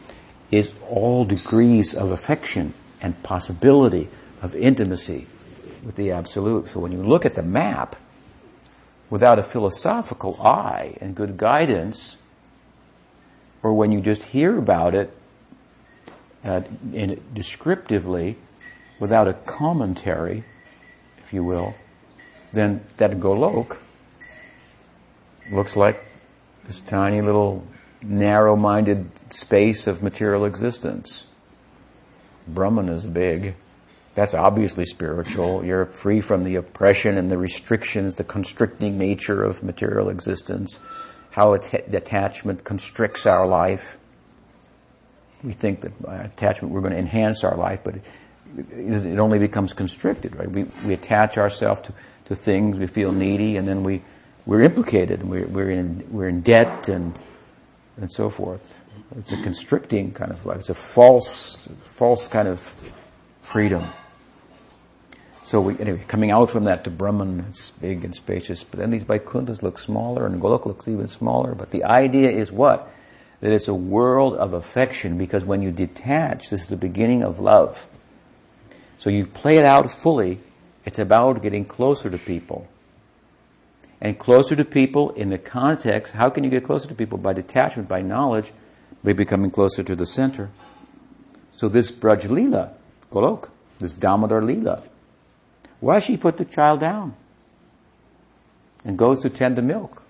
is 0.49 0.73
all 0.89 1.23
degrees 1.23 1.93
of 1.93 2.11
affection 2.11 2.73
and 2.99 3.21
possibility 3.21 4.09
of 4.41 4.55
intimacy 4.55 5.27
with 5.83 5.95
the 5.95 6.11
Absolute. 6.11 6.69
So 6.69 6.79
when 6.79 6.91
you 6.91 7.03
look 7.03 7.25
at 7.25 7.35
the 7.35 7.43
map, 7.43 7.95
without 9.09 9.39
a 9.39 9.43
philosophical 9.43 10.41
eye 10.41 10.97
and 10.99 11.15
good 11.15 11.37
guidance, 11.37 12.17
or 13.61 13.73
when 13.73 13.91
you 13.91 14.01
just 14.01 14.23
hear 14.23 14.57
about 14.57 14.95
it 14.95 15.15
uh, 16.47 16.61
in, 16.93 17.21
descriptively, 17.33 18.37
without 18.99 19.27
a 19.27 19.33
commentary, 19.33 20.43
if 21.19 21.33
you 21.33 21.43
will, 21.43 21.75
then 22.53 22.83
that 22.97 23.11
Golok 23.19 23.77
looks 25.51 25.75
like 25.75 25.97
this 26.65 26.79
tiny 26.81 27.21
little 27.21 27.65
narrow-minded 28.01 29.33
space 29.33 29.87
of 29.87 30.01
material 30.01 30.45
existence. 30.45 31.27
Brahman 32.47 32.89
is 32.89 33.05
big. 33.05 33.55
That's 34.15 34.33
obviously 34.33 34.85
spiritual. 34.85 35.63
You're 35.63 35.85
free 35.85 36.21
from 36.21 36.43
the 36.43 36.55
oppression 36.55 37.17
and 37.17 37.29
the 37.29 37.37
restrictions, 37.37 38.15
the 38.15 38.23
constricting 38.23 38.97
nature 38.97 39.43
of 39.43 39.63
material 39.63 40.09
existence, 40.09 40.79
how 41.31 41.53
att- 41.53 41.93
attachment 41.93 42.63
constricts 42.63 43.25
our 43.25 43.45
life. 43.45 43.97
We 45.43 45.53
think 45.53 45.81
that 45.81 46.01
by 46.01 46.17
attachment 46.17 46.73
we're 46.73 46.81
going 46.81 46.93
to 46.93 46.99
enhance 46.99 47.43
our 47.43 47.55
life, 47.55 47.81
but 47.83 47.95
it, 47.95 48.03
it 48.71 49.19
only 49.19 49.39
becomes 49.39 49.73
constricted, 49.73 50.35
right? 50.35 50.49
We, 50.49 50.63
we 50.85 50.93
attach 50.93 51.37
ourselves 51.37 51.81
to, 51.83 51.93
to 52.25 52.35
things, 52.35 52.79
we 52.79 52.87
feel 52.87 53.11
needy, 53.11 53.57
and 53.57 53.67
then 53.67 53.83
we, 53.83 54.01
we're 54.45 54.61
implicated, 54.61 55.21
and 55.21 55.29
we're, 55.29 55.47
we're, 55.47 55.69
in, 55.69 56.07
we're 56.11 56.27
in 56.27 56.41
debt 56.41 56.89
and, 56.89 57.17
and 57.97 58.11
so 58.11 58.29
forth. 58.29 58.77
It's 59.17 59.31
a 59.31 59.41
constricting 59.41 60.11
kind 60.11 60.31
of 60.31 60.45
life. 60.45 60.59
It's 60.59 60.69
a 60.69 60.73
false, 60.73 61.57
false 61.83 62.27
kind 62.27 62.47
of 62.47 62.73
freedom. 63.41 63.83
So 65.43 65.61
we, 65.61 65.79
anyway, 65.79 66.03
coming 66.07 66.29
out 66.29 66.51
from 66.51 66.65
that 66.65 66.83
to 66.83 66.89
Brahman, 66.89 67.45
it's 67.49 67.71
big 67.71 68.03
and 68.03 68.13
spacious, 68.13 68.65
but 68.65 68.79
then 68.79 68.89
these 68.89 69.05
Vaikunthas 69.05 69.63
look 69.63 69.79
smaller 69.79 70.25
and 70.25 70.41
Golok 70.41 70.65
looks 70.65 70.89
even 70.89 71.07
smaller. 71.07 71.55
But 71.55 71.71
the 71.71 71.85
idea 71.85 72.29
is 72.31 72.51
what? 72.51 72.91
That 73.41 73.51
it's 73.51 73.67
a 73.67 73.73
world 73.73 74.35
of 74.35 74.53
affection 74.53 75.17
because 75.17 75.45
when 75.45 75.61
you 75.61 75.71
detach, 75.71 76.49
this 76.49 76.61
is 76.61 76.67
the 76.67 76.77
beginning 76.77 77.23
of 77.23 77.39
love. 77.39 77.85
So 78.97 79.09
you 79.09 79.27
play 79.27 79.57
it 79.57 79.65
out 79.65 79.91
fully. 79.91 80.39
It's 80.85 80.99
about 80.99 81.41
getting 81.41 81.65
closer 81.65 82.09
to 82.09 82.17
people. 82.17 82.67
And 83.99 84.17
closer 84.17 84.55
to 84.55 84.65
people 84.65 85.11
in 85.11 85.29
the 85.29 85.37
context, 85.37 86.13
how 86.13 86.29
can 86.29 86.43
you 86.43 86.49
get 86.49 86.63
closer 86.63 86.87
to 86.87 86.95
people? 86.95 87.17
By 87.17 87.33
detachment, 87.33 87.87
by 87.87 88.01
knowledge, 88.01 88.53
by 89.03 89.13
becoming 89.13 89.51
closer 89.51 89.83
to 89.83 89.95
the 89.95 90.05
center. 90.05 90.49
So 91.51 91.67
this 91.67 91.91
Braj 91.91 92.27
Leela, 92.27 92.73
Golok, 93.11 93.49
this 93.79 93.93
Damodar 93.93 94.41
Leela, 94.41 94.83
why 95.79 95.99
she 95.99 96.17
put 96.17 96.37
the 96.37 96.45
child 96.45 96.79
down 96.79 97.15
and 98.83 98.97
goes 98.97 99.19
to 99.19 99.29
tend 99.29 99.57
the 99.57 99.61
milk? 99.61 100.03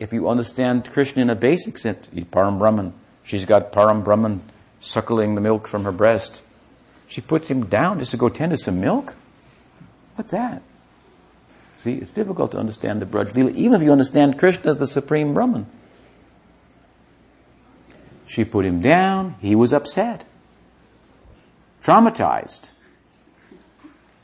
If 0.00 0.14
you 0.14 0.30
understand 0.30 0.90
Krishna 0.90 1.20
in 1.20 1.28
a 1.28 1.34
basic 1.34 1.78
sense, 1.78 2.08
he's 2.10 2.24
Param 2.24 2.58
Brahman, 2.58 2.94
she's 3.22 3.44
got 3.44 3.70
Param 3.70 4.02
Brahman 4.02 4.40
suckling 4.80 5.34
the 5.34 5.42
milk 5.42 5.68
from 5.68 5.84
her 5.84 5.92
breast. 5.92 6.40
She 7.06 7.20
puts 7.20 7.48
him 7.48 7.66
down 7.66 7.98
just 7.98 8.12
to 8.12 8.16
go 8.16 8.30
tend 8.30 8.52
to 8.52 8.58
some 8.58 8.80
milk? 8.80 9.14
What's 10.14 10.32
that? 10.32 10.62
See, 11.76 11.92
it's 11.92 12.12
difficult 12.12 12.52
to 12.52 12.58
understand 12.58 13.02
the 13.02 13.06
Braj 13.06 13.32
Leela, 13.34 13.54
even 13.54 13.74
if 13.74 13.82
you 13.82 13.92
understand 13.92 14.38
Krishna 14.38 14.70
as 14.70 14.78
the 14.78 14.86
supreme 14.86 15.34
Brahman. 15.34 15.66
She 18.26 18.44
put 18.44 18.64
him 18.64 18.80
down, 18.80 19.34
he 19.42 19.54
was 19.54 19.74
upset, 19.74 20.24
traumatized. 21.84 22.68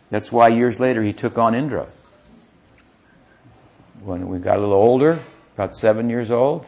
That's 0.08 0.32
why 0.32 0.48
years 0.48 0.80
later 0.80 1.02
he 1.02 1.12
took 1.12 1.36
on 1.36 1.54
Indra. 1.54 1.88
When 4.02 4.28
we 4.28 4.38
got 4.38 4.56
a 4.56 4.60
little 4.60 4.74
older, 4.74 5.18
about 5.56 5.74
seven 5.74 6.10
years 6.10 6.30
old, 6.30 6.66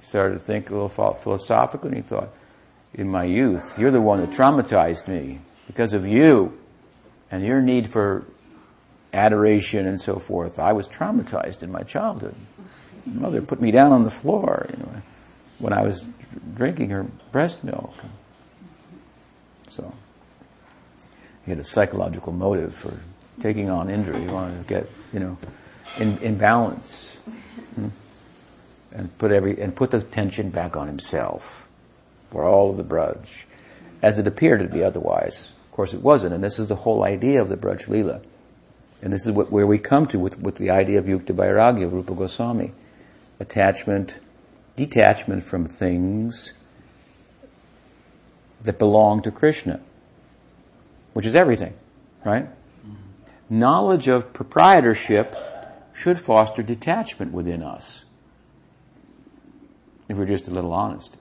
he 0.00 0.06
started 0.06 0.34
to 0.34 0.40
think 0.40 0.70
a 0.70 0.72
little 0.72 0.88
philosophically, 0.88 1.90
and 1.90 1.96
he 1.96 2.02
thought, 2.02 2.30
in 2.92 3.08
my 3.08 3.22
youth, 3.24 3.78
you're 3.78 3.92
the 3.92 4.00
one 4.00 4.20
that 4.20 4.30
traumatized 4.30 5.06
me 5.06 5.38
because 5.68 5.92
of 5.92 6.04
you 6.04 6.58
and 7.30 7.44
your 7.44 7.62
need 7.62 7.88
for 7.88 8.24
adoration 9.12 9.86
and 9.86 10.00
so 10.00 10.18
forth. 10.18 10.58
I 10.58 10.72
was 10.72 10.88
traumatized 10.88 11.62
in 11.62 11.70
my 11.70 11.82
childhood. 11.82 12.34
My 13.04 13.22
mother 13.22 13.40
put 13.40 13.60
me 13.60 13.70
down 13.70 13.92
on 13.92 14.02
the 14.02 14.10
floor 14.10 14.66
you 14.70 14.78
know, 14.78 15.02
when 15.60 15.72
I 15.72 15.82
was 15.82 16.08
drinking 16.54 16.90
her 16.90 17.06
breast 17.30 17.62
milk. 17.62 17.94
So 19.68 19.94
he 21.44 21.52
had 21.52 21.60
a 21.60 21.64
psychological 21.64 22.32
motive 22.32 22.74
for 22.74 22.98
taking 23.40 23.70
on 23.70 23.88
Indra. 23.90 24.18
He 24.18 24.26
wanted 24.26 24.62
to 24.62 24.68
get, 24.68 24.90
you 25.12 25.20
know, 25.20 25.38
in, 25.98 26.18
in 26.18 26.36
balance 26.36 27.16
hmm? 27.76 27.88
and 28.92 29.16
put 29.18 29.30
every 29.30 29.60
and 29.60 29.76
put 29.76 29.92
the 29.92 30.02
tension 30.02 30.50
back 30.50 30.76
on 30.76 30.88
himself 30.88 31.68
for 32.30 32.44
all 32.44 32.70
of 32.70 32.76
the 32.76 32.84
Braj, 32.84 33.44
as 34.02 34.18
it 34.18 34.26
appeared 34.26 34.60
to 34.60 34.68
be 34.68 34.82
otherwise. 34.82 35.52
Of 35.66 35.72
course, 35.72 35.94
it 35.94 36.02
wasn't, 36.02 36.34
and 36.34 36.42
this 36.42 36.58
is 36.58 36.66
the 36.66 36.74
whole 36.74 37.04
idea 37.04 37.40
of 37.40 37.48
the 37.48 37.56
Braj 37.56 37.84
Leela. 37.84 38.22
And 39.02 39.12
this 39.12 39.26
is 39.26 39.32
what, 39.32 39.52
where 39.52 39.66
we 39.66 39.78
come 39.78 40.06
to 40.06 40.18
with, 40.18 40.40
with 40.40 40.56
the 40.56 40.70
idea 40.70 40.98
of 40.98 41.04
Yukta 41.04 41.34
Vairagya 41.34 41.84
of 41.84 41.92
Rupa 41.92 42.14
Goswami. 42.14 42.72
Attachment, 43.38 44.18
detachment 44.74 45.44
from 45.44 45.66
things 45.66 46.54
that 48.62 48.78
belong 48.78 49.20
to 49.20 49.30
Krishna 49.30 49.80
which 51.16 51.24
is 51.24 51.34
everything, 51.34 51.72
right? 52.26 52.44
Mm-hmm. 52.44 53.58
Knowledge 53.58 54.06
of 54.06 54.34
proprietorship 54.34 55.34
should 55.96 56.18
foster 56.18 56.62
detachment 56.62 57.32
within 57.32 57.62
us. 57.62 58.04
If 60.08 60.16
we're 60.16 60.26
just 60.26 60.46
a 60.46 60.50
little 60.50 60.72
honest. 60.72 61.16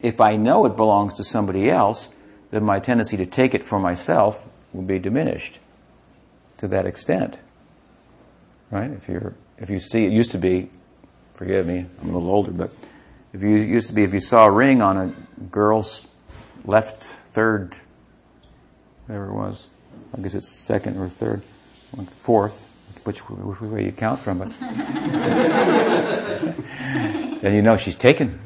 If 0.00 0.20
I 0.20 0.36
know 0.36 0.64
it 0.64 0.76
belongs 0.76 1.14
to 1.14 1.24
somebody 1.24 1.70
else, 1.70 2.08
then 2.50 2.64
my 2.64 2.78
tendency 2.80 3.16
to 3.18 3.26
take 3.26 3.54
it 3.54 3.66
for 3.66 3.78
myself 3.78 4.44
will 4.72 4.82
be 4.82 4.98
diminished 4.98 5.58
to 6.58 6.68
that 6.68 6.86
extent. 6.86 7.38
Right? 8.70 8.90
If 8.90 9.08
you're, 9.08 9.34
if 9.58 9.70
you 9.70 9.78
see, 9.78 10.04
it 10.04 10.12
used 10.12 10.30
to 10.32 10.38
be, 10.38 10.70
forgive 11.34 11.66
me, 11.66 11.86
I'm 12.00 12.10
a 12.10 12.12
little 12.12 12.30
older, 12.30 12.52
but 12.52 12.70
if 13.32 13.42
you 13.42 13.56
used 13.56 13.88
to 13.88 13.94
be, 13.94 14.02
if 14.02 14.14
you 14.14 14.20
saw 14.20 14.46
a 14.46 14.50
ring 14.50 14.80
on 14.82 14.96
a 14.96 15.12
girl's 15.50 16.06
left 16.64 17.02
third 17.02 17.76
whatever 19.08 19.30
it 19.30 19.34
was. 19.34 19.66
I 20.16 20.20
guess 20.20 20.34
it's 20.34 20.48
second 20.48 20.98
or 20.98 21.08
third, 21.08 21.42
fourth, 21.42 22.67
which, 23.08 23.20
which 23.20 23.60
way 23.62 23.86
you 23.86 23.92
count 23.92 24.20
from 24.20 24.42
it. 24.42 24.50
then 27.40 27.54
you 27.54 27.62
know 27.62 27.78
she's 27.78 27.96
taken. 27.96 28.38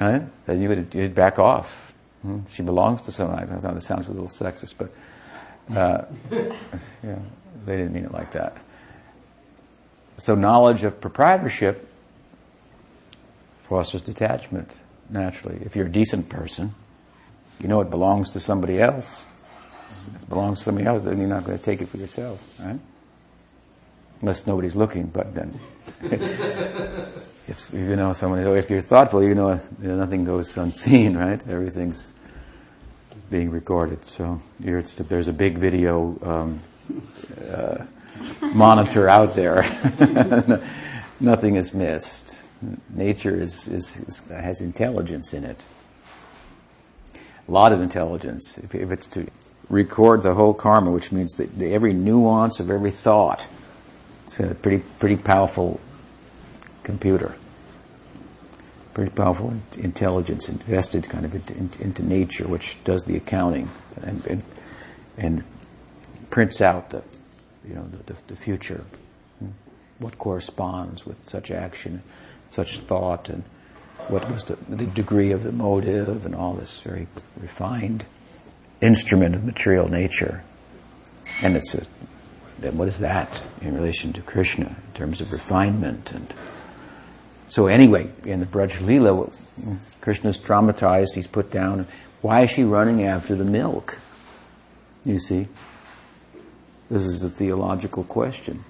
Right? 0.00 0.22
Then 0.46 0.60
you 0.60 0.68
would 0.68 0.92
you'd 0.92 1.14
back 1.14 1.38
off. 1.38 1.92
Hmm? 2.22 2.40
She 2.52 2.64
belongs 2.64 3.02
to 3.02 3.12
someone. 3.12 3.38
I 3.38 3.46
thought 3.46 3.76
it 3.76 3.82
sounds 3.84 4.08
a 4.08 4.12
little 4.12 4.26
sexist, 4.26 4.74
but 4.76 4.90
uh, 5.76 6.06
yeah, 7.04 7.20
they 7.64 7.76
didn't 7.76 7.92
mean 7.92 8.04
it 8.04 8.12
like 8.12 8.32
that. 8.32 8.56
So 10.18 10.34
knowledge 10.34 10.82
of 10.82 11.00
proprietorship 11.00 11.88
fosters 13.68 14.02
detachment 14.02 14.76
naturally. 15.08 15.62
If 15.64 15.76
you're 15.76 15.86
a 15.86 15.92
decent 15.92 16.28
person, 16.28 16.74
you 17.60 17.68
know 17.68 17.80
it 17.80 17.90
belongs 17.90 18.32
to 18.32 18.40
somebody 18.40 18.80
else 18.80 19.24
it 20.06 20.28
belongs 20.28 20.58
to 20.58 20.64
somebody 20.64 20.86
else, 20.86 21.02
then 21.02 21.18
you're 21.18 21.28
not 21.28 21.44
going 21.44 21.58
to 21.58 21.64
take 21.64 21.80
it 21.80 21.88
for 21.88 21.96
yourself, 21.96 22.58
right? 22.60 22.78
Unless 24.20 24.46
nobody's 24.46 24.76
looking, 24.76 25.06
but 25.06 25.34
then. 25.34 25.58
if 26.02 27.70
you 27.72 27.96
know 27.96 28.12
someone, 28.12 28.40
if 28.56 28.68
you're 28.68 28.80
thoughtful, 28.80 29.22
you 29.22 29.34
know, 29.34 29.52
you 29.80 29.88
know 29.88 29.96
nothing 29.96 30.24
goes 30.24 30.56
unseen, 30.56 31.16
right? 31.16 31.40
Everything's 31.48 32.14
being 33.30 33.50
recorded. 33.50 34.04
So 34.04 34.40
there's 34.58 35.28
a 35.28 35.32
big 35.32 35.56
video 35.56 36.18
um, 36.22 36.60
uh, 37.50 37.84
monitor 38.52 39.08
out 39.08 39.34
there. 39.34 39.62
nothing 41.20 41.56
is 41.56 41.72
missed. 41.72 42.42
Nature 42.90 43.40
is, 43.40 43.68
is, 43.68 43.96
is, 43.96 44.20
has 44.28 44.60
intelligence 44.60 45.32
in 45.32 45.44
it. 45.44 45.64
A 47.48 47.50
lot 47.50 47.72
of 47.72 47.80
intelligence. 47.80 48.58
If, 48.58 48.74
if 48.74 48.90
it's 48.90 49.06
to 49.08 49.26
record 49.70 50.22
the 50.22 50.34
whole 50.34 50.52
karma, 50.52 50.90
which 50.90 51.10
means 51.12 51.34
that 51.34 51.58
the, 51.58 51.72
every 51.72 51.92
nuance 51.92 52.60
of 52.60 52.70
every 52.70 52.90
thought. 52.90 53.48
It's 54.30 54.38
a 54.38 54.54
pretty 54.54 54.84
pretty 55.00 55.16
powerful 55.16 55.80
computer, 56.84 57.34
pretty 58.94 59.10
powerful 59.10 59.52
intelligence 59.76 60.48
invested 60.48 61.08
kind 61.08 61.24
of 61.24 61.34
into, 61.34 62.04
nature, 62.04 62.46
which 62.46 62.78
does 62.84 63.02
the 63.02 63.16
accounting 63.16 63.68
and, 64.00 64.24
and, 64.26 64.44
and 65.18 65.44
prints 66.30 66.60
out 66.60 66.90
the 66.90 67.02
you 67.66 67.74
know 67.74 67.82
the, 67.88 68.12
the, 68.12 68.20
the 68.28 68.36
future, 68.36 68.84
what 69.98 70.16
corresponds 70.16 71.04
with 71.04 71.28
such 71.28 71.50
action, 71.50 72.00
such 72.50 72.78
thought, 72.78 73.28
and 73.28 73.42
what 74.06 74.30
was 74.30 74.44
the, 74.44 74.54
the 74.68 74.86
degree 74.86 75.32
of 75.32 75.42
the 75.42 75.50
motive, 75.50 76.24
and 76.24 76.36
all 76.36 76.54
this 76.54 76.78
very 76.82 77.08
refined 77.36 78.04
instrument 78.80 79.34
of 79.34 79.42
material 79.42 79.88
nature. 79.88 80.44
And 81.42 81.56
it's 81.56 81.74
a, 81.74 81.84
then 82.60 82.76
what 82.76 82.88
is 82.88 82.98
that 82.98 83.42
in 83.60 83.74
relation 83.74 84.12
to 84.12 84.22
Krishna 84.22 84.66
in 84.66 84.92
terms 84.94 85.20
of 85.20 85.32
refinement 85.32 86.12
and 86.12 86.32
so 87.50 87.66
anyway, 87.66 88.08
in 88.24 88.38
the 88.38 88.46
Braj 88.46 88.78
Leela, 88.78 89.34
Krishna's 90.00 90.38
traumatized, 90.38 91.16
he's 91.16 91.26
put 91.26 91.50
down. 91.50 91.88
Why 92.20 92.42
is 92.42 92.50
she 92.50 92.62
running 92.62 93.02
after 93.02 93.34
the 93.34 93.44
milk? 93.44 93.98
You 95.04 95.18
see? 95.18 95.48
This 96.88 97.04
is 97.04 97.24
a 97.24 97.28
theological 97.28 98.04
question 98.04 98.64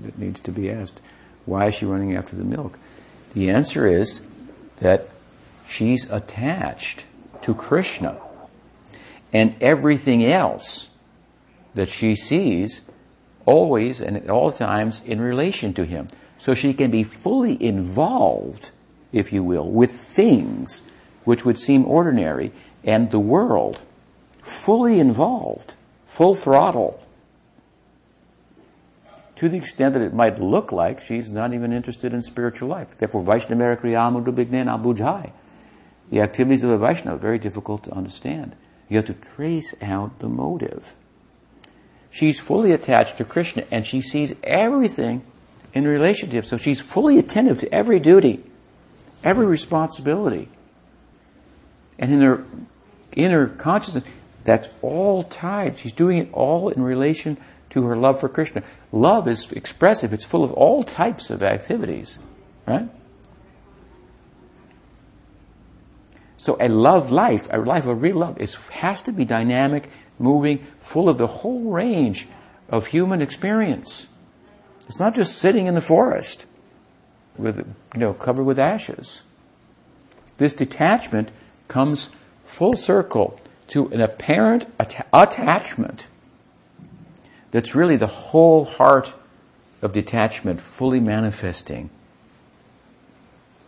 that 0.00 0.18
needs 0.18 0.38
to 0.40 0.52
be 0.52 0.70
asked. 0.70 1.00
Why 1.46 1.68
is 1.68 1.74
she 1.74 1.86
running 1.86 2.14
after 2.14 2.36
the 2.36 2.44
milk? 2.44 2.78
The 3.32 3.48
answer 3.48 3.86
is 3.86 4.26
that 4.80 5.08
she's 5.66 6.10
attached 6.10 7.04
to 7.40 7.54
Krishna. 7.54 8.18
And 9.32 9.54
everything 9.62 10.26
else 10.26 10.90
that 11.74 11.88
she 11.88 12.14
sees 12.14 12.82
always 13.44 14.00
and 14.00 14.16
at 14.16 14.30
all 14.30 14.52
times 14.52 15.00
in 15.04 15.20
relation 15.20 15.74
to 15.74 15.84
him. 15.84 16.08
So 16.38 16.54
she 16.54 16.74
can 16.74 16.90
be 16.90 17.04
fully 17.04 17.62
involved, 17.62 18.70
if 19.12 19.32
you 19.32 19.42
will, 19.44 19.70
with 19.70 19.92
things 19.92 20.82
which 21.24 21.44
would 21.44 21.58
seem 21.58 21.84
ordinary 21.84 22.52
and 22.84 23.10
the 23.10 23.20
world. 23.20 23.80
Fully 24.42 24.98
involved, 24.98 25.74
full 26.04 26.34
throttle. 26.34 27.00
To 29.36 29.48
the 29.48 29.56
extent 29.56 29.94
that 29.94 30.02
it 30.02 30.14
might 30.14 30.40
look 30.40 30.72
like 30.72 31.00
she's 31.00 31.30
not 31.30 31.52
even 31.52 31.72
interested 31.72 32.12
in 32.12 32.22
spiritual 32.22 32.68
life. 32.68 32.96
Therefore, 32.98 33.22
Vaishnava 33.22 33.76
Kriyamudu 33.76 34.34
Bignan 34.34 34.66
Abujai. 34.66 35.32
The 36.10 36.20
activities 36.20 36.62
of 36.62 36.70
a 36.70 36.78
Vaishnava 36.78 37.16
are 37.16 37.20
very 37.20 37.38
difficult 37.38 37.84
to 37.84 37.92
understand. 37.92 38.54
You 38.88 38.98
have 38.98 39.06
to 39.06 39.14
trace 39.14 39.74
out 39.80 40.18
the 40.18 40.28
motive. 40.28 40.94
She's 42.12 42.38
fully 42.38 42.72
attached 42.72 43.16
to 43.16 43.24
Krishna 43.24 43.64
and 43.70 43.86
she 43.86 44.02
sees 44.02 44.34
everything 44.44 45.22
in 45.72 45.84
relationship. 45.84 46.44
So 46.44 46.58
she's 46.58 46.78
fully 46.78 47.18
attentive 47.18 47.58
to 47.60 47.74
every 47.74 47.98
duty, 48.00 48.44
every 49.24 49.46
responsibility. 49.46 50.50
And 51.98 52.12
in 52.12 52.20
her 52.20 52.44
inner 53.12 53.48
consciousness, 53.48 54.04
that's 54.44 54.68
all 54.82 55.24
tied. 55.24 55.78
She's 55.78 55.92
doing 55.92 56.18
it 56.18 56.28
all 56.34 56.68
in 56.68 56.82
relation 56.82 57.38
to 57.70 57.84
her 57.84 57.96
love 57.96 58.20
for 58.20 58.28
Krishna. 58.28 58.62
Love 58.92 59.26
is 59.26 59.50
expressive, 59.52 60.12
it's 60.12 60.24
full 60.24 60.44
of 60.44 60.52
all 60.52 60.84
types 60.84 61.30
of 61.30 61.42
activities, 61.42 62.18
right? 62.66 62.90
So 66.36 66.58
a 66.60 66.68
love 66.68 67.10
life, 67.10 67.48
a 67.50 67.58
life 67.58 67.86
of 67.86 68.02
real 68.02 68.16
love, 68.16 68.38
is, 68.38 68.56
has 68.70 69.00
to 69.02 69.12
be 69.12 69.24
dynamic, 69.24 69.88
moving, 70.18 70.66
full 70.82 71.08
of 71.08 71.18
the 71.18 71.26
whole 71.26 71.70
range 71.70 72.28
of 72.68 72.88
human 72.88 73.22
experience. 73.22 74.06
It's 74.88 75.00
not 75.00 75.14
just 75.14 75.38
sitting 75.38 75.66
in 75.66 75.74
the 75.74 75.80
forest 75.80 76.46
with, 77.36 77.58
you 77.58 78.00
know, 78.00 78.12
covered 78.12 78.44
with 78.44 78.58
ashes. 78.58 79.22
This 80.38 80.54
detachment 80.54 81.30
comes 81.68 82.08
full 82.44 82.74
circle 82.74 83.40
to 83.68 83.88
an 83.88 84.00
apparent 84.00 84.66
att- 84.78 85.06
attachment 85.12 86.08
that's 87.50 87.74
really 87.74 87.96
the 87.96 88.06
whole 88.06 88.64
heart 88.64 89.14
of 89.80 89.92
detachment 89.92 90.60
fully 90.60 91.00
manifesting. 91.00 91.90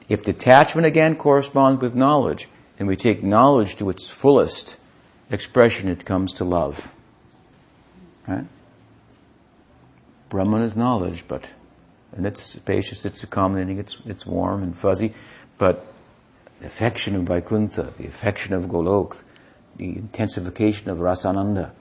If 0.08 0.24
detachment 0.24 0.86
again 0.86 1.16
corresponds 1.16 1.80
with 1.80 1.94
knowledge, 1.94 2.48
and 2.78 2.88
we 2.88 2.96
take 2.96 3.22
knowledge 3.22 3.76
to 3.76 3.88
its 3.90 4.10
fullest 4.10 4.76
expression, 5.30 5.88
it 5.88 6.04
comes 6.04 6.32
to 6.34 6.44
love. 6.44 6.92
Right? 8.27 8.47
Brahman 10.29 10.62
is 10.62 10.75
knowledge, 10.75 11.25
but 11.29 11.51
and 12.16 12.27
it's 12.27 12.43
spacious, 12.45 13.05
it's 13.05 13.22
accommodating, 13.22 13.79
it's 13.79 13.99
it's 14.07 14.25
warm 14.25 14.62
and 14.62 14.77
fuzzy, 14.77 15.14
but 15.59 15.87
the 16.61 16.66
affection 16.66 17.16
of 17.16 17.25
Vaikuntha, 17.25 17.93
the 17.99 18.07
affection 18.07 18.55
of 18.55 18.64
Golok, 18.64 19.22
the 19.77 19.97
intensification 19.97 20.91
of 20.91 20.99
Rasananda, 20.99 21.72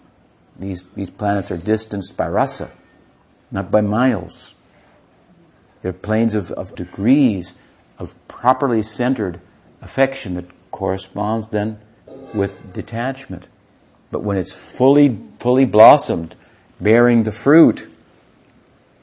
these 0.58 0.90
these 0.90 1.10
planets 1.10 1.52
are 1.52 1.58
distanced 1.58 2.18
by 2.18 2.28
rasa, 2.28 2.72
not 3.52 3.72
by 3.72 3.82
miles. 3.82 4.54
They're 5.82 5.94
planes 5.94 6.34
of, 6.34 6.52
of 6.52 6.76
degrees 6.76 7.56
of 8.00 8.16
properly 8.28 8.82
centered 8.82 9.42
affection 9.82 10.36
that 10.36 10.46
corresponds 10.72 11.50
then 11.50 11.80
with 12.34 12.74
detachment. 12.74 13.48
But 14.14 14.22
when 14.22 14.38
it's 14.38 14.54
fully, 14.54 15.20
fully 15.40 15.66
blossomed, 15.66 16.36
bearing 16.80 17.24
the 17.24 17.32
fruit, 17.32 17.90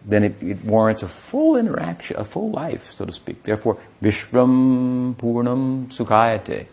then 0.05 0.23
it, 0.23 0.41
it, 0.41 0.65
warrants 0.65 1.03
a 1.03 1.09
full 1.09 1.57
interaction, 1.57 2.17
a 2.17 2.25
full 2.25 2.53
life, 2.53 2.93
so 2.93 3.05
to 3.05 3.13
speak. 3.13 3.43
Therefore, 3.43 3.79
Vishvam 4.01 5.17
Purnam 5.17 5.89
Sukhayate. 5.89 6.67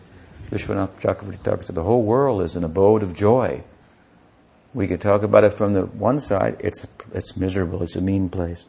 Vishwanath 0.50 1.00
Chakravarti 1.00 1.74
the 1.74 1.82
whole 1.82 2.04
world 2.04 2.40
is 2.42 2.54
an 2.54 2.62
abode 2.62 3.02
of 3.02 3.12
joy. 3.12 3.64
We 4.72 4.86
could 4.86 5.00
talk 5.00 5.24
about 5.24 5.42
it 5.42 5.52
from 5.52 5.72
the 5.72 5.86
one 5.86 6.20
side, 6.20 6.58
it's, 6.60 6.86
it's 7.12 7.36
miserable, 7.36 7.82
it's 7.82 7.96
a 7.96 8.00
mean 8.00 8.28
place. 8.28 8.66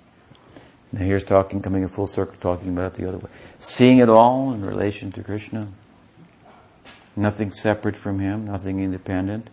Now 0.92 1.02
here's 1.02 1.24
talking, 1.24 1.62
coming 1.62 1.84
a 1.84 1.88
full 1.88 2.08
circle, 2.08 2.36
talking 2.42 2.70
about 2.70 2.94
it 2.94 2.94
the 2.96 3.08
other 3.08 3.20
way. 3.20 3.30
Seeing 3.60 4.00
it 4.00 4.10
all 4.10 4.52
in 4.52 4.66
relation 4.66 5.12
to 5.12 5.24
Krishna. 5.24 5.68
Nothing 7.16 7.54
separate 7.54 7.96
from 7.96 8.18
Him, 8.18 8.46
nothing 8.46 8.80
independent 8.80 9.50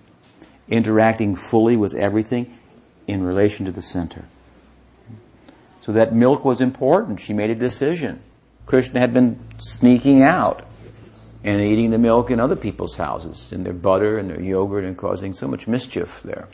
interacting 0.69 1.37
fully 1.37 1.77
with 1.77 1.95
everything 1.95 2.57
in 3.07 3.23
relation 3.23 3.67
to 3.67 3.73
the 3.73 3.83
center. 3.83 4.25
So 5.83 5.93
that 5.93 6.13
milk 6.13 6.45
was 6.45 6.61
important. 6.61 7.21
She 7.21 7.33
made 7.33 7.51
a 7.51 7.55
decision. 7.55 8.21
Krishna 8.67 8.99
had 8.99 9.15
been 9.15 9.39
sneaking 9.59 10.23
out 10.23 10.67
and 11.45 11.61
eating 11.61 11.91
the 11.91 11.99
milk 11.99 12.31
in 12.33 12.41
other 12.41 12.57
people's 12.57 12.97
houses, 12.97 13.53
in 13.53 13.63
their 13.63 13.73
butter 13.73 14.19
and 14.19 14.29
their 14.29 14.41
yogurt, 14.41 14.85
and 14.85 14.99
causing 14.99 15.33
so 15.33 15.47
much 15.47 15.69
mischief 15.69 16.21
there. 16.25 16.49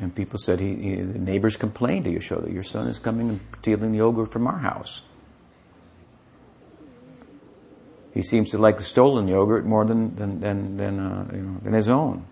And 0.00 0.12
people 0.12 0.40
said, 0.40 0.58
he, 0.58 0.74
he, 0.74 0.94
the 0.96 1.20
neighbors 1.20 1.56
complained 1.56 2.06
to 2.06 2.10
Yashoda, 2.10 2.52
your 2.52 2.64
son 2.64 2.88
is 2.88 2.98
coming 2.98 3.28
and 3.28 3.40
stealing 3.60 3.92
the 3.92 3.98
yogurt 3.98 4.32
from 4.32 4.48
our 4.48 4.58
house. 4.58 5.02
He 8.14 8.22
seems 8.22 8.50
to 8.50 8.58
like 8.58 8.78
the 8.78 8.84
stolen 8.84 9.26
yogurt 9.26 9.64
more 9.64 9.84
than 9.84 10.14
than 10.16 10.40
than 10.40 10.76
than, 10.76 11.00
uh, 11.00 11.26
you 11.32 11.40
know, 11.40 11.58
than 11.62 11.72
his 11.72 11.88
own. 11.88 12.24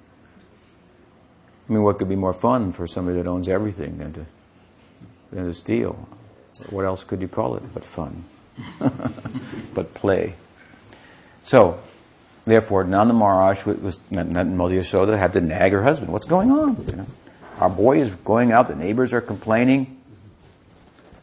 I 1.68 1.72
mean, 1.72 1.82
what 1.82 1.98
could 1.98 2.08
be 2.08 2.16
more 2.16 2.34
fun 2.34 2.72
for 2.72 2.86
somebody 2.86 3.16
that 3.18 3.26
owns 3.26 3.48
everything 3.48 3.98
than 3.98 4.12
to 4.12 4.26
than 5.32 5.46
to 5.46 5.54
steal? 5.54 6.08
What 6.68 6.84
else 6.84 7.04
could 7.04 7.22
you 7.22 7.28
call 7.28 7.56
it 7.56 7.62
but 7.72 7.84
fun? 7.84 8.24
but 9.74 9.94
play. 9.94 10.34
So, 11.44 11.80
therefore, 12.44 12.84
Nanda 12.84 13.14
Maharaj 13.14 13.64
was 13.64 13.98
Mother 14.10 14.74
Yashoda 14.74 15.18
had 15.18 15.32
to 15.32 15.40
nag 15.40 15.72
her 15.72 15.82
husband. 15.82 16.12
What's 16.12 16.26
going 16.26 16.50
on? 16.50 16.76
You 16.86 16.96
know, 16.96 17.06
our 17.58 17.70
boy 17.70 18.00
is 18.00 18.14
going 18.16 18.52
out. 18.52 18.68
The 18.68 18.74
neighbors 18.74 19.14
are 19.14 19.22
complaining. 19.22 19.98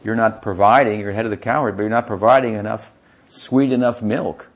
You're 0.02 0.16
not 0.16 0.42
providing. 0.42 0.98
You're 0.98 1.12
head 1.12 1.26
of 1.26 1.30
the 1.30 1.36
cowherd, 1.36 1.76
but 1.76 1.82
you're 1.82 1.90
not 1.90 2.08
providing 2.08 2.54
enough 2.54 2.92
sweet 3.28 3.72
enough 3.72 4.02
milk. 4.02 4.47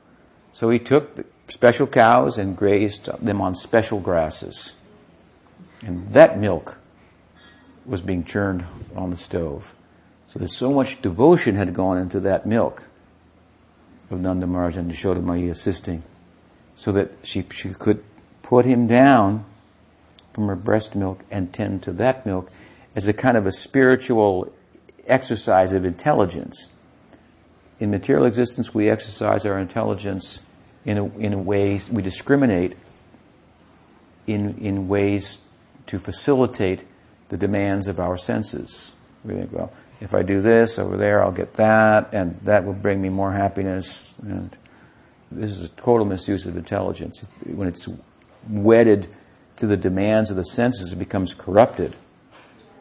So 0.53 0.69
he 0.69 0.79
took 0.79 1.25
special 1.49 1.87
cows 1.87 2.37
and 2.37 2.55
grazed 2.55 3.05
them 3.19 3.41
on 3.41 3.55
special 3.55 3.99
grasses. 3.99 4.75
And 5.85 6.11
that 6.13 6.39
milk 6.39 6.77
was 7.85 8.01
being 8.01 8.23
churned 8.23 8.65
on 8.95 9.09
the 9.09 9.17
stove. 9.17 9.75
So 10.27 10.39
there's 10.39 10.55
so 10.55 10.71
much 10.71 11.01
devotion 11.01 11.55
had 11.55 11.73
gone 11.73 11.97
into 11.97 12.19
that 12.21 12.45
milk 12.45 12.83
of 14.09 14.19
Nanda 14.19 14.47
Maharaj 14.47 14.77
and 14.77 14.91
Yashoda 14.91 15.21
Mai 15.21 15.37
assisting, 15.49 16.03
so 16.75 16.91
that 16.91 17.11
she, 17.23 17.45
she 17.51 17.69
could 17.69 18.03
put 18.41 18.65
him 18.65 18.87
down 18.87 19.45
from 20.33 20.47
her 20.47 20.55
breast 20.55 20.95
milk 20.95 21.23
and 21.29 21.53
tend 21.53 21.83
to 21.83 21.91
that 21.93 22.25
milk 22.25 22.51
as 22.95 23.07
a 23.07 23.13
kind 23.13 23.37
of 23.37 23.45
a 23.45 23.51
spiritual 23.51 24.51
exercise 25.05 25.71
of 25.71 25.85
intelligence 25.85 26.67
in 27.83 27.91
material 27.91 28.25
existence, 28.25 28.73
we 28.73 28.89
exercise 28.89 29.45
our 29.45 29.59
intelligence 29.59 30.39
in 30.85 30.97
a, 30.97 31.05
in 31.17 31.43
ways, 31.43 31.89
we 31.89 32.01
discriminate 32.01 32.77
in, 34.25 34.57
in 34.59 34.87
ways 34.87 35.41
to 35.87 35.99
facilitate 35.99 36.85
the 37.27 37.35
demands 37.35 37.87
of 37.87 37.99
our 37.99 38.15
senses. 38.15 38.95
We 39.25 39.33
think, 39.33 39.51
well, 39.51 39.73
if 39.99 40.15
I 40.15 40.21
do 40.21 40.41
this 40.41 40.79
over 40.79 40.95
there, 40.95 41.21
I'll 41.21 41.33
get 41.33 41.55
that, 41.55 42.13
and 42.13 42.39
that 42.43 42.63
will 42.63 42.71
bring 42.71 43.01
me 43.01 43.09
more 43.09 43.33
happiness. 43.33 44.13
And 44.21 44.55
this 45.29 45.51
is 45.51 45.63
a 45.63 45.67
total 45.67 46.05
misuse 46.05 46.45
of 46.45 46.55
intelligence. 46.55 47.25
When 47.45 47.67
it's 47.67 47.89
wedded 48.47 49.09
to 49.57 49.67
the 49.67 49.75
demands 49.75 50.29
of 50.29 50.37
the 50.37 50.45
senses, 50.45 50.93
it 50.93 50.99
becomes 50.99 51.33
corrupted. 51.33 51.97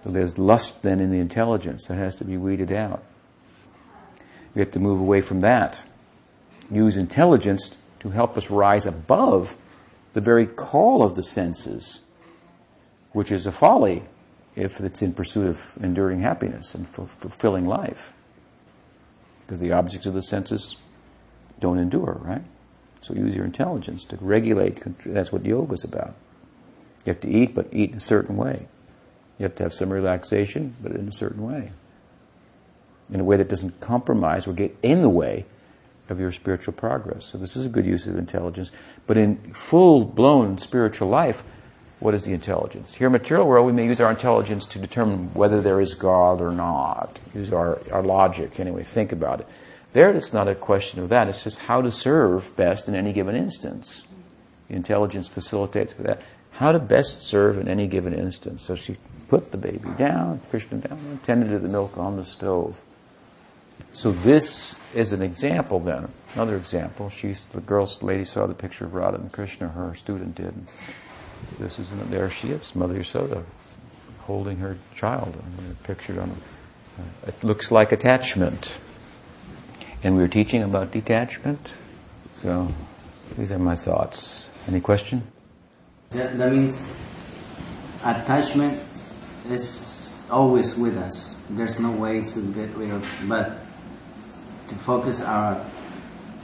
So 0.05 0.11
there's 0.11 0.39
lust 0.39 0.83
then 0.83 1.01
in 1.01 1.11
the 1.11 1.19
intelligence 1.19 1.89
that 1.89 1.99
has 1.99 2.15
to 2.17 2.25
be 2.25 2.37
weeded 2.37 2.71
out. 2.71 3.03
We 4.55 4.61
have 4.61 4.71
to 4.73 4.79
move 4.79 5.01
away 5.01 5.21
from 5.21 5.41
that. 5.41 5.79
Use 6.71 6.97
intelligence 6.97 7.75
to 8.01 8.11
help 8.11 8.37
us 8.37 8.51
rise 8.51 8.87
above 8.87 9.57
the 10.13 10.21
very 10.21 10.47
call 10.47 11.03
of 11.03 11.15
the 11.15 11.23
senses, 11.23 12.01
which 13.13 13.33
is 13.33 13.47
a 13.47 13.53
folly 13.53 14.03
if 14.55 14.81
it's 14.81 15.01
in 15.01 15.15
pursuit 15.15 15.49
of 15.49 15.79
enduring 15.83 16.21
happiness 16.21 16.75
and 16.75 16.87
fulfilling 16.87 17.67
life. 17.67 18.13
Because 19.47 19.61
the 19.61 19.73
objects 19.73 20.07
of 20.07 20.15
the 20.15 20.23
senses 20.23 20.77
don't 21.61 21.79
endure, 21.79 22.19
right? 22.21 22.43
So 23.01 23.15
use 23.15 23.35
your 23.35 23.45
intelligence 23.45 24.05
to 24.07 24.17
regulate. 24.17 24.83
That's 25.05 25.33
what 25.33 25.45
yoga 25.45 25.75
is 25.75 25.85
about. 25.85 26.15
You 27.05 27.13
have 27.13 27.21
to 27.23 27.29
eat, 27.29 27.55
but 27.55 27.69
eat 27.73 27.91
in 27.91 27.97
a 27.97 28.01
certain 28.01 28.37
way. 28.37 28.67
You 29.39 29.45
have 29.45 29.57
to 29.57 29.63
have 29.65 29.75
some 29.75 29.91
relaxation, 29.91 30.77
but 30.83 30.93
in 30.93 31.09
a 31.09 31.13
certain 31.13 31.43
way. 31.43 31.73
In 33.13 33.21
a 33.21 33.25
way 33.25 33.37
that 33.37 33.49
doesn't 33.49 33.79
compromise 33.81 34.47
or 34.47 34.55
get 34.55 34.75
in 34.83 35.03
the 35.03 35.09
way 35.09 35.45
of 36.09 36.19
your 36.19 36.33
spiritual 36.33 36.73
progress. 36.73 37.27
So 37.27 37.39
this 37.39 37.57
is 37.57 37.67
a 37.67 37.69
good 37.69 37.85
use 37.85 38.07
of 38.07 38.17
intelligence. 38.17 38.73
But 39.07 39.19
in 39.19 39.37
full-blown 39.53 40.59
spiritual 40.59 41.09
life, 41.09 41.45
what 42.01 42.15
is 42.15 42.25
the 42.25 42.33
intelligence? 42.33 42.95
Here 42.95 43.07
in 43.07 43.13
material 43.13 43.47
world, 43.47 43.67
we 43.67 43.73
may 43.73 43.87
use 43.87 44.01
our 44.01 44.11
intelligence 44.11 44.67
to 44.67 44.79
determine 44.79 45.35
whether 45.35 45.61
there 45.61 45.81
is 45.81 45.95
God 45.95 46.41
or 46.41 46.51
not. 46.51 47.19
Use 47.35 47.53
our, 47.53 47.79
our 47.93 48.03
logic, 48.03 48.59
anyway, 48.59 48.83
think 48.83 49.13
about 49.13 49.41
it. 49.41 49.49
There, 49.93 50.11
it's 50.11 50.33
not 50.33 50.49
a 50.49 50.55
question 50.55 51.01
of 51.01 51.11
that. 51.11 51.29
It's 51.29 51.45
just 51.45 51.59
how 51.59 51.83
to 51.83 51.93
serve 51.93 52.57
best 52.57 52.89
in 52.89 52.95
any 52.95 53.13
given 53.13 53.37
instance. 53.37 54.05
The 54.69 54.75
intelligence 54.75 55.29
facilitates 55.29 55.93
that. 55.95 56.23
How 56.53 56.73
to 56.73 56.79
best 56.79 57.23
serve 57.23 57.59
in 57.59 57.69
any 57.69 57.87
given 57.87 58.15
instance. 58.15 58.63
So 58.63 58.75
she 58.75 58.97
put 59.29 59.53
the 59.53 59.59
baby 59.59 59.91
down, 59.99 60.41
Krishna 60.51 60.79
down, 60.79 60.99
and 60.99 61.23
tended 61.23 61.51
to 61.51 61.59
the 61.59 61.69
milk 61.69 61.99
on 61.99 62.17
the 62.17 62.25
stove. 62.25 62.83
So 63.93 64.13
this 64.13 64.79
is 64.95 65.13
an 65.13 65.23
example 65.23 65.81
then. 65.81 66.09
Another 66.35 66.57
example. 66.57 67.11
She's 67.11 67.45
the 67.47 67.61
girl, 67.61 67.87
the 67.87 68.07
lady 68.07 68.25
saw 68.25 68.47
the 68.47 68.55
picture 68.55 68.85
of 68.85 68.95
Radha 68.95 69.19
and 69.19 69.31
Krishna, 69.31 69.69
her 69.69 69.95
student 69.95 70.35
did. 70.35 70.55
This 71.59 71.79
is, 71.79 71.91
there 72.09 72.31
she 72.31 72.51
is, 72.51 72.75
Mother 72.75 72.95
Yashoda, 72.95 73.45
holding 74.21 74.59
her 74.59 74.79
child, 74.95 75.37
pictured 75.83 76.19
on, 76.19 76.31
uh, 76.31 77.03
it 77.27 77.45
looks 77.45 77.71
like 77.71 77.93
attachment. 77.93 78.79
And 80.03 80.17
we 80.17 80.23
were 80.23 80.29
teaching 80.29 80.63
about 80.63 80.93
detachment. 80.93 81.73
So 82.35 82.73
these 83.37 83.51
are 83.51 83.59
my 83.59 83.77
thoughts. 83.77 84.49
Any 84.69 84.81
question? 84.81 85.27
That, 86.11 86.39
that 86.39 86.53
means 86.53 86.89
attachment 88.05 88.75
is 89.49 90.23
always 90.31 90.77
with 90.77 90.97
us. 90.97 91.41
There's 91.51 91.79
no 91.79 91.91
way 91.91 92.23
to 92.23 92.53
get 92.53 92.71
rid 92.77 92.91
of, 92.91 93.25
but 93.29 93.59
to 94.73 94.79
focus 94.79 95.21
our 95.23 95.65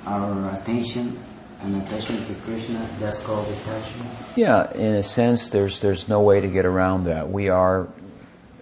our 0.06 0.54
attention 0.54 1.18
and 1.60 1.82
attachment 1.82 2.26
to 2.28 2.34
Krishna, 2.34 2.88
that's 3.00 3.24
called 3.24 3.46
detachment. 3.46 4.10
Yeah, 4.36 4.72
in 4.74 4.94
a 4.94 5.02
sense, 5.02 5.48
there's 5.48 5.80
there's 5.80 6.08
no 6.08 6.20
way 6.20 6.40
to 6.40 6.48
get 6.48 6.64
around 6.66 7.04
that. 7.04 7.30
We 7.30 7.48
are, 7.48 7.88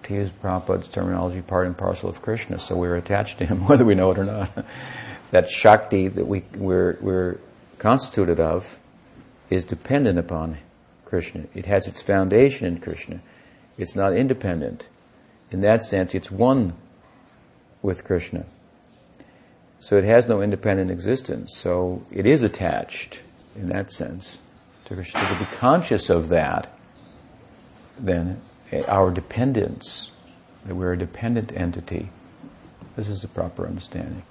to 0.05 0.15
use 0.15 0.31
Prabhupada's 0.31 0.89
terminology, 0.89 1.43
part 1.43 1.67
and 1.67 1.77
parcel 1.77 2.09
of 2.09 2.23
Krishna, 2.23 2.59
so 2.59 2.77
we're 2.77 2.97
attached 2.97 3.39
to 3.39 3.47
him, 3.47 3.67
whether 3.69 3.85
we 3.85 3.95
know 3.95 4.13
it 4.13 4.19
or 4.19 4.25
not. 4.25 4.51
that 5.31 5.51
Shakti 5.51 6.09
that 6.09 6.27
we, 6.27 6.45
we're, 6.55 6.97
we're 7.01 7.39
constituted 7.79 8.41
of 8.41 8.79
is 9.51 9.65
dependent 9.65 10.19
upon 10.19 10.59
Krishna. 11.05 11.47
It 11.55 11.67
has 11.67 11.87
its 11.87 12.01
foundation 12.01 12.67
in 12.67 12.81
Krishna. 12.81 13.21
It's 13.77 13.95
not 13.95 14.15
independent. 14.15 14.87
In 15.51 15.61
that 15.61 15.83
sense, 15.83 16.15
it's 16.15 16.31
one 16.31 16.75
with 17.83 18.05
Krishna. 18.05 18.47
So 19.81 19.97
it 19.97 20.05
has 20.05 20.27
no 20.27 20.41
independent 20.41 20.91
existence. 20.91 21.57
So 21.57 22.03
it 22.11 22.27
is 22.27 22.43
attached, 22.43 23.21
in 23.55 23.69
that 23.69 23.93
sense, 23.93 24.39
to. 24.87 24.97
To 24.97 25.37
be 25.39 25.45
conscious 25.57 26.11
of 26.11 26.29
that, 26.31 26.73
then 27.99 28.41
our 28.89 29.11
dependence, 29.11 30.11
that 30.65 30.75
we're 30.75 30.93
a 30.93 30.99
dependent 30.99 31.53
entity, 31.55 32.11
this 32.97 33.09
is 33.09 33.23
the 33.23 33.29
proper 33.29 33.67
understanding. 33.67 34.23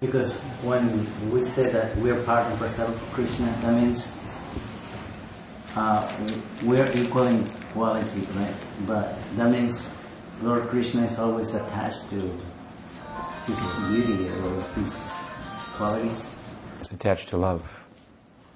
Because 0.00 0.40
when 0.62 0.84
we 1.30 1.42
say 1.42 1.62
that 1.70 1.96
we're 1.96 2.20
part 2.24 2.46
and 2.50 2.58
parcel 2.58 2.88
of 2.88 3.00
Krishna, 3.12 3.46
that 3.62 3.72
means 3.72 4.12
uh, 5.76 6.02
we're 6.64 6.90
equal 6.92 7.26
in 7.26 7.46
quality, 7.72 8.26
right? 8.34 8.54
But 8.86 9.16
that 9.36 9.50
means 9.50 9.98
Lord 10.42 10.64
Krishna 10.68 11.04
is 11.04 11.18
always 11.18 11.54
attached 11.54 12.10
to 12.10 12.38
his 13.46 13.74
beauty 13.88 14.28
or 14.28 14.64
these 14.76 15.12
qualities. 15.74 16.40
It's 16.80 16.90
attached 16.92 17.28
to 17.30 17.36
love, 17.36 17.84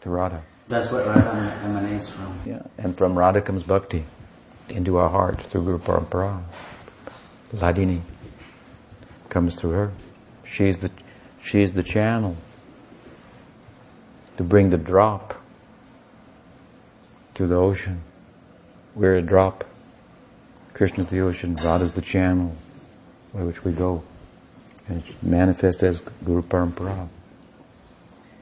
to 0.02 0.10
Radha. 0.10 0.42
That's 0.68 0.90
what 0.90 1.06
Radha 1.06 1.60
emanates 1.64 2.08
from. 2.08 2.38
Yeah, 2.44 2.62
and 2.78 2.96
from 2.96 3.18
Radha 3.18 3.40
comes 3.40 3.62
bhakti 3.62 4.04
into 4.68 4.96
our 4.96 5.08
heart 5.08 5.40
through 5.40 5.64
Guru 5.64 5.78
Parampara. 5.78 6.42
Hladini 7.54 8.00
comes 9.28 9.54
through 9.54 9.70
her. 9.70 9.92
She's 10.44 10.78
the 10.78 10.90
she's 11.42 11.72
the 11.72 11.82
channel 11.82 12.36
to 14.36 14.42
bring 14.42 14.70
the 14.70 14.78
drop 14.78 15.40
to 17.34 17.46
the 17.46 17.54
ocean. 17.54 18.02
We're 18.94 19.16
a 19.16 19.22
drop. 19.22 19.64
Krishna's 20.74 21.08
the 21.08 21.20
ocean, 21.20 21.56
Radha's 21.56 21.92
the 21.92 22.02
channel 22.02 22.54
by 23.32 23.42
which 23.44 23.64
we 23.64 23.72
go. 23.72 24.02
And 24.88 25.02
manifest 25.22 25.82
as 25.82 26.00
Guru 26.24 26.42
Parampara. 26.42 27.08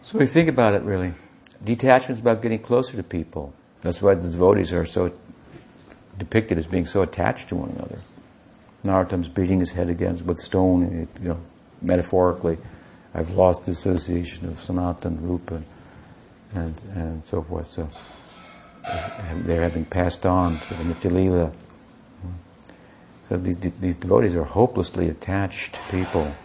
So 0.05 0.19
we 0.19 0.27
think 0.27 0.49
about 0.49 0.75
it 0.75 0.83
really. 0.83 1.15
Detachment 1.65 2.19
is 2.19 2.21
about 2.21 2.43
getting 2.43 2.59
closer 2.59 2.97
to 2.97 3.03
people. 3.03 3.55
That's 3.81 4.03
why 4.03 4.15
the 4.15 4.29
devotees 4.29 4.73
are 4.73 4.85
so 4.85 5.13
depicted 6.19 6.59
as 6.59 6.67
being 6.67 6.87
so 6.87 7.03
attached 7.03 7.49
to 7.49 7.57
one 7.57 7.71
another. 7.71 8.01
Narottam's 8.85 9.29
beating 9.29 9.61
his 9.61 9.71
head 9.71 9.89
against 9.89 10.25
with 10.25 10.39
stone, 10.39 11.09
you 11.23 11.29
know, 11.29 11.41
metaphorically. 11.81 12.59
I've 13.15 13.31
lost 13.31 13.65
the 13.65 13.73
association 13.73 14.49
of 14.49 14.59
Sanatan, 14.59 15.27
Rupa, 15.27 15.63
and, 16.55 16.75
and 16.95 17.25
so 17.25 17.43
forth. 17.43 17.71
So 17.71 17.89
they're 19.45 19.63
having 19.63 19.87
passed 19.87 20.27
on 20.27 20.59
to 20.59 20.75
the 20.75 20.85
Nitya 20.85 21.53
So 23.35 23.39
these, 23.39 23.57
these 23.57 23.97
devotees 23.97 24.37
are 24.37 24.45
hopelessly 24.45 25.09
attached 25.09 25.77
people 25.91 26.37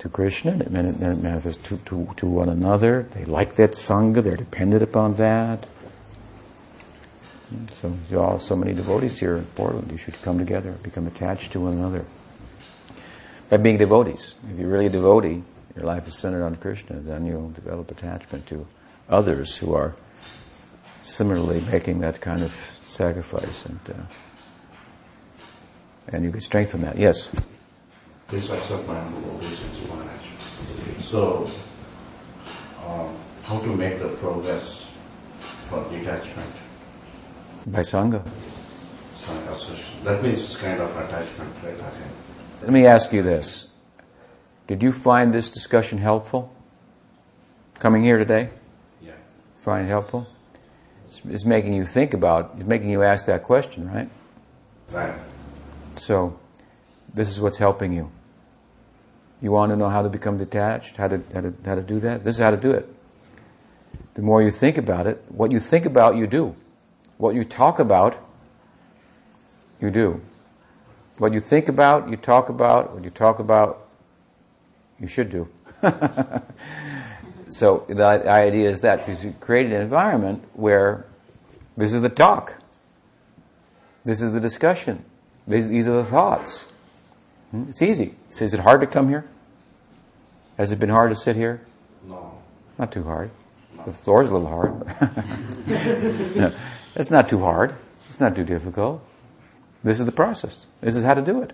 to 0.00 0.08
Krishna, 0.08 0.50
and 0.50 0.76
it 0.76 0.98
manifests 0.98 1.68
to, 1.68 1.76
to, 1.76 2.12
to 2.16 2.26
one 2.26 2.48
another. 2.48 3.06
They 3.14 3.24
like 3.24 3.54
that 3.54 3.74
Sangha, 3.74 4.24
they're 4.24 4.36
dependent 4.36 4.82
upon 4.82 5.14
that. 5.14 5.68
So, 7.80 7.94
all, 8.18 8.40
so 8.40 8.56
many 8.56 8.74
devotees 8.74 9.20
here 9.20 9.36
in 9.36 9.44
Portland, 9.44 9.92
you 9.92 9.98
should 9.98 10.20
come 10.20 10.40
together, 10.40 10.72
become 10.82 11.06
attached 11.06 11.52
to 11.52 11.60
one 11.60 11.74
another. 11.74 12.04
By 13.48 13.58
being 13.58 13.78
devotees. 13.78 14.34
If 14.50 14.58
you're 14.58 14.68
really 14.68 14.86
a 14.86 14.90
devotee, 14.90 15.44
your 15.76 15.84
life 15.84 16.08
is 16.08 16.16
centered 16.16 16.42
on 16.42 16.56
Krishna, 16.56 16.96
then 16.98 17.24
you'll 17.24 17.50
develop 17.50 17.88
attachment 17.92 18.48
to 18.48 18.66
others 19.08 19.58
who 19.58 19.74
are 19.74 19.94
similarly 21.04 21.62
making 21.70 22.00
that 22.00 22.20
kind 22.20 22.42
of 22.42 22.50
sacrifice, 22.84 23.64
and 23.64 23.78
uh, 23.90 23.92
and 26.08 26.24
you 26.24 26.30
can 26.30 26.40
strengthen 26.40 26.82
that. 26.82 26.96
Yes. 26.96 27.30
Please 28.28 28.50
accept 28.50 28.86
my 28.86 28.98
humble 28.98 29.36
obeisance, 29.36 29.78
So, 31.00 31.50
um, 32.86 33.16
how 33.44 33.60
to 33.60 33.76
make 33.76 33.98
the 33.98 34.08
progress 34.08 34.86
for 35.68 35.84
detachment? 35.90 36.50
By 37.66 37.80
sangha. 37.80 38.22
Sangha. 39.22 40.04
That 40.04 40.22
means 40.22 40.44
it's 40.44 40.56
kind 40.56 40.80
of 40.80 40.96
attachment, 40.96 41.52
right? 41.62 41.74
Okay. 41.74 42.10
Let 42.62 42.70
me 42.70 42.86
ask 42.86 43.12
you 43.12 43.22
this: 43.22 43.68
Did 44.66 44.82
you 44.82 44.92
find 44.92 45.32
this 45.32 45.50
discussion 45.50 45.98
helpful? 45.98 46.52
Coming 47.78 48.02
here 48.02 48.18
today? 48.18 48.50
Yeah. 49.02 49.12
Find 49.58 49.86
it 49.86 49.90
helpful? 49.90 50.26
It's 51.28 51.44
making 51.44 51.74
you 51.74 51.84
think 51.84 52.14
about, 52.14 52.54
it's 52.58 52.68
making 52.68 52.90
you 52.90 53.02
ask 53.02 53.26
that 53.26 53.42
question, 53.42 53.90
right? 53.90 54.08
Right. 54.90 55.14
So, 55.96 56.38
this 57.12 57.28
is 57.28 57.40
what's 57.40 57.58
helping 57.58 57.92
you. 57.92 58.10
You 59.40 59.52
want 59.52 59.70
to 59.70 59.76
know 59.76 59.88
how 59.88 60.02
to 60.02 60.08
become 60.08 60.38
detached, 60.38 60.96
how 60.96 61.08
to, 61.08 61.22
how 61.32 61.40
to, 61.40 61.54
how 61.64 61.74
to 61.74 61.82
do 61.82 62.00
that? 62.00 62.24
This 62.24 62.36
is 62.36 62.40
how 62.40 62.50
to 62.50 62.56
do 62.56 62.70
it. 62.70 62.88
The 64.14 64.22
more 64.22 64.42
you 64.42 64.50
think 64.50 64.78
about 64.78 65.06
it, 65.06 65.22
what 65.28 65.52
you 65.52 65.60
think 65.60 65.84
about, 65.84 66.16
you 66.16 66.26
do. 66.26 66.56
What 67.18 67.34
you 67.34 67.44
talk 67.44 67.78
about, 67.78 68.16
you 69.80 69.90
do. 69.90 70.22
What 71.18 71.32
you 71.32 71.40
think 71.40 71.68
about, 71.68 72.08
you 72.10 72.16
talk 72.16 72.48
about. 72.48 72.94
What 72.94 73.04
you 73.04 73.10
talk 73.10 73.38
about, 73.38 73.86
you 75.00 75.06
should 75.06 75.30
do. 75.30 75.48
so 77.48 77.84
the 77.88 78.04
idea 78.04 78.70
is 78.70 78.80
that 78.80 79.04
to 79.04 79.32
create 79.32 79.66
an 79.66 79.72
environment 79.72 80.44
where 80.54 81.06
this 81.76 81.92
is 81.92 82.02
the 82.02 82.08
talk, 82.08 82.62
this 84.04 84.22
is 84.22 84.32
the 84.32 84.40
discussion, 84.40 85.04
these, 85.46 85.68
these 85.68 85.86
are 85.86 85.96
the 85.96 86.04
thoughts. 86.04 86.66
Hmm? 87.50 87.64
It's 87.68 87.82
easy. 87.82 88.14
So 88.30 88.44
is 88.44 88.54
it 88.54 88.60
hard 88.60 88.80
to 88.80 88.86
come 88.86 89.08
here? 89.08 89.24
Has 90.58 90.72
it 90.72 90.78
been 90.78 90.88
hard 90.88 91.10
to 91.10 91.16
sit 91.16 91.36
here? 91.36 91.60
No. 92.06 92.38
Not 92.78 92.92
too 92.92 93.04
hard. 93.04 93.30
No. 93.76 93.84
The 93.84 93.92
floor's 93.92 94.30
a 94.30 94.36
little 94.36 94.48
hard. 94.48 94.86
no, 96.36 96.52
it's 96.94 97.10
not 97.10 97.28
too 97.28 97.40
hard. 97.40 97.74
It's 98.08 98.20
not 98.20 98.34
too 98.34 98.44
difficult. 98.44 99.04
This 99.84 100.00
is 100.00 100.06
the 100.06 100.12
process. 100.12 100.66
This 100.80 100.96
is 100.96 101.04
how 101.04 101.14
to 101.14 101.22
do 101.22 101.42
it. 101.42 101.52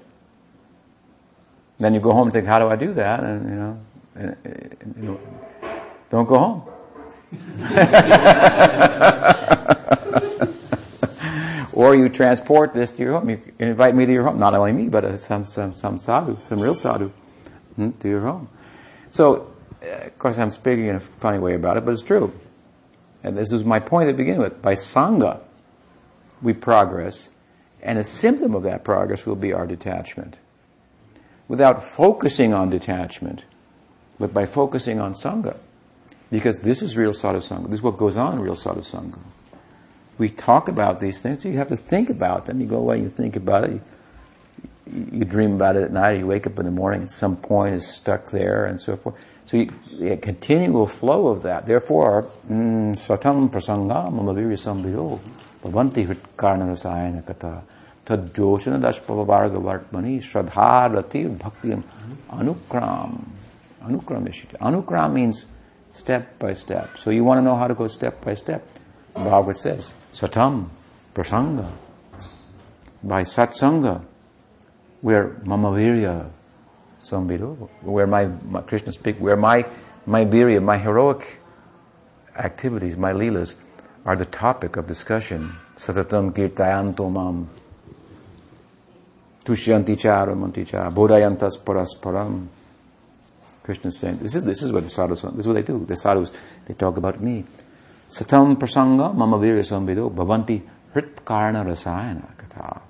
Then 1.78 1.94
you 1.94 2.00
go 2.00 2.12
home 2.12 2.28
and 2.28 2.32
think, 2.32 2.46
how 2.46 2.58
do 2.58 2.68
I 2.68 2.76
do 2.76 2.94
that? 2.94 3.24
And 3.24 3.48
you 3.48 3.56
know, 3.56 3.80
and, 4.14 4.36
and, 4.44 4.94
you 4.96 5.02
know 5.02 5.20
don't 6.12 6.28
go 6.28 6.38
home. 6.38 6.62
or 11.72 11.94
you 11.94 12.08
transport 12.08 12.74
this 12.74 12.90
to 12.92 13.02
your 13.02 13.12
home. 13.18 13.30
You 13.30 13.40
invite 13.58 13.94
me 13.94 14.06
to 14.06 14.12
your 14.12 14.24
home. 14.24 14.38
Not 14.38 14.54
only 14.54 14.72
me, 14.72 14.88
but 14.88 15.04
uh, 15.04 15.16
some, 15.16 15.44
some, 15.44 15.72
some 15.72 15.98
sadhu, 15.98 16.38
some 16.48 16.60
real 16.60 16.74
sadhu 16.74 17.08
hmm, 17.76 17.90
to 18.00 18.08
your 18.08 18.20
home. 18.20 18.48
So, 19.10 19.52
uh, 19.82 20.06
of 20.06 20.18
course, 20.18 20.38
I'm 20.38 20.50
speaking 20.50 20.86
in 20.86 20.96
a 20.96 21.00
funny 21.00 21.38
way 21.38 21.54
about 21.54 21.76
it, 21.76 21.84
but 21.84 21.92
it's 21.92 22.02
true. 22.02 22.32
And 23.22 23.36
this 23.36 23.52
is 23.52 23.64
my 23.64 23.78
point 23.78 24.08
to 24.08 24.14
begin 24.14 24.38
with. 24.38 24.60
By 24.60 24.74
Sangha, 24.74 25.40
we 26.40 26.52
progress, 26.52 27.30
and 27.82 27.98
a 27.98 28.04
symptom 28.04 28.54
of 28.54 28.64
that 28.64 28.84
progress 28.84 29.26
will 29.26 29.36
be 29.36 29.52
our 29.52 29.66
detachment. 29.66 30.38
Without 31.48 31.84
focusing 31.84 32.52
on 32.52 32.70
detachment, 32.70 33.44
but 34.18 34.32
by 34.34 34.46
focusing 34.46 35.00
on 35.00 35.14
Sangha. 35.14 35.56
Because 36.30 36.60
this 36.60 36.82
is 36.82 36.96
real 36.96 37.12
sadhu 37.12 37.40
Sangha. 37.40 37.66
This 37.66 37.74
is 37.74 37.82
what 37.82 37.96
goes 37.98 38.16
on 38.16 38.34
in 38.34 38.40
real 38.40 38.56
sadhu 38.56 38.80
Sangha. 38.80 39.18
We 40.22 40.28
talk 40.28 40.68
about 40.68 41.00
these 41.00 41.20
things, 41.20 41.44
you 41.44 41.58
have 41.58 41.66
to 41.68 41.76
think 41.76 42.08
about 42.08 42.46
them. 42.46 42.60
You 42.60 42.68
go 42.68 42.78
away, 42.78 43.00
you 43.00 43.08
think 43.08 43.34
about 43.34 43.64
it, 43.64 43.72
you, 43.72 43.80
you 45.18 45.24
dream 45.24 45.54
about 45.54 45.74
it 45.74 45.82
at 45.82 45.92
night, 45.92 46.20
you 46.20 46.28
wake 46.28 46.46
up 46.46 46.60
in 46.60 46.64
the 46.64 46.70
morning, 46.70 47.00
and 47.00 47.10
some 47.10 47.34
point 47.36 47.74
is 47.74 47.88
stuck 47.88 48.30
there, 48.30 48.66
and 48.66 48.80
so 48.80 48.96
forth. 48.96 49.16
So 49.46 49.56
you, 49.56 49.72
a 50.00 50.16
continual 50.16 50.86
flow 50.86 51.26
of 51.26 51.42
that. 51.42 51.66
Therefore, 51.66 52.22
mm, 52.48 52.94
satam 52.94 53.50
prasangam 53.50 54.12
amavirya 54.20 54.58
sambhiyo 54.66 55.18
bhavanti 55.60 56.06
hritkarna 56.06 56.66
rasayana 56.70 57.26
kata 57.26 57.62
tad 58.04 58.32
joshana 58.32 58.78
dashpavavarga 58.78 59.60
vartmani 59.60 60.18
shraddha 60.18 60.94
rati 60.94 61.24
bhakti 61.26 61.70
anukram. 62.30 63.24
Anukram 63.82 64.28
ishita. 64.28 64.56
Anukram 64.58 65.14
means 65.14 65.46
step 65.90 66.38
by 66.38 66.52
step. 66.52 66.96
So 66.98 67.10
you 67.10 67.24
want 67.24 67.38
to 67.38 67.42
know 67.42 67.56
how 67.56 67.66
to 67.66 67.74
go 67.74 67.88
step 67.88 68.24
by 68.24 68.34
step. 68.34 68.62
Bhagavad 69.14 69.56
says, 69.56 69.92
satam 70.14 70.68
prasanga. 71.14 71.70
By 73.02 73.22
satsanga, 73.22 74.02
where 75.00 75.30
mamavirya 75.44 76.30
Sambido, 77.02 77.68
where 77.82 78.06
my, 78.06 78.26
my 78.26 78.60
Krishna 78.62 78.92
speak, 78.92 79.16
where 79.18 79.36
my, 79.36 79.66
my 80.06 80.24
virya, 80.24 80.62
my 80.62 80.78
heroic 80.78 81.40
activities, 82.36 82.96
my 82.96 83.12
leelas, 83.12 83.56
are 84.04 84.16
the 84.16 84.24
topic 84.24 84.76
of 84.76 84.86
discussion. 84.86 85.52
Satatam 85.76 86.32
kirtayanto 86.32 87.10
mam. 87.10 87.48
Tushyanti 89.44 89.98
chara 89.98 90.34
manticha. 90.34 90.92
Bodhayantas 90.92 91.58
parasparam. 91.58 92.46
Krishna 93.64 93.88
is 93.88 93.98
saying, 93.98 94.18
this 94.18 94.34
is, 94.34 94.44
this 94.44 94.62
is 94.62 94.72
what 94.72 94.82
the 94.82 94.90
sadhus, 94.90 95.22
this 95.22 95.38
is 95.38 95.46
what 95.46 95.54
they 95.54 95.62
do. 95.62 95.84
The 95.84 95.96
sadhus, 95.96 96.32
they 96.66 96.74
talk 96.74 96.96
about 96.96 97.20
me. 97.20 97.44
Satam 98.12 98.56
prasanga 98.56 99.14
mama 99.14 99.38
virya 99.38 100.12
bhavanti 100.14 100.60
hritkarna 100.94 101.64
rasayana 101.64 102.36
kata. 102.36 102.82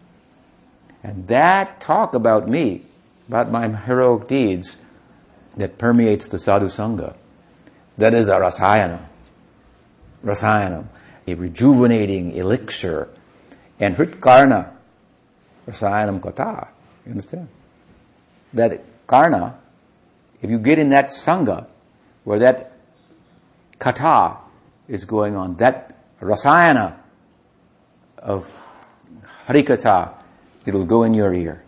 And 1.05 1.29
that 1.29 1.81
talk 1.81 2.15
about 2.15 2.49
me 2.49 2.83
about 3.29 3.49
my 3.49 3.69
heroic 3.69 4.27
deeds 4.27 4.83
that 5.57 5.79
permeates 5.79 6.27
the 6.27 6.41
sadhu 6.41 6.67
sangha. 6.67 7.15
That 7.99 8.15
is 8.15 8.27
a 8.27 8.33
rasayana. 8.33 9.01
Rasayana, 10.25 10.87
a 11.29 11.35
rejuvenating 11.35 12.33
elixir. 12.33 13.09
And 13.79 13.97
hritkarna, 13.97 14.71
rasayanam 15.69 16.21
kata. 16.21 16.67
You 17.07 17.13
understand? 17.13 17.47
That 18.53 18.83
karna, 19.07 19.57
if 20.43 20.51
you 20.51 20.59
get 20.59 20.81
in 20.81 20.91
that 20.91 21.11
sangha, 21.11 21.69
where 22.25 22.41
that 22.41 22.73
kata 23.79 24.42
is 24.89 25.05
going 25.05 25.37
on, 25.37 25.57
that 25.57 25.97
rasayana 26.21 26.97
of 28.19 28.49
harikata, 29.47 30.15
it'll 30.67 30.85
go 30.85 31.03
in 31.03 31.15
your 31.15 31.35
ear. 31.35 31.63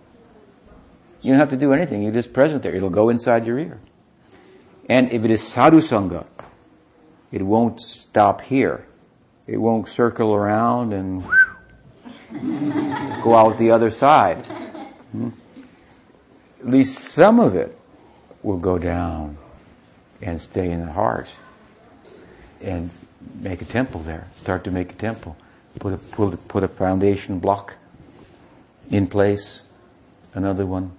You 1.23 1.33
don't 1.33 1.41
have 1.41 1.51
to 1.51 1.57
do 1.57 1.73
anything. 1.73 2.03
You're 2.03 2.13
just 2.13 2.33
present 2.33 2.63
there. 2.63 2.75
It'll 2.75 2.91
go 2.91 3.09
inside 3.09 3.47
your 3.47 3.59
ear. 3.59 3.81
And 4.89 5.11
if 5.11 5.25
it 5.25 5.31
is 5.31 5.43
sadhu 5.43 5.79
sangha, 5.79 6.27
it 7.33 7.43
won't 7.43 7.81
stop 7.81 8.43
here. 8.43 8.87
It 9.47 9.57
won't 9.57 9.89
circle 9.89 10.35
around 10.35 10.93
and 10.93 11.25
go 13.23 13.35
out 13.35 13.57
the 13.59 13.71
other 13.71 13.91
side. 13.91 14.45
Hmm? 15.13 15.31
At 16.61 16.69
least 16.69 16.99
some 16.99 17.41
of 17.41 17.55
it 17.55 17.77
will 18.43 18.59
go 18.59 18.79
down 18.79 19.39
and 20.21 20.41
stay 20.41 20.71
in 20.71 20.85
the 20.85 20.93
heart 20.93 21.29
and 22.61 22.91
make 23.41 23.63
a 23.63 23.65
temple 23.65 24.01
there. 24.01 24.29
Start 24.37 24.65
to 24.65 24.71
make 24.71 24.93
a 24.93 24.97
temple. 24.97 25.37
Put 25.79 25.93
a, 25.93 25.99
put 25.99 26.49
put 26.49 26.63
a 26.63 26.69
foundation 26.69 27.39
block 27.41 27.77
in 28.91 29.07
place. 29.07 29.61
Another 30.35 30.67
one 30.67 30.93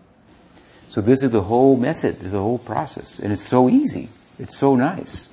so 0.95 1.01
this 1.01 1.23
is 1.23 1.32
the 1.32 1.41
whole 1.41 1.76
method, 1.76 2.15
this 2.15 2.28
is 2.28 2.32
the 2.32 2.39
whole 2.39 2.57
process. 2.57 3.19
And 3.19 3.34
it's 3.34 3.43
so 3.43 3.67
easy. 3.67 4.07
It's 4.39 4.55
so 4.55 4.78
nice. 4.78 5.28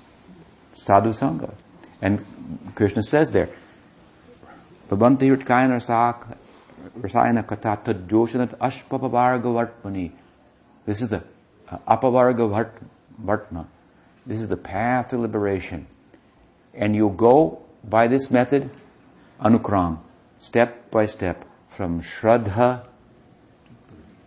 Sadhu 0.72 1.10
Sangha. 1.10 1.54
And 2.00 2.26
Krishna 2.74 3.04
says 3.04 3.30
there. 3.30 3.48
This 4.90 4.98
is 11.00 11.08
the 11.08 11.22
uh, 11.68 11.78
Apavarga 11.88 12.66
Vartma. 13.24 13.66
This 14.26 14.40
is 14.40 14.48
the 14.48 14.56
path 14.56 15.10
to 15.10 15.18
liberation. 15.18 15.86
And 16.74 16.96
you 16.96 17.10
go 17.10 17.62
by 17.84 18.06
this 18.06 18.30
method, 18.30 18.70
Anukram, 19.40 19.98
step 20.38 20.90
by 20.90 21.06
step, 21.06 21.44
from 21.68 22.00
Shraddha 22.00 22.86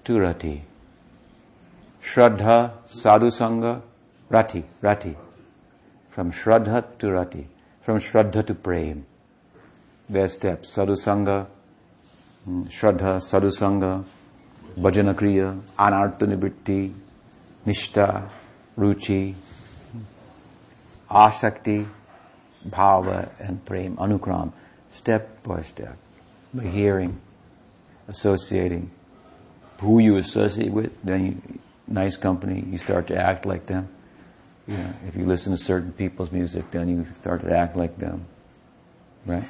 to 0.04 0.20
Rati. 0.20 0.64
Shraddha, 2.02 2.74
Sadhu 2.86 3.28
Sangha, 3.28 3.82
Rati, 4.30 4.64
Rati. 4.82 5.16
From 6.10 6.32
Shraddha 6.32 6.98
to 7.00 7.12
Rati. 7.12 7.48
From 7.82 8.00
Shraddha 8.00 8.46
to 8.46 8.54
Prem. 8.54 9.06
Their 10.08 10.28
steps. 10.28 10.70
Sadhu 10.70 10.94
Sangha, 10.94 11.48
mm, 12.48 12.66
Shraddha, 12.68 13.22
Sadhu 13.22 13.48
Sangha, 13.48 14.04
Bhajana 14.78 15.16
Kriya, 15.16 15.60
Anartha 15.80 16.28
Nibritti, 16.28 16.94
Nishta, 17.66 18.30
Ruchi, 18.78 19.34
Asakti, 21.10 21.88
Bhava, 22.66 23.30
and 23.40 23.64
Prem, 23.66 23.96
Anukram. 23.98 24.52
Step 24.90 25.44
by 25.44 25.62
step. 25.62 25.98
By 26.54 26.64
hearing, 26.64 27.20
associating. 28.08 28.92
Who 29.82 30.00
you 30.00 30.18
associate 30.18 30.72
with, 30.72 31.02
then 31.04 31.26
you, 31.26 31.60
nice 31.88 32.16
company, 32.18 32.64
you 32.68 32.78
start 32.78 33.08
to 33.08 33.18
act 33.18 33.46
like 33.46 33.66
them. 33.66 33.90
You 34.68 34.78
know, 34.78 34.94
if 35.08 35.16
you 35.16 35.26
listen 35.26 35.52
to 35.52 35.58
certain 35.58 35.92
people's 35.92 36.32
music, 36.32 36.72
then 36.72 36.90
you 36.90 37.06
start 37.16 37.42
to 37.42 37.56
act 37.56 37.76
like 37.76 37.98
them. 37.98 38.26
Right? 39.26 39.44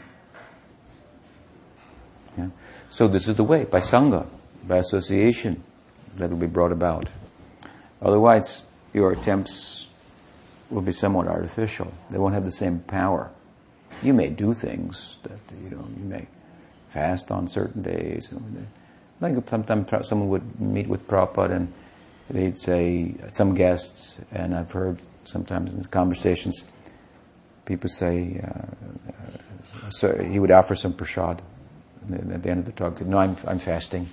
Yeah? 2.37 2.49
So 2.89 3.07
this 3.07 3.27
is 3.27 3.35
the 3.35 3.43
way, 3.43 3.65
by 3.65 3.79
Sangha, 3.79 4.25
by 4.67 4.77
association, 4.77 5.63
that 6.15 6.29
will 6.29 6.37
be 6.37 6.47
brought 6.47 6.71
about. 6.71 7.07
Otherwise, 8.01 8.63
your 8.93 9.11
attempts 9.11 9.84
will 10.69 10.81
be 10.81 10.91
somewhat 10.91 11.27
artificial. 11.27 11.93
They 12.09 12.17
won't 12.17 12.33
have 12.33 12.45
the 12.45 12.51
same 12.51 12.79
power. 12.79 13.31
You 14.01 14.13
may 14.13 14.29
do 14.29 14.53
things 14.53 15.19
that, 15.23 15.39
you 15.61 15.69
know, 15.69 15.87
you 15.97 16.03
may 16.03 16.27
fast 16.89 17.31
on 17.31 17.47
certain 17.47 17.81
days. 17.81 18.33
Like 19.21 19.35
sometimes 19.47 20.07
someone 20.07 20.29
would 20.29 20.59
meet 20.59 20.87
with 20.87 21.07
Prabhupada 21.07 21.55
and 21.55 21.73
they'd 22.29 22.59
say, 22.59 23.15
some 23.31 23.55
guests, 23.55 24.17
and 24.31 24.55
I've 24.55 24.71
heard 24.71 24.99
sometimes 25.23 25.71
in 25.71 25.83
conversations, 25.85 26.63
people 27.65 27.89
say, 27.89 28.41
uh, 28.43 28.47
uh, 28.47 29.89
so 29.89 30.17
he 30.23 30.39
would 30.39 30.51
offer 30.51 30.75
some 30.75 30.93
prasad 30.93 31.41
at 32.11 32.43
the 32.43 32.49
end 32.49 32.59
of 32.59 32.65
the 32.65 32.71
talk. 32.71 33.01
No, 33.01 33.17
I'm, 33.17 33.37
I'm 33.47 33.59
fasting. 33.59 34.09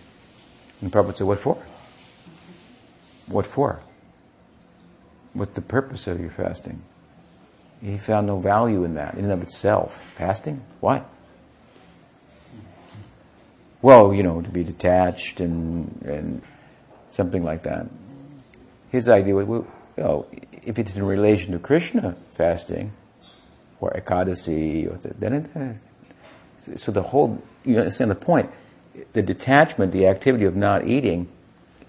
And 0.81 0.93
Prabhupada 0.93 1.17
say, 1.19 1.25
what 1.25 1.39
for? 1.39 1.55
What 3.27 3.47
for? 3.47 3.81
What's 5.35 5.55
the 5.55 5.63
purpose 5.63 6.07
of 6.07 6.21
your 6.21 6.31
fasting? 6.31 6.83
He 7.81 7.99
found 7.99 8.27
no 8.27 8.39
value 8.39 8.85
in 8.85 8.95
that, 8.95 9.15
in 9.15 9.25
and 9.25 9.33
of 9.33 9.43
itself. 9.43 10.03
Fasting? 10.15 10.63
What? 10.81 11.09
Well, 13.81 14.15
you 14.15 14.23
know, 14.23 14.41
to 14.41 14.51
be 14.51 14.63
detached 14.63 15.41
and, 15.41 16.01
and 16.05 16.43
something 17.11 17.43
like 17.43 17.65
that 17.65 17.87
his 18.93 19.09
idea 19.09 19.35
was, 19.35 19.65
well, 19.97 20.27
if 20.65 20.79
it's 20.79 20.95
in 20.95 21.05
relation 21.05 21.53
to 21.53 21.59
Krishna 21.59 22.15
fasting, 22.31 22.93
or 23.81 23.91
Ekadasi, 23.91 24.87
or 24.93 24.99
the, 24.99 25.15
then 25.15 25.33
it 25.33 25.51
has. 25.55 25.83
So 26.81 26.93
the 26.93 27.03
whole, 27.03 27.43
you 27.65 27.79
understand 27.79 28.11
the 28.11 28.15
point. 28.15 28.51
The 29.15 29.23
detachment, 29.23 29.93
the 29.93 30.07
activity 30.07 30.45
of 30.45 30.55
not 30.55 30.87
eating, 30.87 31.29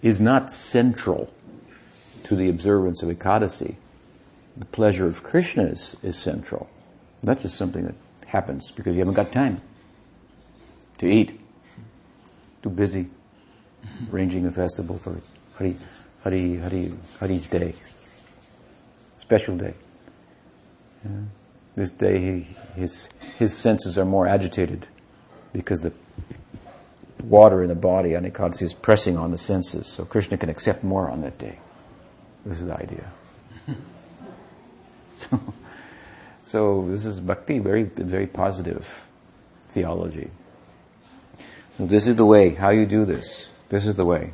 is 0.01 0.19
not 0.21 0.49
central 0.49 1.31
to 2.23 2.35
the 2.35 2.49
observance 2.49 3.03
of 3.03 3.09
Ekadasi. 3.09 3.75
The 4.55 4.65
pleasure 4.65 5.07
of 5.07 5.23
Krishna 5.23 5.63
is, 5.63 5.95
is 6.03 6.17
central. 6.17 6.69
That's 7.21 7.43
just 7.43 7.55
something 7.55 7.85
that 7.85 7.95
happens 8.27 8.71
because 8.71 8.95
you 8.95 8.99
haven't 8.99 9.15
got 9.15 9.31
time. 9.31 9.61
to 10.99 11.07
eat. 11.07 11.39
Too 12.61 12.69
busy 12.69 13.07
arranging 14.11 14.45
a 14.45 14.51
festival 14.51 14.97
for 14.97 15.21
Hari, 15.55 15.75
Hari, 16.23 16.57
Hari, 16.57 16.93
Hari's 17.19 17.49
day. 17.49 17.73
Special 19.19 19.57
day. 19.57 19.73
Yeah. 21.03 21.11
This 21.75 21.91
day, 21.91 22.19
he, 22.19 22.47
his, 22.75 23.09
his 23.39 23.57
senses 23.57 23.97
are 23.97 24.05
more 24.05 24.27
agitated 24.27 24.87
because 25.53 25.79
the 25.81 25.91
water 27.23 27.63
in 27.63 27.69
the 27.69 27.75
body, 27.75 28.15
on 28.15 28.23
Anikadasi, 28.23 28.63
is 28.63 28.73
pressing 28.73 29.17
on 29.17 29.31
the 29.31 29.37
senses, 29.37 29.87
so 29.87 30.05
Krishna 30.05 30.37
can 30.37 30.49
accept 30.49 30.83
more 30.83 31.09
on 31.09 31.21
that 31.21 31.37
day. 31.37 31.59
This 32.45 32.59
is 32.59 32.65
the 32.67 32.75
idea. 32.75 33.11
so, 35.19 35.53
so 36.41 36.87
this 36.89 37.05
is 37.05 37.19
bhakti, 37.19 37.59
very, 37.59 37.83
very 37.83 38.27
positive 38.27 39.05
theology. 39.69 40.29
So 41.77 41.85
this 41.85 42.07
is 42.07 42.15
the 42.15 42.25
way, 42.25 42.49
how 42.51 42.69
you 42.69 42.85
do 42.85 43.05
this. 43.05 43.49
This 43.69 43.85
is 43.85 43.95
the 43.95 44.05
way. 44.05 44.33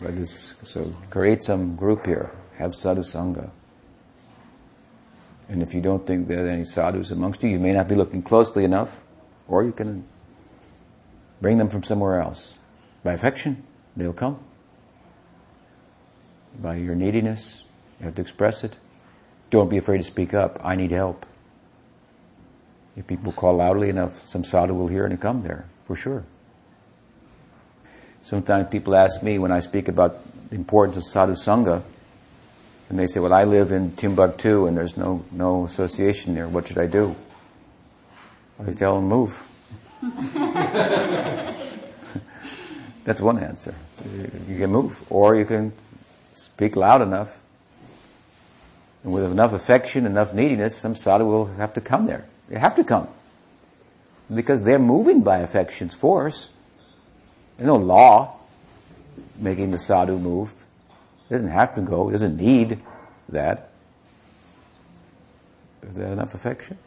This, 0.00 0.54
so 0.64 0.92
create 1.10 1.42
some 1.44 1.76
group 1.76 2.06
here, 2.06 2.30
have 2.56 2.74
sadhu 2.74 3.02
sangha. 3.02 3.50
And 5.48 5.62
if 5.62 5.74
you 5.74 5.80
don't 5.80 6.06
think 6.06 6.26
there 6.26 6.44
are 6.44 6.48
any 6.48 6.64
sadhus 6.64 7.10
amongst 7.10 7.42
you, 7.42 7.50
you 7.50 7.60
may 7.60 7.72
not 7.72 7.86
be 7.86 7.94
looking 7.94 8.22
closely 8.22 8.64
enough, 8.64 9.02
or 9.46 9.62
you 9.62 9.72
can 9.72 10.04
bring 11.40 11.58
them 11.58 11.68
from 11.68 11.82
somewhere 11.82 12.20
else. 12.20 12.56
By 13.04 13.12
affection, 13.12 13.62
they'll 13.96 14.14
come. 14.14 14.38
By 16.60 16.76
your 16.76 16.94
neediness, 16.94 17.64
you 17.98 18.06
have 18.06 18.14
to 18.16 18.22
express 18.22 18.64
it. 18.64 18.76
Don't 19.50 19.68
be 19.68 19.76
afraid 19.76 19.98
to 19.98 20.04
speak 20.04 20.34
up. 20.34 20.60
I 20.64 20.76
need 20.76 20.90
help. 20.90 21.26
If 22.96 23.06
people 23.06 23.32
call 23.32 23.56
loudly 23.56 23.88
enough, 23.88 24.26
some 24.26 24.44
sadhu 24.44 24.74
will 24.74 24.88
hear 24.88 25.04
and 25.04 25.20
come 25.20 25.42
there, 25.42 25.66
for 25.84 25.96
sure. 25.96 26.24
Sometimes 28.22 28.68
people 28.70 28.94
ask 28.94 29.22
me 29.22 29.38
when 29.38 29.52
I 29.52 29.60
speak 29.60 29.88
about 29.88 30.18
the 30.50 30.56
importance 30.56 30.96
of 30.96 31.04
sadhu 31.04 31.34
sangha, 31.34 31.82
and 32.88 32.98
they 32.98 33.06
say, 33.06 33.20
well, 33.20 33.32
I 33.32 33.44
live 33.44 33.72
in 33.72 33.96
Timbuktu 33.96 34.66
and 34.66 34.76
there's 34.76 34.96
no, 34.96 35.24
no 35.32 35.64
association 35.64 36.34
there. 36.34 36.46
What 36.46 36.68
should 36.68 36.78
I 36.78 36.86
do? 36.86 37.16
I 38.64 38.70
tell 38.72 39.00
them, 39.00 39.08
move. 39.08 39.42
That's 43.04 43.20
one 43.20 43.38
answer. 43.38 43.74
You 44.48 44.58
can 44.58 44.70
move. 44.70 45.02
Or 45.10 45.34
you 45.34 45.44
can 45.44 45.72
speak 46.34 46.76
loud 46.76 47.00
enough. 47.00 47.40
And 49.02 49.12
with 49.12 49.24
enough 49.24 49.52
affection, 49.52 50.06
enough 50.06 50.34
neediness, 50.34 50.76
some 50.76 50.94
sadhu 50.94 51.24
will 51.24 51.46
have 51.46 51.74
to 51.74 51.80
come 51.80 52.06
there. 52.06 52.26
They 52.48 52.58
have 52.58 52.76
to 52.76 52.84
come. 52.84 53.08
Because 54.32 54.62
they're 54.62 54.78
moving 54.78 55.22
by 55.22 55.38
affection's 55.38 55.94
force. 55.94 56.50
There's 57.56 57.66
no 57.66 57.76
law 57.76 58.36
making 59.38 59.70
the 59.70 59.78
sadhu 59.78 60.18
move. 60.18 60.64
It 61.28 61.34
doesn't 61.34 61.48
have 61.48 61.74
to 61.74 61.80
go. 61.80 62.08
It 62.08 62.12
doesn't 62.12 62.36
need 62.36 62.80
that. 63.28 63.70
Is 65.82 65.94
there 65.94 66.12
enough 66.12 66.34
affection? 66.34 66.78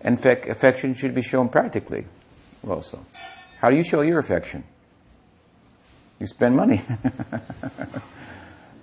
And 0.00 0.24
affection 0.24 0.94
should 0.94 1.14
be 1.14 1.22
shown 1.22 1.48
practically 1.48 2.06
also. 2.66 3.04
How 3.58 3.70
do 3.70 3.76
you 3.76 3.82
show 3.82 4.00
your 4.00 4.18
affection? 4.18 4.64
You 6.18 6.26
spend 6.26 6.56
money. 6.56 6.82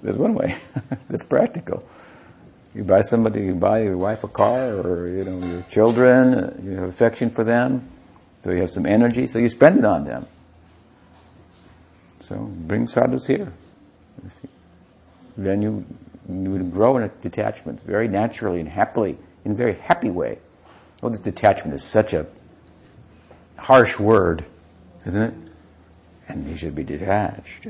There's 0.01 0.17
one 0.17 0.33
way. 0.33 0.55
That's 1.09 1.23
practical. 1.23 1.87
You 2.73 2.83
buy 2.83 3.01
somebody, 3.01 3.45
you 3.45 3.55
buy 3.55 3.83
your 3.83 3.97
wife 3.97 4.23
a 4.23 4.27
car, 4.27 4.75
or 4.75 5.07
you 5.07 5.23
know 5.23 5.39
your 5.45 5.63
children. 5.63 6.61
You 6.63 6.71
have 6.77 6.89
affection 6.89 7.31
for 7.31 7.43
them, 7.43 7.89
so 8.43 8.51
you 8.51 8.61
have 8.61 8.69
some 8.69 8.85
energy, 8.85 9.25
so 9.25 9.39
you 9.39 9.49
spend 9.49 9.79
it 9.79 9.85
on 9.85 10.05
them. 10.05 10.27
So 12.19 12.35
bring 12.35 12.87
sadhus 12.87 13.25
here. 13.25 13.51
Then 15.37 15.61
you, 15.61 15.85
you 16.29 16.51
would 16.51 16.71
grow 16.71 16.97
in 16.97 17.03
a 17.03 17.09
detachment 17.09 17.81
very 17.83 18.07
naturally 18.07 18.59
and 18.59 18.69
happily, 18.69 19.17
in 19.45 19.51
a 19.53 19.55
very 19.55 19.75
happy 19.75 20.09
way. 20.09 20.39
Oh, 21.01 21.09
this 21.09 21.19
detachment 21.19 21.75
is 21.75 21.83
such 21.83 22.13
a 22.13 22.25
harsh 23.57 23.99
word, 23.99 24.45
isn't 25.05 25.21
it? 25.21 25.33
And 26.27 26.49
you 26.49 26.57
should 26.57 26.75
be 26.75 26.83
detached. 26.83 27.67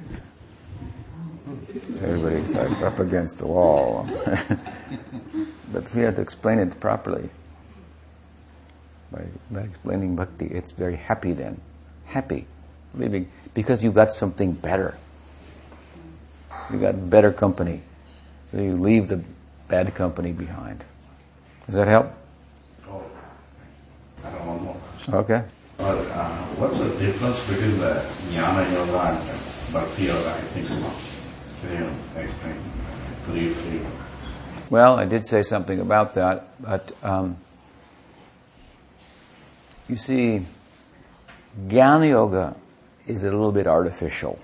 Everybody's 2.01 2.53
like 2.53 2.81
up 2.81 2.99
against 2.99 3.39
the 3.39 3.47
wall. 3.47 4.07
but 5.71 5.93
we 5.95 6.01
have 6.01 6.15
to 6.15 6.21
explain 6.21 6.59
it 6.59 6.79
properly. 6.79 7.29
By, 9.11 9.25
by 9.49 9.61
explaining 9.61 10.15
bhakti, 10.15 10.47
it's 10.47 10.71
very 10.71 10.97
happy 10.97 11.33
then. 11.33 11.61
Happy. 12.05 12.45
Living. 12.93 13.31
Because 13.53 13.83
you 13.83 13.91
got 13.91 14.11
something 14.11 14.51
better. 14.51 14.97
You 16.71 16.79
got 16.79 17.09
better 17.09 17.31
company. 17.31 17.81
So 18.51 18.57
you 18.57 18.75
leave 18.75 19.07
the 19.07 19.23
bad 19.67 19.93
company 19.95 20.33
behind. 20.33 20.83
Does 21.65 21.75
that 21.75 21.87
help? 21.87 22.11
Oh, 22.87 23.03
I 24.23 24.29
don't 24.31 24.47
want 24.47 24.61
more. 24.63 24.77
Okay. 25.21 25.43
Well, 25.79 25.99
uh, 26.11 26.29
what's 26.57 26.79
the 26.79 26.89
difference 26.97 27.47
between 27.49 27.77
the 27.77 28.03
jnana 28.31 28.71
yoga 28.71 28.99
and 28.99 29.73
bhakti 29.73 30.03
yoga? 30.05 30.29
I 30.29 30.41
think 30.51 30.67
Well, 34.69 34.97
I 34.97 35.05
did 35.05 35.25
say 35.25 35.43
something 35.43 35.79
about 35.79 36.13
that, 36.15 36.61
but 36.61 36.91
um, 37.03 37.37
you 39.87 39.95
see, 39.95 40.45
Jnana 41.67 42.09
Yoga 42.09 42.55
is 43.05 43.23
a 43.23 43.31
little 43.31 43.51
bit 43.51 43.65
artificial, 43.65 44.39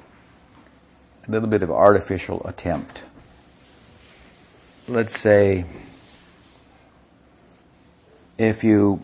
a 1.27 1.31
little 1.31 1.49
bit 1.49 1.61
of 1.61 1.69
artificial 1.69 2.41
attempt. 2.47 3.03
Let's 4.87 5.19
say 5.19 5.65
if 8.37 8.63
you, 8.63 9.01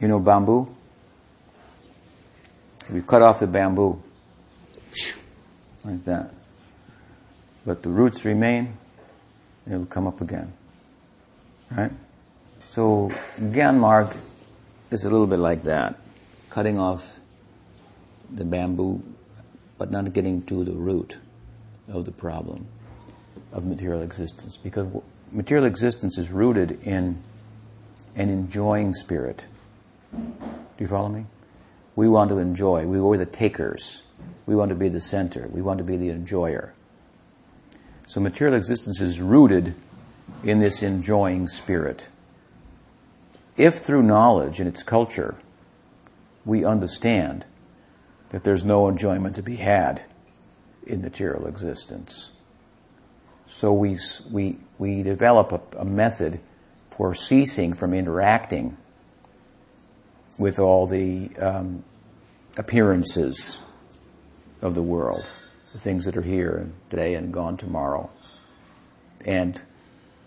you 0.00 0.08
know 0.08 0.20
bamboo? 0.20 0.74
If 2.88 2.94
you 2.94 3.02
cut 3.02 3.22
off 3.22 3.40
the 3.40 3.46
bamboo, 3.46 4.02
like 5.84 6.04
that, 6.04 6.32
but 7.66 7.82
the 7.82 7.88
roots 7.88 8.24
remain, 8.24 8.76
it'll 9.66 9.86
come 9.86 10.06
up 10.06 10.20
again. 10.20 10.52
Right? 11.70 11.92
So, 12.66 13.10
Gyan 13.38 13.78
Marg 13.78 14.08
is 14.90 15.04
a 15.04 15.10
little 15.10 15.26
bit 15.26 15.38
like 15.38 15.64
that 15.64 15.98
cutting 16.54 16.78
off 16.78 17.18
the 18.30 18.44
bamboo, 18.44 19.02
but 19.76 19.90
not 19.90 20.12
getting 20.12 20.40
to 20.42 20.62
the 20.62 20.70
root 20.72 21.16
of 21.88 22.04
the 22.04 22.12
problem 22.12 22.68
of 23.52 23.64
material 23.66 24.02
existence. 24.02 24.56
Because 24.56 24.86
material 25.32 25.66
existence 25.66 26.16
is 26.16 26.30
rooted 26.30 26.80
in 26.84 27.20
an 28.14 28.30
enjoying 28.30 28.94
spirit. 28.94 29.48
Do 30.12 30.22
you 30.78 30.86
follow 30.86 31.08
me? 31.08 31.26
We 31.96 32.08
want 32.08 32.30
to 32.30 32.38
enjoy. 32.38 32.86
We 32.86 33.00
were 33.00 33.18
the 33.18 33.26
takers. 33.26 34.03
We 34.46 34.54
want 34.54 34.70
to 34.70 34.74
be 34.74 34.88
the 34.88 35.00
center. 35.00 35.48
We 35.48 35.62
want 35.62 35.78
to 35.78 35.84
be 35.84 35.96
the 35.96 36.10
enjoyer. 36.10 36.74
So 38.06 38.20
material 38.20 38.56
existence 38.56 39.00
is 39.00 39.20
rooted 39.20 39.74
in 40.42 40.58
this 40.58 40.82
enjoying 40.82 41.48
spirit. 41.48 42.08
If 43.56 43.76
through 43.76 44.02
knowledge 44.02 44.60
and 44.60 44.68
its 44.68 44.82
culture 44.82 45.36
we 46.44 46.64
understand 46.64 47.44
that 48.30 48.44
there's 48.44 48.64
no 48.64 48.88
enjoyment 48.88 49.36
to 49.36 49.42
be 49.42 49.56
had 49.56 50.02
in 50.86 51.00
material 51.00 51.46
existence. 51.46 52.32
So 53.46 53.72
we, 53.72 53.98
we, 54.30 54.58
we 54.78 55.02
develop 55.02 55.52
a, 55.52 55.80
a 55.80 55.84
method 55.84 56.40
for 56.90 57.14
ceasing 57.14 57.72
from 57.72 57.94
interacting 57.94 58.76
with 60.38 60.58
all 60.58 60.86
the 60.86 61.30
um, 61.38 61.84
appearances 62.56 63.58
of 64.64 64.74
the 64.74 64.82
world, 64.82 65.24
the 65.72 65.78
things 65.78 66.04
that 66.06 66.16
are 66.16 66.22
here 66.22 66.68
today 66.90 67.14
and 67.14 67.32
gone 67.32 67.56
tomorrow, 67.56 68.10
and 69.24 69.62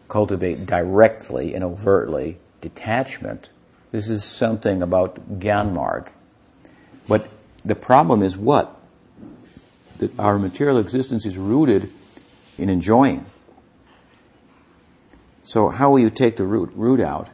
cultivate 0.08 0.66
directly 0.66 1.54
and 1.54 1.66
overtly 1.66 2.38
detachment 2.62 3.50
this 3.92 4.10
is 4.10 4.24
something 4.24 4.82
about 4.82 5.40
Gyanmarg. 5.40 6.12
But 7.08 7.28
the 7.64 7.76
problem 7.76 8.22
is 8.22 8.36
what? 8.36 8.78
That 10.00 10.18
our 10.20 10.38
material 10.38 10.78
existence 10.78 11.26
is 11.26 11.38
rooted 11.38 11.90
in 12.58 12.70
enjoying. 12.70 13.26
So 15.44 15.70
how 15.70 15.92
will 15.92 16.00
you 16.00 16.10
take 16.10 16.36
the 16.36 16.44
root, 16.44 16.72
root 16.76 17.00
out? 17.00 17.30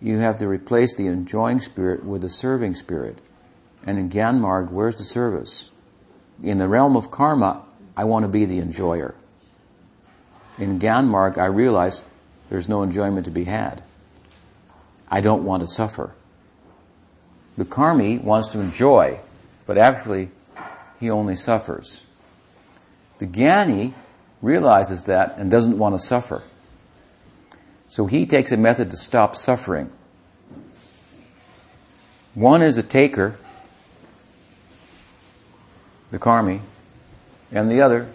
You 0.00 0.18
have 0.18 0.38
to 0.38 0.48
replace 0.48 0.94
the 0.94 1.06
enjoying 1.06 1.60
spirit 1.60 2.04
with 2.04 2.22
the 2.22 2.28
serving 2.28 2.74
spirit. 2.74 3.18
And 3.84 3.98
in 3.98 4.10
Gyanmarg, 4.10 4.70
where's 4.70 4.96
the 4.96 5.04
service? 5.04 5.70
In 6.42 6.58
the 6.58 6.68
realm 6.68 6.96
of 6.96 7.10
karma, 7.10 7.62
I 7.96 8.04
want 8.04 8.24
to 8.24 8.28
be 8.28 8.44
the 8.44 8.58
enjoyer. 8.58 9.14
In 10.58 10.78
Gyanmarg, 10.78 11.38
I 11.38 11.46
realize 11.46 12.02
there's 12.48 12.68
no 12.68 12.82
enjoyment 12.82 13.24
to 13.24 13.30
be 13.30 13.44
had. 13.44 13.82
I 15.10 15.20
don't 15.20 15.44
want 15.44 15.62
to 15.62 15.68
suffer. 15.68 16.14
The 17.56 17.64
karmi 17.64 18.22
wants 18.22 18.48
to 18.50 18.60
enjoy, 18.60 19.20
but 19.66 19.76
actually, 19.78 20.30
he 21.00 21.10
only 21.10 21.36
suffers. 21.36 22.02
The 23.18 23.26
jnani 23.26 23.92
realizes 24.40 25.04
that 25.04 25.36
and 25.38 25.50
doesn't 25.50 25.78
want 25.78 25.94
to 25.94 26.00
suffer. 26.00 26.42
So 27.88 28.06
he 28.06 28.24
takes 28.26 28.52
a 28.52 28.56
method 28.56 28.90
to 28.90 28.96
stop 28.96 29.36
suffering. 29.36 29.90
One 32.34 32.62
is 32.62 32.78
a 32.78 32.82
taker, 32.82 33.36
the 36.12 36.18
karmi, 36.18 36.60
and 37.50 37.70
the 37.70 37.80
other, 37.80 38.06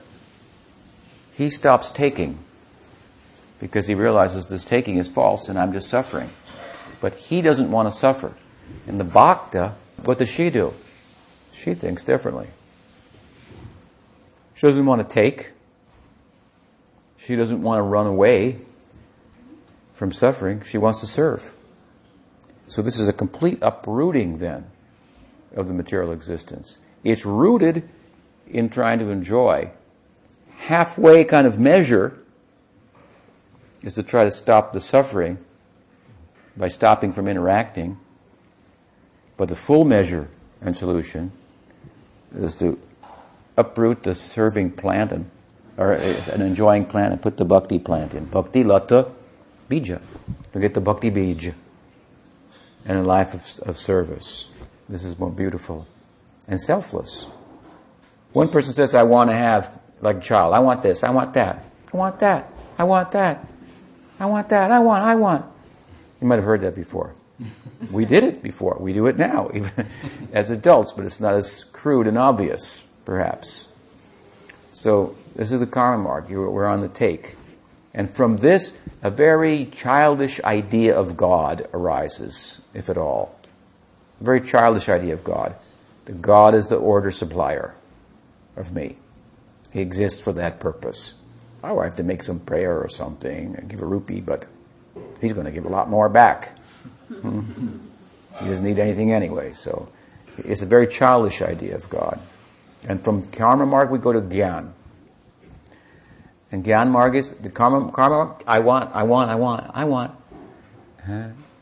he 1.36 1.50
stops 1.50 1.89
taking 1.89 2.38
because 3.60 3.88
he 3.88 3.95
realizes 3.95 4.48
this 4.48 4.64
taking 4.64 4.98
is 4.98 5.10
false 5.10 5.50
and 5.50 5.60
I'm 5.60 5.74
just 5.74 5.89
suffering. 5.89 6.30
But 7.02 7.16
he 7.16 7.41
doesn't 7.41 7.70
want 7.70 7.91
to 7.91 8.00
suffer. 8.00 8.34
And 8.88 9.00
the 9.00 9.04
bhakta, 9.04 9.74
what 10.04 10.20
does 10.20 10.30
she 10.30 10.50
do? 10.50 10.74
She 11.52 11.74
thinks 11.74 12.04
differently. 12.04 12.48
She 14.54 14.68
doesn't 14.68 14.86
want 14.86 15.08
to 15.08 15.14
take. 15.14 15.52
She 17.18 17.36
doesn't 17.36 17.62
want 17.62 17.80
to 17.80 17.84
run 17.84 18.06
away 18.06 18.60
from 19.93 20.12
suffering. 20.12 20.62
She 20.62 20.78
wants 20.78 21.00
to 21.02 21.08
serve. 21.08 21.52
So 22.68 22.84
this 22.84 23.00
is 23.00 23.08
a 23.08 23.14
complete 23.14 23.60
uprooting 23.62 24.38
then 24.38 24.70
of 25.58 25.68
the 25.68 25.74
material 25.74 26.12
existence. 26.12 26.78
It's 27.03 27.26
rooted 27.26 27.89
in 28.47 28.70
trying 28.70 28.99
to 28.99 29.10
enjoy. 29.10 29.72
Halfway 30.58 31.24
kind 31.26 31.45
of 31.45 31.60
measure 31.60 32.18
is 33.82 33.95
to 33.95 34.03
try 34.03 34.24
to 34.24 34.32
stop 34.32 34.72
the 34.72 34.80
suffering 34.80 35.39
by 36.55 36.68
stopping 36.68 37.12
from 37.12 37.28
interacting. 37.28 37.97
But 39.36 39.49
the 39.49 39.55
full 39.55 39.84
measure 39.84 40.30
and 40.62 40.76
solution 40.76 41.32
is 42.36 42.55
to 42.55 42.80
uproot 43.55 44.03
the 44.03 44.16
serving 44.16 44.72
plant 44.72 45.12
and, 45.12 45.30
or 45.78 45.93
uh, 45.93 46.24
an 46.32 46.41
enjoying 46.41 46.86
plant 46.86 47.14
and 47.14 47.22
put 47.22 47.38
the 47.38 47.45
bhakti 47.45 47.80
plant 47.80 48.14
in. 48.14 48.26
Bhakti 48.26 48.64
lata 48.64 49.12
bija. 49.70 50.01
To 50.53 50.60
get 50.60 50.74
the 50.74 50.82
bhakti 50.82 51.12
bija. 51.12 51.53
And 52.86 52.99
a 52.99 53.03
life 53.03 53.34
of, 53.34 53.68
of 53.68 53.78
service. 53.78 54.47
This 54.90 55.04
is 55.04 55.20
more 55.20 55.32
beautiful 55.32 55.88
and 56.48 56.62
selfless. 56.62 57.26
One 58.34 58.50
person 58.50 58.74
says, 58.74 58.96
I 58.96 59.04
want 59.04 59.30
to 59.30 59.36
have, 59.36 59.80
like 60.02 60.18
a 60.18 60.22
child, 60.22 60.54
I 60.54 60.60
want 60.60 60.82
this, 60.82 61.04
I 61.04 61.10
want 61.10 61.34
that, 61.34 61.64
I 61.94 61.98
want 61.98 62.20
that, 62.20 62.52
I 62.78 62.84
want 62.84 63.12
that, 63.12 63.46
I 64.20 64.26
want 64.26 64.50
that, 64.50 64.72
I 64.72 64.80
want, 64.80 65.04
I 65.04 65.16
want. 65.16 65.46
You 66.22 66.28
might 66.28 66.36
have 66.36 66.46
heard 66.46 66.62
that 66.62 66.76
before. 66.76 67.14
we 67.92 68.06
did 68.06 68.24
it 68.24 68.42
before. 68.42 68.78
We 68.80 68.94
do 68.94 69.08
it 69.08 69.18
now, 69.18 69.52
even 69.54 69.88
as 70.34 70.50
adults, 70.50 70.92
but 70.92 71.06
it's 71.06 71.20
not 71.20 71.34
as 71.34 71.64
crude 71.66 72.08
and 72.08 72.18
obvious, 72.18 72.84
perhaps. 73.06 73.68
So 74.72 75.16
this 75.36 75.52
is 75.52 75.60
the 75.60 75.68
karma 75.68 76.04
marg. 76.04 76.30
We're 76.30 76.66
on 76.66 76.82
the 76.82 76.88
take. 76.88 77.36
And 77.94 78.10
from 78.10 78.38
this, 78.38 78.78
a 79.02 79.10
very 79.10 79.66
childish 79.66 80.40
idea 80.44 80.96
of 80.96 81.18
God 81.18 81.68
arises, 81.74 82.62
if 82.74 82.90
at 82.90 82.98
all. 82.98 83.37
A 84.20 84.24
very 84.24 84.41
childish 84.41 84.89
idea 84.89 85.13
of 85.13 85.24
God. 85.24 85.55
That 86.05 86.22
God 86.22 86.55
is 86.55 86.68
the 86.68 86.78
order 86.78 87.11
supplier 87.11 87.76
of 88.55 88.74
me. 88.74 88.97
He 89.72 89.82
exists 89.82 90.22
for 90.22 90.34
that 90.34 90.59
purpose. 90.59 91.13
Oh, 91.63 91.80
I 91.80 91.86
have 91.86 91.95
to 91.97 92.03
make 92.03 92.24
some 92.24 92.39
prayer 92.39 92.80
or 92.80 92.88
something, 92.88 93.55
and 93.55 93.70
give 93.70 93.82
a 93.82 93.86
rupee, 93.86 94.22
but 94.22 94.45
he's 95.20 95.34
going 95.34 95.45
to 95.45 95.51
give 95.51 95.65
a 95.65 95.70
lot 95.70 95.89
more 95.89 96.07
back. 96.07 96.57
he 97.09 98.45
doesn't 98.45 98.65
need 98.65 98.80
anything 98.80 99.11
anyway. 99.11 99.53
So 99.53 99.89
it's 100.38 100.61
a 100.61 100.65
very 100.65 100.88
childish 100.88 101.41
idea 101.41 101.76
of 101.76 101.89
God. 101.89 102.20
And 102.88 103.03
from 103.03 103.26
karma 103.26 103.65
marg 103.65 103.89
we 103.89 103.99
go 103.99 104.13
to 104.13 104.22
gyan. 104.22 104.72
And 106.51 106.63
gyan 106.63 106.89
marg 106.89 107.15
is 107.15 107.32
the 107.32 107.49
karma 107.49 107.91
karma. 107.91 108.36
I 108.47 108.59
want, 108.59 108.95
I 108.95 109.03
want, 109.03 109.30
I 109.30 109.36
want, 109.36 109.72
I 109.74 109.86
want. 109.86 110.13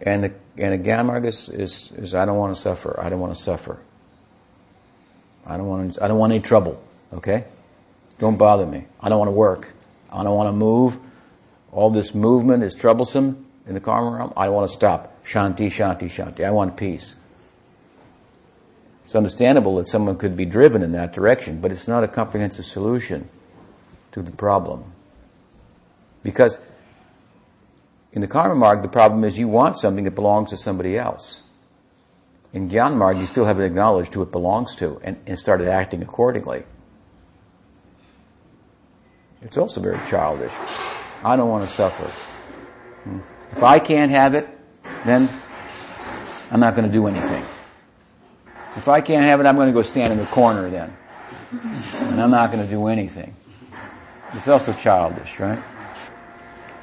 And 0.02 0.26
the 0.26 0.34
and 0.58 0.86
the 0.86 1.28
is, 1.28 1.50
is, 1.50 1.92
is 1.98 2.16
I 2.16 2.26
don't 2.26 2.38
want 2.38 2.56
to 2.56 2.62
suffer. 2.62 3.00
I 3.00 3.10
don't 3.10 3.20
want 3.20 3.36
to 3.36 3.42
suffer. 3.42 3.80
I 5.46 5.58
don't 5.58 5.68
want 5.68 6.02
I 6.02 6.08
don't 6.08 6.18
want 6.18 6.34
any 6.34 6.42
trouble. 6.42 6.82
Okay, 7.14 7.46
don't 8.20 8.38
bother 8.38 8.66
me. 8.66 8.86
I 9.00 9.10
don't 9.10 9.20
want 9.20 9.30
to 9.30 9.34
work. 9.34 9.74
I 10.12 10.24
don't 10.24 10.36
want 10.36 10.48
to 10.48 10.54
move. 10.54 10.98
All 11.72 11.90
this 11.90 12.16
movement 12.16 12.64
is 12.64 12.74
troublesome 12.74 13.46
in 13.68 13.74
the 13.74 13.80
karma 13.80 14.18
realm. 14.18 14.34
I 14.36 14.50
want 14.50 14.70
to 14.70 14.74
stop. 14.74 15.24
Shanti, 15.26 15.68
shanti, 15.68 16.06
shanti. 16.06 16.46
I 16.46 16.52
want 16.52 16.78
peace. 16.78 17.16
It's 19.06 19.16
understandable 19.16 19.76
that 19.76 19.88
someone 19.88 20.18
could 20.18 20.36
be 20.36 20.46
driven 20.46 20.82
in 20.82 20.92
that 20.94 21.14
direction, 21.14 21.62
but 21.62 21.72
it's 21.72 21.88
not 21.88 22.04
a 22.04 22.08
comprehensive 22.08 22.66
solution 22.66 23.30
to 24.14 24.22
the 24.22 24.32
problem. 24.32 24.92
Because 26.24 26.58
in 28.16 28.22
the 28.22 28.28
karma 28.28 28.56
marg, 28.56 28.82
the 28.82 28.88
problem 28.88 29.26
is 29.26 29.38
you 29.38 29.50
want 29.50 29.78
something 29.78 30.06
that 30.06 30.16
belongs 30.16 30.52
to 30.52 30.58
somebody 30.58 30.98
else. 30.98 31.44
In 32.54 32.70
Gyan 32.70 32.96
marg, 32.96 33.18
you 33.18 33.26
still 33.26 33.44
haven't 33.44 33.66
acknowledged 33.66 34.14
who 34.14 34.22
it 34.22 34.32
belongs 34.32 34.74
to 34.78 35.02
and, 35.04 35.18
and 35.28 35.38
started 35.38 35.68
acting 35.68 36.02
accordingly. 36.02 36.64
It's 39.42 39.58
also 39.58 39.82
very 39.82 40.00
childish. 40.10 40.54
I 41.26 41.36
don't 41.36 41.50
want 41.50 41.66
to 41.66 41.70
suffer. 41.70 42.06
Hmm. 43.04 43.20
If 43.52 43.62
I 43.62 43.80
can't 43.80 44.12
have 44.12 44.34
it, 44.34 44.48
then 45.06 45.30
I'm 46.50 46.62
not 46.62 46.74
going 46.74 46.88
to 46.88 46.94
do 46.94 47.08
anything. 47.08 47.44
If 48.78 48.88
I 48.88 49.02
can't 49.02 49.24
have 49.24 49.42
it, 49.42 49.46
I'm 49.46 49.56
going 49.56 49.68
to 49.68 49.74
go 49.74 49.82
stand 49.82 50.14
in 50.14 50.20
the 50.20 50.26
corner 50.28 50.70
then. 50.70 50.96
And 51.52 52.22
I'm 52.22 52.32
not 52.32 52.52
going 52.52 52.64
to 52.64 52.70
do 52.70 52.88
anything. 52.88 53.36
It's 54.34 54.48
also 54.48 54.72
childish, 54.72 55.38
right? 55.38 55.62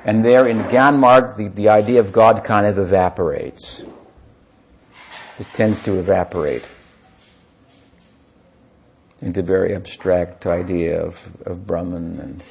And 0.05 0.25
there 0.25 0.49
in 0.49 0.59
Gyan 0.59 0.99
Marg, 0.99 1.37
the, 1.37 1.49
the 1.49 1.69
idea 1.69 2.01
of 2.01 2.13
God 2.13 2.43
kind 2.45 2.67
of 2.67 2.79
evaporates. 2.79 3.83
It 5.39 5.47
tends 5.55 5.81
to 5.81 5.99
evaporate 5.99 6.65
into 9.21 9.43
very 9.43 9.75
abstract 9.75 10.47
idea 10.47 11.01
of, 11.01 11.37
of 11.47 11.67
Brahman. 11.67 12.19
And, 12.19 12.43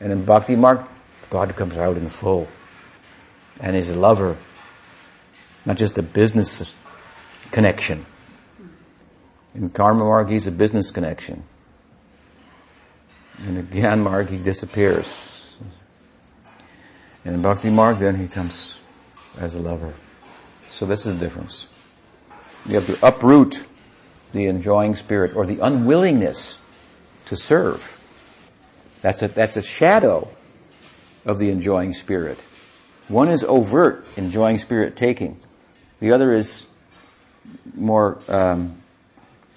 and 0.00 0.12
in 0.12 0.24
Bhakti 0.24 0.56
Marg, 0.56 0.80
God 1.28 1.54
comes 1.54 1.76
out 1.76 1.98
in 1.98 2.08
full. 2.08 2.48
And 3.60 3.76
he's 3.76 3.90
a 3.90 3.98
lover, 3.98 4.38
not 5.66 5.76
just 5.76 5.98
a 5.98 6.02
business 6.02 6.74
connection. 7.50 8.06
In 9.54 9.68
Karma 9.68 10.04
Marg, 10.04 10.30
he's 10.30 10.46
a 10.46 10.50
business 10.50 10.90
connection. 10.90 11.44
And 13.38 13.58
in 13.58 13.68
the 13.68 13.80
Gyan 13.80 14.02
Marg, 14.02 14.28
he 14.28 14.38
disappears. 14.38 15.31
And 17.24 17.34
in 17.34 17.42
Bhakti 17.42 17.70
Marg, 17.70 17.98
then 17.98 18.18
he 18.18 18.28
comes 18.28 18.78
as 19.38 19.54
a 19.54 19.60
lover. 19.60 19.94
So 20.68 20.86
this 20.86 21.06
is 21.06 21.18
the 21.18 21.24
difference. 21.24 21.66
You 22.66 22.76
have 22.76 22.86
to 22.86 23.06
uproot 23.06 23.64
the 24.32 24.46
enjoying 24.46 24.94
spirit 24.94 25.36
or 25.36 25.46
the 25.46 25.58
unwillingness 25.58 26.58
to 27.26 27.36
serve. 27.36 27.98
That's 29.02 29.22
a, 29.22 29.28
that's 29.28 29.56
a 29.56 29.62
shadow 29.62 30.28
of 31.24 31.38
the 31.38 31.50
enjoying 31.50 31.92
spirit. 31.92 32.38
One 33.08 33.28
is 33.28 33.44
overt, 33.44 34.06
enjoying 34.16 34.58
spirit 34.58 34.96
taking. 34.96 35.38
The 36.00 36.12
other 36.12 36.32
is 36.32 36.66
more 37.74 38.18
um, 38.28 38.80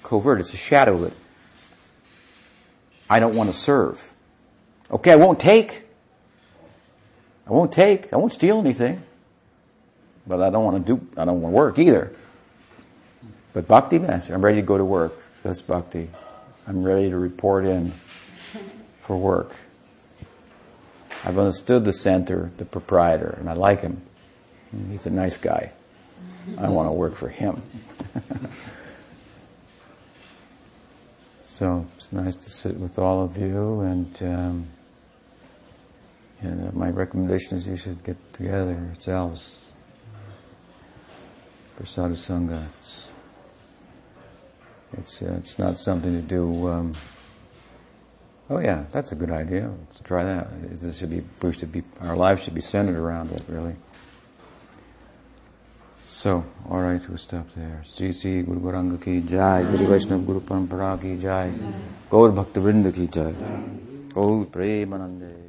covert. 0.03 0.39
It's 0.39 0.53
a 0.53 0.57
shadow 0.57 0.95
of 0.95 1.03
it. 1.03 1.13
I 3.09 3.19
don't 3.19 3.35
want 3.35 3.51
to 3.51 3.55
serve. 3.55 4.13
Okay, 4.91 5.11
I 5.11 5.15
won't 5.15 5.39
take. 5.39 5.84
I 7.47 7.51
won't 7.51 7.71
take. 7.71 8.11
I 8.11 8.17
won't 8.17 8.33
steal 8.33 8.59
anything. 8.59 9.03
But 10.27 10.41
I 10.41 10.49
don't 10.49 10.63
want 10.63 10.85
to 10.85 10.95
do, 10.95 11.07
I 11.17 11.25
don't 11.25 11.41
want 11.41 11.53
to 11.53 11.55
work 11.55 11.79
either. 11.79 12.11
But 13.53 13.67
bhakti 13.67 13.99
master, 13.99 14.33
I'm 14.33 14.43
ready 14.43 14.57
to 14.57 14.65
go 14.65 14.77
to 14.77 14.85
work. 14.85 15.13
That's 15.43 15.61
bhakti. 15.61 16.09
I'm 16.67 16.83
ready 16.83 17.09
to 17.09 17.17
report 17.17 17.65
in 17.65 17.91
for 19.01 19.15
work. 19.15 19.55
I've 21.23 21.37
understood 21.37 21.85
the 21.85 21.93
center, 21.93 22.51
the 22.57 22.65
proprietor, 22.65 23.35
and 23.39 23.49
I 23.49 23.53
like 23.53 23.81
him. 23.81 24.01
He's 24.89 25.05
a 25.05 25.11
nice 25.11 25.37
guy. 25.37 25.71
I 26.57 26.69
want 26.69 26.87
to 26.87 26.91
work 26.91 27.15
for 27.15 27.29
him. 27.29 27.61
so 31.41 31.87
it's 31.97 32.11
nice 32.11 32.35
to 32.35 32.49
sit 32.49 32.77
with 32.77 32.99
all 32.99 33.23
of 33.23 33.37
you, 33.37 33.81
and, 33.81 34.23
um, 34.23 34.67
and 36.45 36.73
my 36.73 36.89
recommendation 36.89 37.57
is 37.57 37.67
you 37.67 37.77
should 37.77 38.03
get 38.03 38.17
together 38.33 38.73
yourselves 38.73 39.55
for 41.75 41.85
sadhu 41.85 42.15
sangha. 42.15 42.65
It's, 42.79 43.07
it's, 44.97 45.21
uh, 45.21 45.35
it's 45.39 45.59
not 45.59 45.77
something 45.77 46.13
to 46.13 46.21
do. 46.21 46.67
Um, 46.67 46.93
oh 48.49 48.59
yeah, 48.59 48.85
that's 48.91 49.11
a 49.11 49.15
good 49.15 49.31
idea. 49.31 49.71
Let's 49.89 49.99
try 50.01 50.23
that. 50.23 50.47
This 50.79 50.97
should 50.97 51.09
be, 51.09 51.23
we 51.41 51.53
should 51.53 51.71
be, 51.71 51.83
our 52.01 52.15
lives 52.15 52.43
should 52.43 52.55
be 52.55 52.61
centered 52.61 52.95
around 52.95 53.31
it, 53.31 53.43
really. 53.47 53.75
So, 56.05 56.45
all 56.69 56.81
right, 56.81 57.01
we'll 57.09 57.17
stop 57.17 57.47
there. 57.55 57.83
Sri 57.85 58.13
Sri 58.13 58.41
Guru 58.41 58.59
Gauranga 58.59 59.03
ki 59.03 59.21
jai, 59.21 59.63
Guru 59.63 59.85
Vaishnava 59.85 60.23
Guru 60.23 60.39
Parampara 60.39 60.99
ki 61.01 61.17
jai, 61.17 61.51
Gaur 62.09 62.31
Bhakta 62.31 62.59
Vrinda 62.59 62.93
ki 62.93 63.07
jai, 63.07 63.33
Gaur 64.13 64.45
Premanande. 64.45 65.44